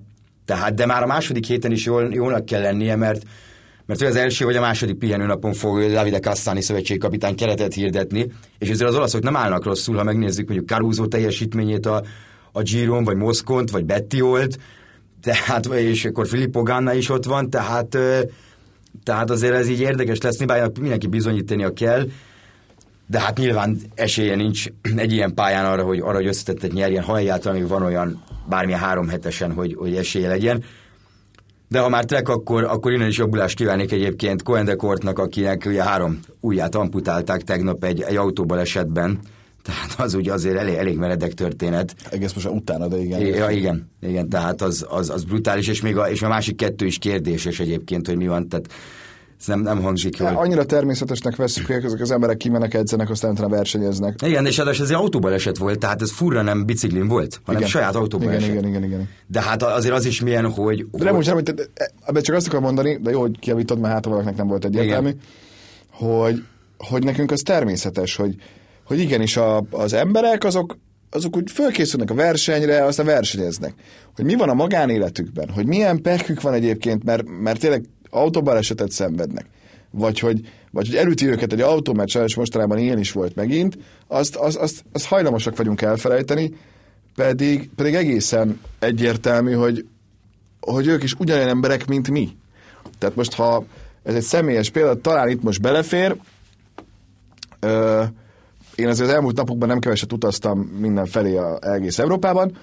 tehát, 0.45 0.73
de 0.73 0.85
már 0.85 1.03
a 1.03 1.07
második 1.07 1.45
héten 1.45 1.71
is 1.71 1.85
jól, 1.85 2.13
jónak 2.13 2.45
kell 2.45 2.61
lennie, 2.61 2.95
mert, 2.95 3.21
mert 3.85 4.01
ő 4.01 4.05
az 4.05 4.15
első 4.15 4.45
vagy 4.45 4.55
a 4.55 4.61
második 4.61 4.97
pihenőnapon 4.97 5.53
fog 5.53 5.91
Davide 5.91 6.19
Cassani 6.19 6.61
szövetségkapitány 6.61 7.35
keretet 7.35 7.73
hirdetni, 7.73 8.31
és 8.57 8.69
ezért 8.69 8.89
az 8.89 8.95
olaszok 8.95 9.21
nem 9.21 9.35
állnak 9.35 9.65
rosszul, 9.65 9.95
ha 9.95 10.03
megnézzük 10.03 10.47
mondjuk 10.47 10.69
Caruso 10.69 11.07
teljesítményét 11.07 11.85
a, 11.85 12.03
a 12.51 12.61
Giron, 12.61 13.03
vagy 13.03 13.15
Moszkont, 13.15 13.71
vagy 13.71 13.85
Bettiolt, 13.85 14.57
tehát, 15.21 15.65
és 15.65 16.05
akkor 16.05 16.27
Filippo 16.27 16.63
Ganna 16.63 16.93
is 16.93 17.09
ott 17.09 17.25
van, 17.25 17.49
tehát 17.49 17.97
tehát 19.07 19.29
azért 19.29 19.53
ez 19.53 19.67
így 19.69 19.79
érdekes 19.79 20.21
lesz, 20.21 20.37
nyilván 20.37 20.71
mindenki 20.79 21.07
bizonyítania 21.07 21.73
kell, 21.73 22.07
de 23.07 23.19
hát 23.19 23.37
nyilván 23.37 23.77
esélye 23.95 24.35
nincs 24.35 24.65
egy 24.95 25.11
ilyen 25.11 25.33
pályán 25.33 25.65
arra, 25.65 25.83
hogy, 25.83 25.99
arra, 25.99 26.15
hogy 26.15 26.27
összetettet 26.27 26.71
nyerjen, 26.71 27.03
ha 27.03 27.17
egyáltalán 27.17 27.67
van 27.67 27.83
olyan 27.83 28.23
bármilyen 28.49 28.79
három 28.79 29.07
hetesen, 29.07 29.53
hogy, 29.53 29.75
hogy 29.77 29.95
esélye 29.95 30.27
legyen. 30.27 30.63
De 31.67 31.79
ha 31.79 31.89
már 31.89 32.05
trek, 32.05 32.29
akkor, 32.29 32.63
akkor 32.63 32.91
innen 32.91 33.07
is 33.07 33.17
jobbulást 33.17 33.55
kívánnék 33.55 33.91
egyébként 33.91 34.43
Cohen 34.43 34.65
de 34.65 34.75
Kortnak, 34.75 35.19
akinek 35.19 35.63
ugye 35.65 35.83
három 35.83 36.19
ujját 36.39 36.75
amputálták 36.75 37.41
tegnap 37.41 37.83
egy, 37.83 38.01
egy 38.01 38.15
autóbal 38.15 38.59
esetben. 38.59 39.19
Tehát 39.67 39.93
az 39.97 40.13
ugye 40.13 40.33
azért 40.33 40.57
elég, 40.57 40.75
elég 40.75 40.97
meredek 40.97 41.33
történet. 41.33 41.95
Egész 42.11 42.33
most 42.33 42.47
utána, 42.47 42.87
de 42.87 42.97
igen. 42.97 43.19
Ja, 43.19 43.49
igen, 43.49 43.91
igen, 44.01 44.29
tehát 44.29 44.61
az, 44.61 44.85
az, 44.89 45.09
az 45.09 45.23
brutális, 45.23 45.67
és 45.67 45.81
még 45.81 45.97
a, 45.97 46.09
és 46.09 46.21
a 46.21 46.27
másik 46.27 46.55
kettő 46.55 46.85
is 46.85 46.97
kérdéses 46.97 47.59
egyébként, 47.59 48.07
hogy 48.07 48.15
mi 48.15 48.27
van, 48.27 48.47
tehát 48.47 48.67
ez 49.39 49.45
nem, 49.45 49.59
nem 49.59 49.81
hangzik 49.81 50.17
jól. 50.17 50.29
Annyira 50.35 50.65
természetesnek 50.65 51.35
veszük, 51.35 51.65
hogy 51.65 51.83
ezek 51.83 52.01
az 52.01 52.11
emberek 52.11 52.37
kimennek, 52.37 52.73
edzenek, 52.73 53.09
aztán 53.09 53.31
utána 53.31 53.49
versenyeznek. 53.49 54.21
Igen, 54.25 54.45
és 54.45 54.59
ez 54.59 54.79
egy 54.79 54.93
autóban 54.93 55.33
esett 55.33 55.57
volt, 55.57 55.79
tehát 55.79 56.01
ez 56.01 56.11
furra 56.11 56.41
nem 56.41 56.65
biciklin 56.65 57.07
volt, 57.07 57.41
hanem 57.43 57.59
igen. 57.61 57.71
saját 57.71 57.95
autóban 57.95 58.33
igen. 58.33 58.49
Igen, 58.49 58.67
igen, 58.67 58.83
igen. 58.83 59.09
De 59.27 59.41
hát 59.41 59.63
azért 59.63 59.93
az 59.93 60.05
is 60.05 60.21
milyen, 60.21 60.51
hogy... 60.51 60.85
De 60.91 61.03
nem 61.03 61.15
hogy... 61.15 61.29
úgy, 61.29 61.53
nem, 62.07 62.21
csak 62.21 62.35
azt 62.35 62.47
akarom 62.47 62.63
mondani, 62.63 62.99
de 63.01 63.11
jó, 63.11 63.19
hogy 63.19 63.39
kiavítod, 63.39 63.79
mert 63.79 63.93
hát 63.93 64.05
valakinek 64.05 64.35
nem 64.35 64.47
volt 64.47 64.65
egyértelmű, 64.65 65.11
hogy, 65.91 66.43
hogy 66.77 67.03
nekünk 67.03 67.31
az 67.31 67.41
természetes, 67.45 68.15
hogy, 68.15 68.35
hogy 68.87 68.99
igenis 68.99 69.37
a, 69.37 69.63
az 69.69 69.93
emberek 69.93 70.43
azok, 70.43 70.77
azok 71.09 71.35
úgy 71.35 71.51
fölkészülnek 71.51 72.09
a 72.09 72.13
versenyre, 72.13 72.83
aztán 72.83 73.05
versenyeznek. 73.05 73.73
Hogy 74.15 74.25
mi 74.25 74.35
van 74.35 74.49
a 74.49 74.53
magánéletükben, 74.53 75.49
hogy 75.49 75.65
milyen 75.65 76.01
pekük 76.01 76.41
van 76.41 76.53
egyébként, 76.53 77.03
mert, 77.03 77.23
mert 77.41 77.59
tényleg 77.59 77.85
autóbalesetet 78.09 78.91
szenvednek, 78.91 79.45
vagy 79.91 80.19
hogy, 80.19 80.49
vagy 80.71 80.87
hogy 80.87 80.95
elüti 80.95 81.27
őket 81.27 81.53
egy 81.53 81.61
autó, 81.61 81.93
mert 81.93 82.09
sajnos 82.09 82.35
mostanában 82.35 82.77
ilyen 82.77 82.99
is 82.99 83.11
volt 83.11 83.35
megint, 83.35 83.77
azt, 84.07 84.35
azt, 84.35 84.57
azt, 84.57 84.83
azt 84.91 85.05
hajlamosak 85.05 85.57
vagyunk 85.57 85.81
elfelejteni, 85.81 86.53
pedig, 87.15 87.69
pedig 87.75 87.93
egészen 87.93 88.59
egyértelmű, 88.79 89.53
hogy, 89.53 89.85
hogy 90.59 90.87
ők 90.87 91.03
is 91.03 91.13
ugyanolyan 91.13 91.49
emberek, 91.49 91.87
mint 91.87 92.09
mi. 92.09 92.29
Tehát 92.97 93.15
most, 93.15 93.33
ha 93.33 93.65
ez 94.03 94.15
egy 94.15 94.21
személyes 94.21 94.69
példa, 94.69 95.01
talán 95.01 95.29
itt 95.29 95.43
most 95.43 95.61
belefér, 95.61 96.15
ö, 97.59 98.03
én 98.77 98.87
azért 98.87 99.09
az 99.09 99.15
elmúlt 99.15 99.35
napokban 99.35 99.67
nem 99.67 99.79
keveset 99.79 100.13
utaztam 100.13 100.59
mindenfelé 100.59 101.35
a 101.35 101.57
egész 101.61 101.99
Európában, 101.99 102.57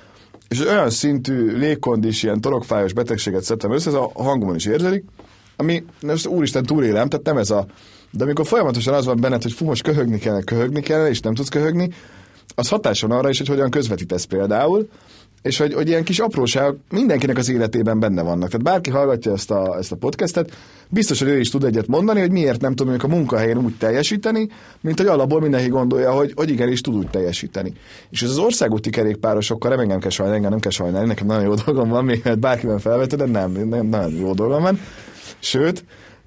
és 0.48 0.60
olyan 0.60 0.90
szintű 0.90 1.56
légkondis, 1.56 2.22
ilyen 2.22 2.40
torokfájos 2.40 2.92
betegséget 2.92 3.42
szedtem 3.42 3.72
össze, 3.72 3.88
ez 3.88 3.94
a 3.94 4.10
hangomon 4.14 4.54
is 4.54 4.66
érződik, 4.66 5.04
ami 5.56 5.84
most 6.02 6.26
úristen 6.26 6.62
túlélem, 6.62 7.08
tehát 7.08 7.26
nem 7.26 7.36
ez 7.36 7.50
a... 7.50 7.66
De 8.10 8.24
amikor 8.24 8.46
folyamatosan 8.46 8.94
az 8.94 9.04
van 9.04 9.20
benned, 9.20 9.42
hogy 9.42 9.52
fú, 9.52 9.64
most 9.64 9.82
köhögni 9.82 10.18
kellene, 10.18 10.42
köhögni 10.42 10.80
kellene, 10.80 11.08
és 11.08 11.20
nem 11.20 11.34
tudsz 11.34 11.48
köhögni, 11.48 11.90
az 12.54 12.68
hatáson 12.68 13.10
arra 13.10 13.28
is, 13.28 13.38
hogy 13.38 13.48
hogyan 13.48 13.70
közvetítesz 13.70 14.24
például, 14.24 14.88
és 15.44 15.58
hogy, 15.58 15.74
hogy 15.74 15.88
ilyen 15.88 16.04
kis 16.04 16.18
apróságok 16.18 16.76
mindenkinek 16.90 17.38
az 17.38 17.50
életében 17.50 18.00
benne 18.00 18.22
vannak. 18.22 18.48
Tehát 18.48 18.62
bárki 18.62 18.90
hallgatja 18.90 19.32
ezt 19.32 19.50
a, 19.50 19.76
ezt 19.78 19.92
a 19.92 19.96
podcastet, 19.96 20.56
biztos, 20.88 21.18
hogy 21.18 21.28
ő 21.28 21.38
is 21.38 21.50
tud 21.50 21.64
egyet 21.64 21.86
mondani, 21.86 22.20
hogy 22.20 22.30
miért 22.30 22.60
nem 22.60 22.74
tudom 22.74 22.96
a 22.98 23.06
munkahelyén 23.06 23.58
úgy 23.58 23.76
teljesíteni, 23.76 24.48
mint 24.80 24.98
hogy 24.98 25.06
alapból 25.06 25.40
mindenki 25.40 25.68
gondolja, 25.68 26.12
hogy, 26.12 26.32
hogy 26.36 26.50
igenis 26.50 26.80
tud 26.80 26.94
úgy 26.94 27.08
teljesíteni. 27.10 27.72
És 28.10 28.22
ez 28.22 28.30
az 28.30 28.38
országúti 28.38 28.90
kerékpárosokkal 28.90 29.70
nem 29.70 29.78
engem 29.78 29.98
kell 29.98 30.10
sajnálni, 30.10 30.36
engem 30.36 30.50
nem 30.50 30.60
kell 30.60 30.70
sajnálni, 30.70 31.08
nekem 31.08 31.26
nagyon 31.26 31.44
jó 31.44 31.54
dolgom 31.64 31.88
van, 31.88 32.04
még 32.04 32.20
mert 32.24 32.38
bárkiben 32.38 32.78
felvetted, 32.78 33.18
de 33.18 33.26
nem, 33.26 33.52
nem, 33.68 33.86
nagyon 33.86 34.18
jó 34.18 34.32
dolgom 34.32 34.62
van. 34.62 34.80
Sőt, 35.38 35.84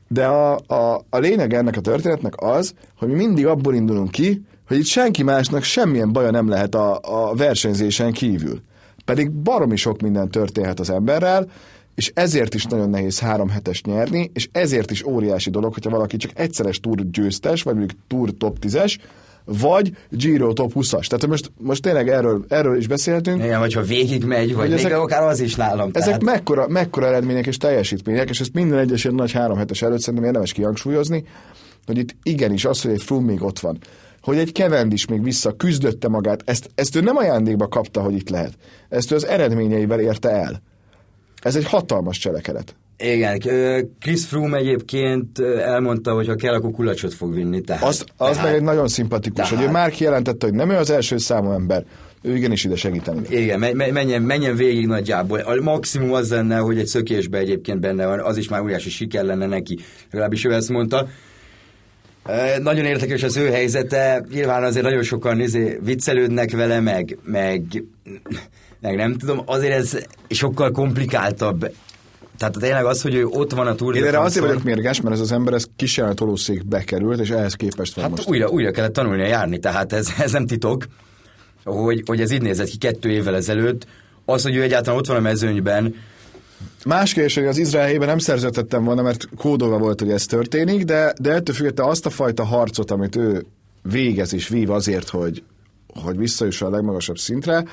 de 0.07 0.25
a, 0.25 0.59
a, 0.67 1.05
a 1.09 1.17
lényeg 1.17 1.53
ennek 1.53 1.77
a 1.77 1.81
történetnek 1.81 2.33
az, 2.41 2.73
hogy 2.97 3.07
mi 3.07 3.13
mindig 3.13 3.45
abból 3.45 3.75
indulunk 3.75 4.11
ki, 4.11 4.41
hogy 4.67 4.77
itt 4.77 4.85
senki 4.85 5.23
másnak 5.23 5.63
semmilyen 5.63 6.11
baja 6.11 6.31
nem 6.31 6.49
lehet 6.49 6.75
a, 6.75 6.99
a 7.01 7.35
versenyzésen 7.35 8.11
kívül. 8.11 8.61
Pedig 9.07 9.31
baromi 9.31 9.75
sok 9.75 10.01
minden 10.01 10.29
történhet 10.29 10.79
az 10.79 10.89
emberrel, 10.89 11.47
és 11.95 12.11
ezért 12.13 12.53
is 12.53 12.65
nagyon 12.65 12.89
nehéz 12.89 13.19
három 13.19 13.49
hetes 13.49 13.83
nyerni, 13.83 14.31
és 14.33 14.49
ezért 14.51 14.91
is 14.91 15.03
óriási 15.03 15.49
dolog, 15.49 15.73
hogyha 15.73 15.89
valaki 15.89 16.17
csak 16.17 16.31
egyszeres 16.33 16.79
túr 16.79 17.09
győztes, 17.11 17.63
vagy 17.63 17.75
mondjuk 17.75 17.99
túr 18.07 18.31
top 18.37 18.57
10-es, 18.61 18.97
vagy 19.45 19.91
Giro 20.09 20.53
top 20.53 20.71
20-as. 20.75 21.07
Tehát 21.07 21.27
most, 21.27 21.51
most 21.57 21.81
tényleg 21.81 22.09
erről, 22.09 22.45
erről 22.47 22.77
is 22.77 22.87
beszéltünk. 22.87 23.43
Igen, 23.43 23.59
vagy 23.59 23.73
ha 23.73 23.81
végig 23.81 24.23
megy, 24.23 24.55
vagy 24.55 24.69
még 24.69 24.77
ezek, 24.77 24.97
akár 24.97 25.23
az 25.23 25.39
is 25.39 25.55
nálam. 25.55 25.89
Ezek 25.93 26.05
tehát... 26.05 26.23
mekkora, 26.23 26.67
mekkora 26.67 27.07
eredmények 27.07 27.47
és 27.47 27.57
teljesítmények, 27.57 28.29
és 28.29 28.39
ezt 28.39 28.53
minden 28.53 28.77
egyes 28.77 29.03
ilyen 29.03 29.15
nagy 29.15 29.31
három 29.31 29.57
hetes 29.57 29.81
előtt 29.81 29.99
szerintem 29.99 30.25
érdemes 30.25 30.51
kihangsúlyozni, 30.51 31.23
hogy 31.85 31.97
itt 31.97 32.15
igenis 32.23 32.65
az, 32.65 32.81
hogy 32.81 32.91
egy 32.91 33.03
Froome 33.03 33.25
még 33.25 33.43
ott 33.43 33.59
van, 33.59 33.77
hogy 34.27 34.37
egy 34.37 34.51
kevend 34.51 34.93
is 34.93 35.05
még 35.05 35.23
vissza 35.23 35.51
küzdötte 35.51 36.07
magát, 36.07 36.41
ezt, 36.45 36.69
ezt 36.75 36.95
ő 36.95 36.99
nem 36.99 37.17
ajándékba 37.17 37.67
kapta, 37.67 38.01
hogy 38.01 38.13
itt 38.13 38.29
lehet. 38.29 38.53
Ezt 38.89 39.11
ő 39.11 39.15
az 39.15 39.25
eredményeivel 39.25 39.99
érte 39.99 40.29
el. 40.29 40.61
Ez 41.41 41.55
egy 41.55 41.65
hatalmas 41.65 42.17
cselekedet. 42.17 42.75
Igen, 42.97 43.39
Chris 43.99 44.25
Froome 44.25 44.57
egyébként 44.57 45.39
elmondta, 45.39 46.13
hogy 46.13 46.27
ha 46.27 46.35
kell, 46.35 46.53
akkor 46.53 46.71
kulacsot 46.71 47.13
fog 47.13 47.33
vinni. 47.33 47.61
Tehát, 47.61 47.83
az, 47.83 48.05
az 48.17 48.29
tehát, 48.29 48.43
meg 48.43 48.53
egy 48.53 48.61
nagyon 48.61 48.87
szimpatikus, 48.87 49.37
tehát, 49.37 49.55
hogy 49.55 49.63
ő 49.63 49.71
már 49.71 49.89
kijelentette, 49.89 50.45
hogy 50.45 50.55
nem 50.55 50.69
ő 50.69 50.75
az 50.75 50.89
első 50.89 51.17
számú 51.17 51.51
ember, 51.51 51.85
ő 52.21 52.35
igenis 52.35 52.63
ide 52.63 52.75
segíteni. 52.75 53.21
Igen, 53.29 53.59
menjen, 53.93 54.21
menjen 54.21 54.55
végig 54.55 54.87
nagyjából. 54.87 55.39
A 55.39 55.61
maximum 55.61 56.13
az 56.13 56.29
lenne, 56.29 56.57
hogy 56.57 56.79
egy 56.79 56.87
szökésbe 56.87 57.37
egyébként 57.37 57.79
benne 57.79 58.05
van, 58.05 58.19
az 58.19 58.37
is 58.37 58.49
már 58.49 58.61
óriási 58.61 58.89
siker 58.89 59.23
lenne 59.23 59.45
neki. 59.45 59.77
Legalábbis 60.11 60.45
ő 60.45 60.53
ezt 60.53 60.69
mondta. 60.69 61.07
Nagyon 62.61 62.85
érdekes 62.85 63.23
az 63.23 63.37
ő 63.37 63.49
helyzete, 63.49 64.25
nyilván 64.31 64.63
azért 64.63 64.85
nagyon 64.85 65.03
sokan 65.03 65.39
izé, 65.39 65.79
viccelődnek 65.83 66.51
vele, 66.51 66.79
meg, 66.79 67.17
meg, 67.23 67.83
meg 68.81 68.95
nem 68.95 69.17
tudom, 69.17 69.41
azért 69.45 69.73
ez 69.73 69.97
sokkal 70.29 70.71
komplikáltabb 70.71 71.71
tehát 72.37 72.57
tényleg 72.59 72.85
az, 72.85 73.01
hogy 73.01 73.15
ő 73.15 73.25
ott 73.25 73.51
van 73.51 73.67
a 73.67 73.75
Tour 73.75 73.95
Én 73.95 74.03
erre 74.03 74.19
azért 74.19 74.45
vagyok 74.45 74.63
mérges, 74.63 75.01
mert 75.01 75.15
ez 75.15 75.21
az 75.21 75.31
ember 75.31 75.53
ez 75.53 75.65
kísérlet 75.75 76.15
tolószékbe 76.15 76.83
került, 76.83 77.19
és 77.19 77.29
ehhez 77.29 77.53
képest 77.53 77.95
van 77.95 78.03
hát 78.03 78.13
most. 78.13 78.29
Újra, 78.29 78.47
újra 78.49 78.71
kellett 78.71 78.93
tanulnia 78.93 79.27
járni, 79.27 79.59
tehát 79.59 79.93
ez, 79.93 80.07
ez 80.19 80.31
nem 80.31 80.47
titok, 80.47 80.85
hogy, 81.63 82.03
hogy 82.05 82.21
ez 82.21 82.31
így 82.31 82.41
nézett 82.41 82.67
ki 82.67 82.77
kettő 82.77 83.09
évvel 83.09 83.35
ezelőtt. 83.35 83.87
Az, 84.25 84.43
hogy 84.43 84.55
ő 84.55 84.61
egyáltalán 84.61 84.99
ott 84.99 85.07
van 85.07 85.17
a 85.17 85.19
mezőnyben, 85.19 85.95
Más 86.85 87.13
kérdés, 87.13 87.35
hogy 87.35 87.45
az 87.45 87.57
Izrael 87.57 87.93
nem 87.93 88.17
szerződtettem 88.17 88.83
volna, 88.83 89.01
mert 89.01 89.27
kódolva 89.37 89.77
volt, 89.77 89.99
hogy 89.99 90.11
ez 90.11 90.25
történik, 90.25 90.83
de, 90.83 91.13
de 91.21 91.31
ettől 91.31 91.55
függetlenül 91.55 91.91
azt 91.91 92.05
a 92.05 92.09
fajta 92.09 92.43
harcot, 92.43 92.91
amit 92.91 93.15
ő 93.15 93.45
végez 93.81 94.33
és 94.33 94.47
vív 94.47 94.69
azért, 94.69 95.09
hogy, 95.09 95.43
hogy 95.93 96.17
visszajusson 96.17 96.67
a 96.67 96.75
legmagasabb 96.75 97.17
szintre, 97.17 97.63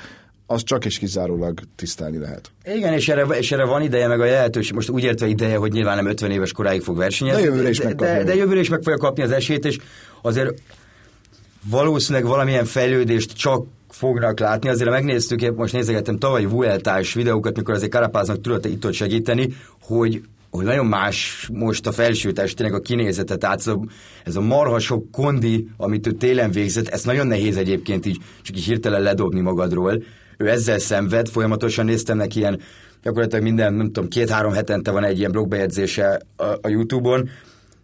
az 0.46 0.62
csak 0.62 0.84
és 0.84 0.98
kizárólag 0.98 1.60
tisztelni 1.76 2.18
lehet. 2.18 2.50
Igen, 2.64 2.92
és 2.92 3.08
erre, 3.08 3.22
és 3.22 3.52
erre 3.52 3.64
van 3.64 3.82
ideje, 3.82 4.08
meg 4.08 4.20
a 4.20 4.24
lehetőség, 4.24 4.74
most 4.74 4.88
úgy 4.88 5.02
értve 5.02 5.26
ideje, 5.26 5.56
hogy 5.56 5.72
nyilván 5.72 5.96
nem 5.96 6.06
50 6.06 6.30
éves 6.30 6.52
koráig 6.52 6.82
fog 6.82 6.96
versenyezni. 6.96 7.42
De 7.42 7.48
jövőre 7.48 7.68
is 7.68 7.78
de, 7.78 7.94
de, 7.94 8.24
de 8.24 8.34
jövőre 8.34 8.60
is 8.60 8.68
meg 8.68 8.82
fogja 8.82 8.98
kapni 8.98 9.22
az 9.22 9.30
esélyt, 9.30 9.64
és 9.64 9.78
azért 10.22 10.60
valószínűleg 11.70 12.26
valamilyen 12.26 12.64
fejlődést 12.64 13.32
csak 13.32 13.66
fognak 13.94 14.38
látni. 14.38 14.68
Azért 14.68 14.90
megnéztük, 14.90 15.42
épp 15.42 15.56
most 15.56 15.72
nézegettem 15.72 16.18
tavalyi 16.18 16.46
Vueltás 16.46 17.14
videókat, 17.14 17.56
mikor 17.56 17.74
azért 17.74 17.90
Karapáznak 17.90 18.40
tudott 18.40 18.66
itt 18.66 18.92
segíteni, 18.92 19.48
hogy 19.82 20.22
hogy 20.50 20.64
nagyon 20.64 20.86
más 20.86 21.48
most 21.52 21.86
a 21.86 21.92
felső 21.92 22.32
testének 22.32 22.74
a 22.74 22.80
kinézete, 22.80 23.36
tehát 23.36 23.58
ez 23.58 23.66
a, 23.66 23.80
ez 24.24 24.36
a 24.36 24.40
marha 24.40 24.78
sok 24.78 25.10
kondi, 25.10 25.68
amit 25.76 26.06
ő 26.06 26.10
télen 26.10 26.50
végzett, 26.50 26.88
ezt 26.88 27.06
nagyon 27.06 27.26
nehéz 27.26 27.56
egyébként 27.56 28.06
így 28.06 28.18
csak 28.42 28.56
így 28.56 28.64
hirtelen 28.64 29.02
ledobni 29.02 29.40
magadról. 29.40 30.02
Ő 30.36 30.48
ezzel 30.48 30.78
szenved, 30.78 31.28
folyamatosan 31.28 31.84
néztem 31.84 32.16
neki 32.16 32.38
ilyen, 32.38 32.60
gyakorlatilag 33.02 33.44
minden, 33.44 33.74
nem 33.74 33.86
tudom, 33.86 34.08
két-három 34.08 34.52
hetente 34.52 34.90
van 34.90 35.04
egy 35.04 35.18
ilyen 35.18 35.30
blogbejegyzése 35.30 36.20
a, 36.36 36.44
a 36.44 36.68
Youtube-on, 36.68 37.28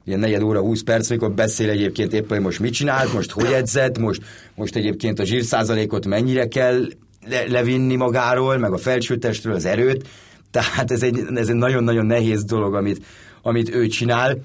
ilyen 0.04 0.18
negyed 0.18 0.42
óra, 0.42 0.60
20 0.60 0.82
perc, 0.82 1.10
mikor 1.10 1.32
beszél 1.32 1.70
egyébként 1.70 2.12
éppen, 2.12 2.36
hogy 2.36 2.40
most 2.40 2.60
mit 2.60 2.72
csinált, 2.72 3.12
most 3.12 3.30
hogy 3.30 3.52
edzett, 3.52 3.98
most, 3.98 4.22
most 4.54 4.76
egyébként 4.76 5.18
a 5.18 5.24
zsírszázalékot 5.24 6.06
mennyire 6.06 6.48
kell 6.48 6.86
le, 7.28 7.44
levinni 7.48 7.96
magáról, 7.96 8.58
meg 8.58 8.72
a 8.72 8.78
felsőtestről 8.78 9.54
az 9.54 9.64
erőt, 9.64 10.08
tehát 10.50 10.90
ez 10.90 11.02
egy, 11.02 11.22
ez 11.34 11.48
egy 11.48 11.54
nagyon-nagyon 11.54 12.06
nehéz 12.06 12.44
dolog, 12.44 12.74
amit, 12.74 13.04
amit 13.42 13.74
ő 13.74 13.86
csinál. 13.86 14.38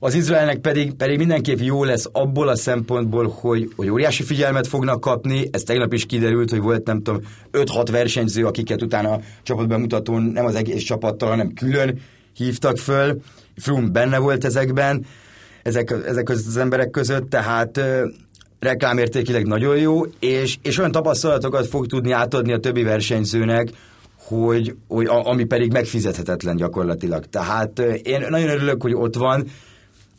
Az 0.00 0.14
Izraelnek 0.14 0.58
pedig, 0.58 0.94
pedig 0.94 1.18
mindenképp 1.18 1.58
jó 1.58 1.84
lesz 1.84 2.08
abból 2.12 2.48
a 2.48 2.56
szempontból, 2.56 3.34
hogy, 3.40 3.72
hogy 3.76 3.90
óriási 3.90 4.22
figyelmet 4.22 4.66
fognak 4.66 5.00
kapni. 5.00 5.48
Ez 5.50 5.62
tegnap 5.62 5.92
is 5.92 6.06
kiderült, 6.06 6.50
hogy 6.50 6.60
volt 6.60 6.86
nem 6.86 7.02
tudom 7.02 7.20
5-6 7.52 7.88
versenyző, 7.90 8.46
akiket 8.46 8.82
utána 8.82 9.12
a 9.12 9.20
csapatbemutatón 9.42 10.22
nem 10.22 10.44
az 10.44 10.54
egész 10.54 10.82
csapattal, 10.82 11.28
hanem 11.28 11.52
külön 11.54 12.00
hívtak 12.36 12.78
föl. 12.78 13.20
Froome 13.58 13.88
benne 13.88 14.18
volt 14.18 14.44
ezekben, 14.44 15.06
ezek, 15.62 15.90
ezek 16.06 16.28
az 16.28 16.56
emberek 16.56 16.90
között, 16.90 17.30
tehát 17.30 17.80
reklámértékileg 18.58 19.46
nagyon 19.46 19.76
jó, 19.76 20.04
és, 20.18 20.58
és 20.62 20.78
olyan 20.78 20.92
tapasztalatokat 20.92 21.66
fog 21.66 21.86
tudni 21.86 22.12
átadni 22.12 22.52
a 22.52 22.58
többi 22.58 22.82
versenyzőnek, 22.82 23.68
hogy, 24.18 24.74
hogy 24.88 25.06
a, 25.06 25.26
ami 25.26 25.44
pedig 25.44 25.72
megfizethetetlen 25.72 26.56
gyakorlatilag. 26.56 27.26
Tehát 27.26 27.78
én 28.02 28.26
nagyon 28.28 28.48
örülök, 28.48 28.82
hogy 28.82 28.94
ott 28.94 29.16
van, 29.16 29.46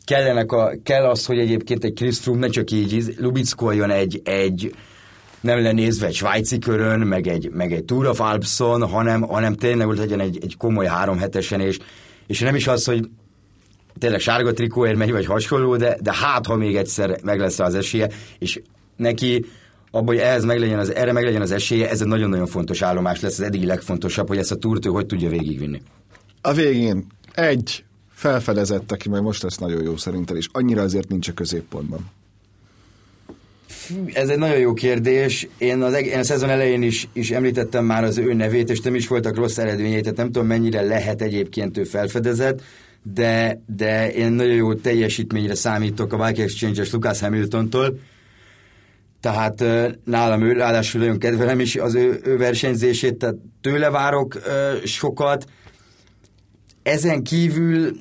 kellenek 0.04 0.52
a, 0.52 0.72
kell 0.82 1.04
az, 1.04 1.26
hogy 1.26 1.38
egyébként 1.38 1.84
egy 1.84 1.92
Chris 1.92 2.18
Froome 2.18 2.40
ne 2.40 2.48
csak 2.48 2.70
így 2.70 3.14
lubickoljon 3.18 3.90
egy, 3.90 4.20
egy 4.24 4.74
nem 5.40 5.62
lenézve 5.62 6.06
egy 6.06 6.14
svájci 6.14 6.58
körön, 6.58 7.00
meg 7.00 7.26
egy, 7.26 7.50
meg 7.50 7.72
egy 7.72 7.84
Tour 7.84 8.06
of 8.06 8.20
Alpson, 8.20 8.88
hanem, 8.88 9.22
hanem 9.22 9.54
tényleg 9.54 9.86
hogy 9.86 9.98
legyen 9.98 10.20
egy, 10.20 10.38
egy 10.42 10.56
komoly 10.56 10.86
három 10.86 11.18
hetesen, 11.18 11.60
és, 11.60 11.78
és 12.26 12.40
nem 12.40 12.54
is 12.54 12.66
az, 12.66 12.84
hogy 12.84 13.08
tényleg 13.98 14.20
sárga 14.20 14.52
trikóért 14.52 14.96
megy, 14.96 15.10
vagy 15.10 15.26
hasonló, 15.26 15.76
de, 15.76 15.98
de 16.02 16.12
hát, 16.14 16.46
ha 16.46 16.56
még 16.56 16.76
egyszer 16.76 17.18
meg 17.22 17.38
lesz 17.38 17.58
az 17.58 17.74
esélye, 17.74 18.08
és 18.38 18.60
neki 18.96 19.44
abban, 19.90 20.06
hogy 20.06 20.16
ehhez 20.16 20.44
legyen 20.44 20.78
az, 20.78 20.94
erre 20.94 21.12
legyen 21.12 21.42
az 21.42 21.50
esélye, 21.50 21.90
ez 21.90 22.00
egy 22.00 22.06
nagyon-nagyon 22.06 22.46
fontos 22.46 22.82
állomás 22.82 23.20
lesz, 23.20 23.38
az 23.38 23.44
eddigi 23.44 23.66
legfontosabb, 23.66 24.28
hogy 24.28 24.38
ezt 24.38 24.52
a 24.52 24.56
túrt 24.56 24.84
hogy 24.84 25.06
tudja 25.06 25.28
végigvinni. 25.28 25.82
A 26.40 26.52
végén 26.52 27.06
egy 27.34 27.84
felfedezett, 28.12 28.92
aki 28.92 29.08
majd 29.08 29.22
most 29.22 29.42
lesz 29.42 29.58
nagyon 29.58 29.82
jó 29.82 29.96
szerintem, 29.96 30.36
és 30.36 30.48
annyira 30.52 30.82
azért 30.82 31.08
nincs 31.08 31.28
a 31.28 31.32
középpontban. 31.32 32.10
Ez 34.12 34.28
egy 34.28 34.38
nagyon 34.38 34.58
jó 34.58 34.72
kérdés. 34.72 35.48
Én, 35.58 35.82
az, 35.82 35.94
én 35.94 36.18
a 36.18 36.22
szezon 36.22 36.50
elején 36.50 36.82
is, 36.82 37.08
is 37.12 37.30
említettem 37.30 37.84
már 37.84 38.04
az 38.04 38.18
ő 38.18 38.32
nevét, 38.32 38.70
és 38.70 38.80
nem 38.80 38.94
is 38.94 39.08
voltak 39.08 39.36
rossz 39.36 39.58
eredményei, 39.58 40.00
tehát 40.00 40.16
nem 40.16 40.26
tudom 40.26 40.46
mennyire 40.46 40.82
lehet 40.82 41.22
egyébként 41.22 41.76
ő 41.76 41.84
felfedezett, 41.84 42.62
de, 43.02 43.62
de 43.66 44.12
én 44.12 44.32
nagyon 44.32 44.54
jó 44.54 44.74
teljesítményre 44.74 45.54
számítok 45.54 46.12
a 46.12 46.26
Bike 46.26 46.42
Exchange-es 46.42 46.92
Lucas 46.92 47.20
Hamiltontól, 47.20 47.98
tehát 49.20 49.64
nálam 50.04 50.42
ő, 50.42 50.52
ráadásul 50.52 51.00
nagyon 51.00 51.18
kedvelem 51.18 51.60
is 51.60 51.76
az 51.76 51.94
ő, 51.94 52.20
ő 52.24 52.36
versenyzését, 52.36 53.16
tehát 53.16 53.34
tőle 53.60 53.90
várok 53.90 54.34
ö, 54.34 54.76
sokat. 54.84 55.46
Ezen 56.82 57.22
kívül 57.22 57.92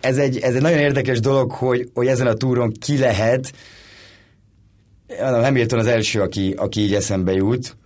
ez 0.00 0.16
egy, 0.16 0.38
ez 0.38 0.54
egy 0.54 0.62
nagyon 0.62 0.78
érdekes 0.78 1.20
dolog, 1.20 1.52
hogy, 1.52 1.88
hogy 1.94 2.06
ezen 2.06 2.26
a 2.26 2.34
túron 2.34 2.72
ki 2.72 2.98
lehet. 2.98 3.52
Hamilton 5.18 5.78
az 5.78 5.86
első, 5.86 6.20
aki, 6.20 6.54
aki 6.56 6.80
így 6.80 6.94
eszembe 6.94 7.32
jut. 7.32 7.76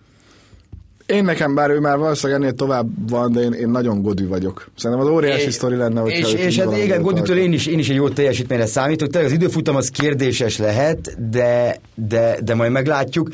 Én 1.08 1.24
nekem, 1.24 1.54
bár 1.54 1.70
ő 1.70 1.80
már 1.80 1.98
valószínűleg 1.98 2.40
ennél 2.40 2.52
tovább 2.52 3.10
van, 3.10 3.32
de 3.32 3.40
én, 3.40 3.52
én 3.52 3.68
nagyon 3.68 4.02
godű 4.02 4.28
vagyok. 4.28 4.70
Szerintem 4.76 5.06
az 5.06 5.12
óriási 5.12 5.46
é, 5.46 5.50
sztori 5.50 5.76
lenne, 5.76 6.00
hogy 6.00 6.10
És, 6.10 6.32
és 6.32 6.58
hát 6.58 6.76
igen, 6.76 7.02
godűtől 7.02 7.38
én 7.38 7.52
is, 7.52 7.66
én 7.66 7.78
is 7.78 7.88
egy 7.88 7.96
jó 7.96 8.08
teljesítményre 8.08 8.66
számítok. 8.66 9.08
Tehát 9.08 9.26
az 9.26 9.32
időfutam 9.32 9.76
az 9.76 9.88
kérdéses 9.88 10.58
lehet, 10.58 11.30
de, 11.30 11.80
de, 11.94 12.38
de 12.44 12.54
majd 12.54 12.72
meglátjuk. 12.72 13.28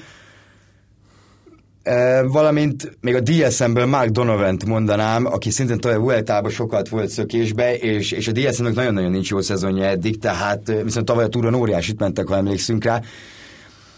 E, 1.82 2.22
valamint 2.22 2.96
még 3.00 3.14
a 3.14 3.20
DSM-ből 3.20 3.86
Mark 3.86 4.10
donovan 4.10 4.56
mondanám, 4.66 5.26
aki 5.26 5.50
szintén 5.50 5.78
tavaly 5.78 5.98
Vueltában 5.98 6.50
sokat 6.50 6.88
volt 6.88 7.08
szökésbe, 7.08 7.76
és, 7.76 8.12
és 8.12 8.28
a 8.28 8.32
DSM-nek 8.32 8.74
nagyon-nagyon 8.74 9.10
nincs 9.10 9.30
jó 9.30 9.40
szezonja 9.40 9.84
eddig, 9.84 10.18
tehát 10.18 10.72
viszont 10.84 11.06
tavaly 11.06 11.24
a 11.24 11.28
túron 11.28 11.54
óriásit 11.54 11.98
mentek, 11.98 12.26
ha 12.26 12.36
emlékszünk 12.36 12.84
rá 12.84 13.00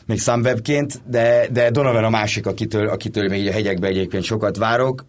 még 0.06 0.20
Sunwebként, 0.20 1.00
de, 1.06 1.48
de 1.52 1.70
Donovan 1.70 2.04
a 2.04 2.10
másik, 2.10 2.46
akitől, 2.46 2.88
akitől 2.88 3.28
még 3.28 3.48
a 3.48 3.52
hegyekben 3.52 3.90
egyébként 3.90 4.24
sokat 4.24 4.56
várok. 4.56 5.04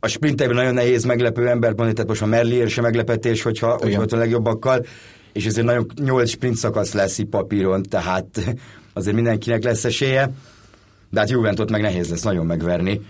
A 0.00 0.08
sprinterben 0.08 0.56
nagyon 0.56 0.74
nehéz 0.74 1.04
meglepő 1.04 1.48
ember 1.48 1.68
mondani, 1.68 1.92
tehát 1.92 2.08
most 2.08 2.22
a 2.22 2.26
Merlier 2.26 2.68
sem 2.68 2.84
meglepetés, 2.84 3.42
hogyha, 3.42 3.78
hogyha 3.78 4.02
ott 4.02 4.12
a 4.12 4.16
legjobbakkal, 4.16 4.86
és 5.32 5.46
ezért 5.46 5.66
nagyon 5.66 5.86
nyolc 6.04 6.30
sprint 6.30 6.56
szakasz 6.56 6.92
lesz 6.92 7.18
itt 7.18 7.28
papíron, 7.28 7.82
tehát 7.82 8.26
azért 8.92 9.16
mindenkinek 9.16 9.64
lesz 9.64 9.84
esélye, 9.84 10.30
de 11.10 11.20
hát 11.20 11.30
Juventot 11.30 11.70
meg 11.70 11.80
nehéz 11.80 12.10
lesz 12.10 12.22
nagyon 12.22 12.46
megverni. 12.46 13.00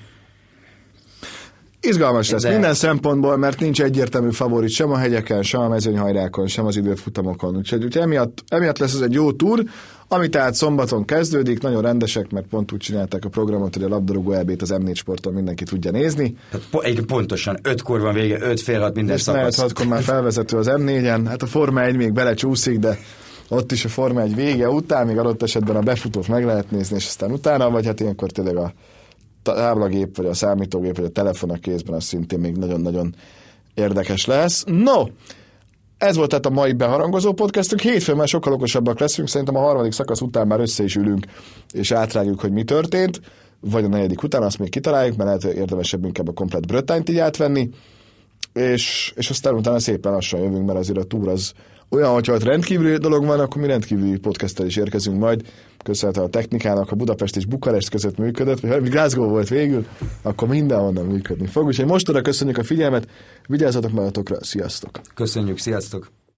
Izgalmas 1.81 2.31
lesz 2.31 2.43
de... 2.43 2.51
minden 2.51 2.75
szempontból, 2.75 3.37
mert 3.37 3.61
nincs 3.61 3.83
egyértelmű 3.83 4.31
favorit 4.31 4.71
sem 4.71 4.91
a 4.91 4.97
hegyeken, 4.97 5.43
sem 5.43 5.61
a 5.61 5.69
mezőnyhajrákon, 5.69 6.47
sem 6.47 6.67
az 6.67 6.77
időfutamokon. 6.77 7.57
Úgyhogy, 7.57 7.85
úgyhogy 7.85 8.03
emiatt, 8.03 8.45
emiatt 8.49 8.79
lesz 8.79 8.95
ez 8.95 9.01
egy 9.01 9.13
jó 9.13 9.33
túr, 9.33 9.65
ami 10.09 10.29
tehát 10.29 10.55
szombaton 10.55 11.05
kezdődik, 11.05 11.63
nagyon 11.63 11.83
rendesek, 11.83 12.31
mert 12.31 12.47
pont 12.47 12.73
úgy 12.73 12.79
csinálták 12.79 13.25
a 13.25 13.29
programot, 13.29 13.75
hogy 13.75 13.83
a 13.83 13.89
labdarúgó 13.89 14.33
elbét 14.33 14.63
az 14.63 14.75
M4 14.75 14.95
sporton 14.95 15.33
mindenki 15.33 15.65
tudja 15.65 15.91
nézni. 15.91 16.37
Tehát 16.51 16.67
po- 16.71 17.01
pontosan, 17.07 17.59
ötkor 17.63 18.01
van 18.01 18.15
vége, 18.15 18.39
öt 18.41 18.61
fél 18.61 18.81
hat 18.81 18.95
minden 18.95 19.17
És 19.17 19.23
szakasz. 19.23 19.61
hatkor 19.61 19.87
már 19.87 20.03
felvezető 20.03 20.57
az 20.57 20.71
M4-en, 20.71 21.23
hát 21.27 21.43
a 21.43 21.47
Forma 21.47 21.83
1 21.83 21.97
még 21.97 22.13
belecsúszik, 22.13 22.79
de 22.79 22.99
ott 23.49 23.73
is 23.73 23.85
a 23.85 23.89
Forma 23.89 24.21
1 24.21 24.35
vége 24.35 24.69
után, 24.69 25.07
még 25.07 25.19
adott 25.19 25.43
esetben 25.43 25.77
a 25.77 25.81
befutót 25.81 26.29
meg 26.29 26.45
lehet 26.45 26.71
nézni, 26.71 26.97
és 26.97 27.07
aztán 27.07 27.33
utána, 27.33 27.71
vagy 27.71 27.87
hát 27.87 28.01
ilyenkor 28.01 28.31
tényleg 28.31 28.57
a 28.57 28.73
táblagép, 29.55 30.17
vagy 30.17 30.27
a 30.27 30.35
számítógép, 30.35 30.97
vagy 30.97 31.05
a 31.05 31.09
telefon 31.09 31.51
a 31.51 31.59
kézben, 31.59 31.95
az 31.95 32.05
szintén 32.05 32.39
még 32.39 32.57
nagyon-nagyon 32.57 33.15
érdekes 33.75 34.27
lesz. 34.27 34.65
No, 34.67 35.05
ez 36.01 36.17
volt 36.17 36.29
tehát 36.29 36.47
a 36.47 36.51
mai 36.51 36.73
beharangozó 36.73 37.33
podcastünk. 37.33 37.81
Hétfőn 37.81 38.17
már 38.17 38.29
sokkal 38.29 38.53
okosabbak 38.53 38.99
leszünk. 38.99 39.29
Szerintem 39.29 39.57
a 39.57 39.61
harmadik 39.61 39.93
szakasz 39.93 40.21
után 40.21 40.47
már 40.47 40.61
össze 40.61 40.83
is 40.83 40.97
ülünk, 40.97 41.27
és 41.73 41.91
átrágjuk, 41.91 42.41
hogy 42.41 42.53
mi 42.53 42.65
történt. 42.65 43.21
Vagy 43.61 43.85
a 43.85 43.89
negyedik 43.89 44.23
után, 44.23 44.43
azt 44.43 44.59
még 44.59 44.71
kitaláljuk, 44.71 45.17
mert 45.17 45.43
lehet 45.43 45.57
érdemesebb 45.57 46.05
inkább 46.05 46.29
a 46.29 46.33
komplet 46.33 46.67
brötányt 46.67 47.09
így 47.09 47.19
átvenni. 47.19 47.71
És, 48.53 49.13
és 49.17 49.31
aztán 49.31 49.55
utána 49.55 49.79
szépen 49.79 50.13
lassan 50.13 50.41
jövünk, 50.41 50.67
mert 50.67 50.79
azért 50.79 50.99
a 50.99 51.05
túr 51.05 51.29
az 51.29 51.53
olyan, 51.91 52.13
hogyha 52.13 52.33
ott 52.33 52.43
rendkívüli 52.43 52.97
dolog 52.97 53.27
van, 53.27 53.41
akkor 53.41 53.61
mi 53.61 53.67
rendkívüli 53.67 54.19
podcasttel 54.19 54.67
is 54.67 54.77
érkezünk 54.77 55.19
majd. 55.19 55.43
Köszönhetően 55.85 56.27
a 56.27 56.31
technikának, 56.31 56.91
a 56.91 56.97
Budapest 56.97 57.37
és 57.37 57.47
Bukarest 57.47 57.91
között 57.91 58.19
működött, 58.19 58.61
vagy 58.61 58.89
Glasgow 58.89 59.29
volt 59.29 59.49
végül, 59.49 59.87
akkor 60.23 60.49
mindenhonnan 60.49 61.07
működni 61.07 61.47
fog. 61.47 61.67
Úgyhogy 61.67 61.87
mostanra 61.87 62.23
köszönjük 62.23 62.59
a 62.59 62.65
figyelmet, 62.65 63.09
vigyázzatok 63.47 63.93
magatokra, 63.93 64.45
sziasztok! 64.45 65.01
Köszönjük, 65.15 65.59
sziasztok! 65.59 66.20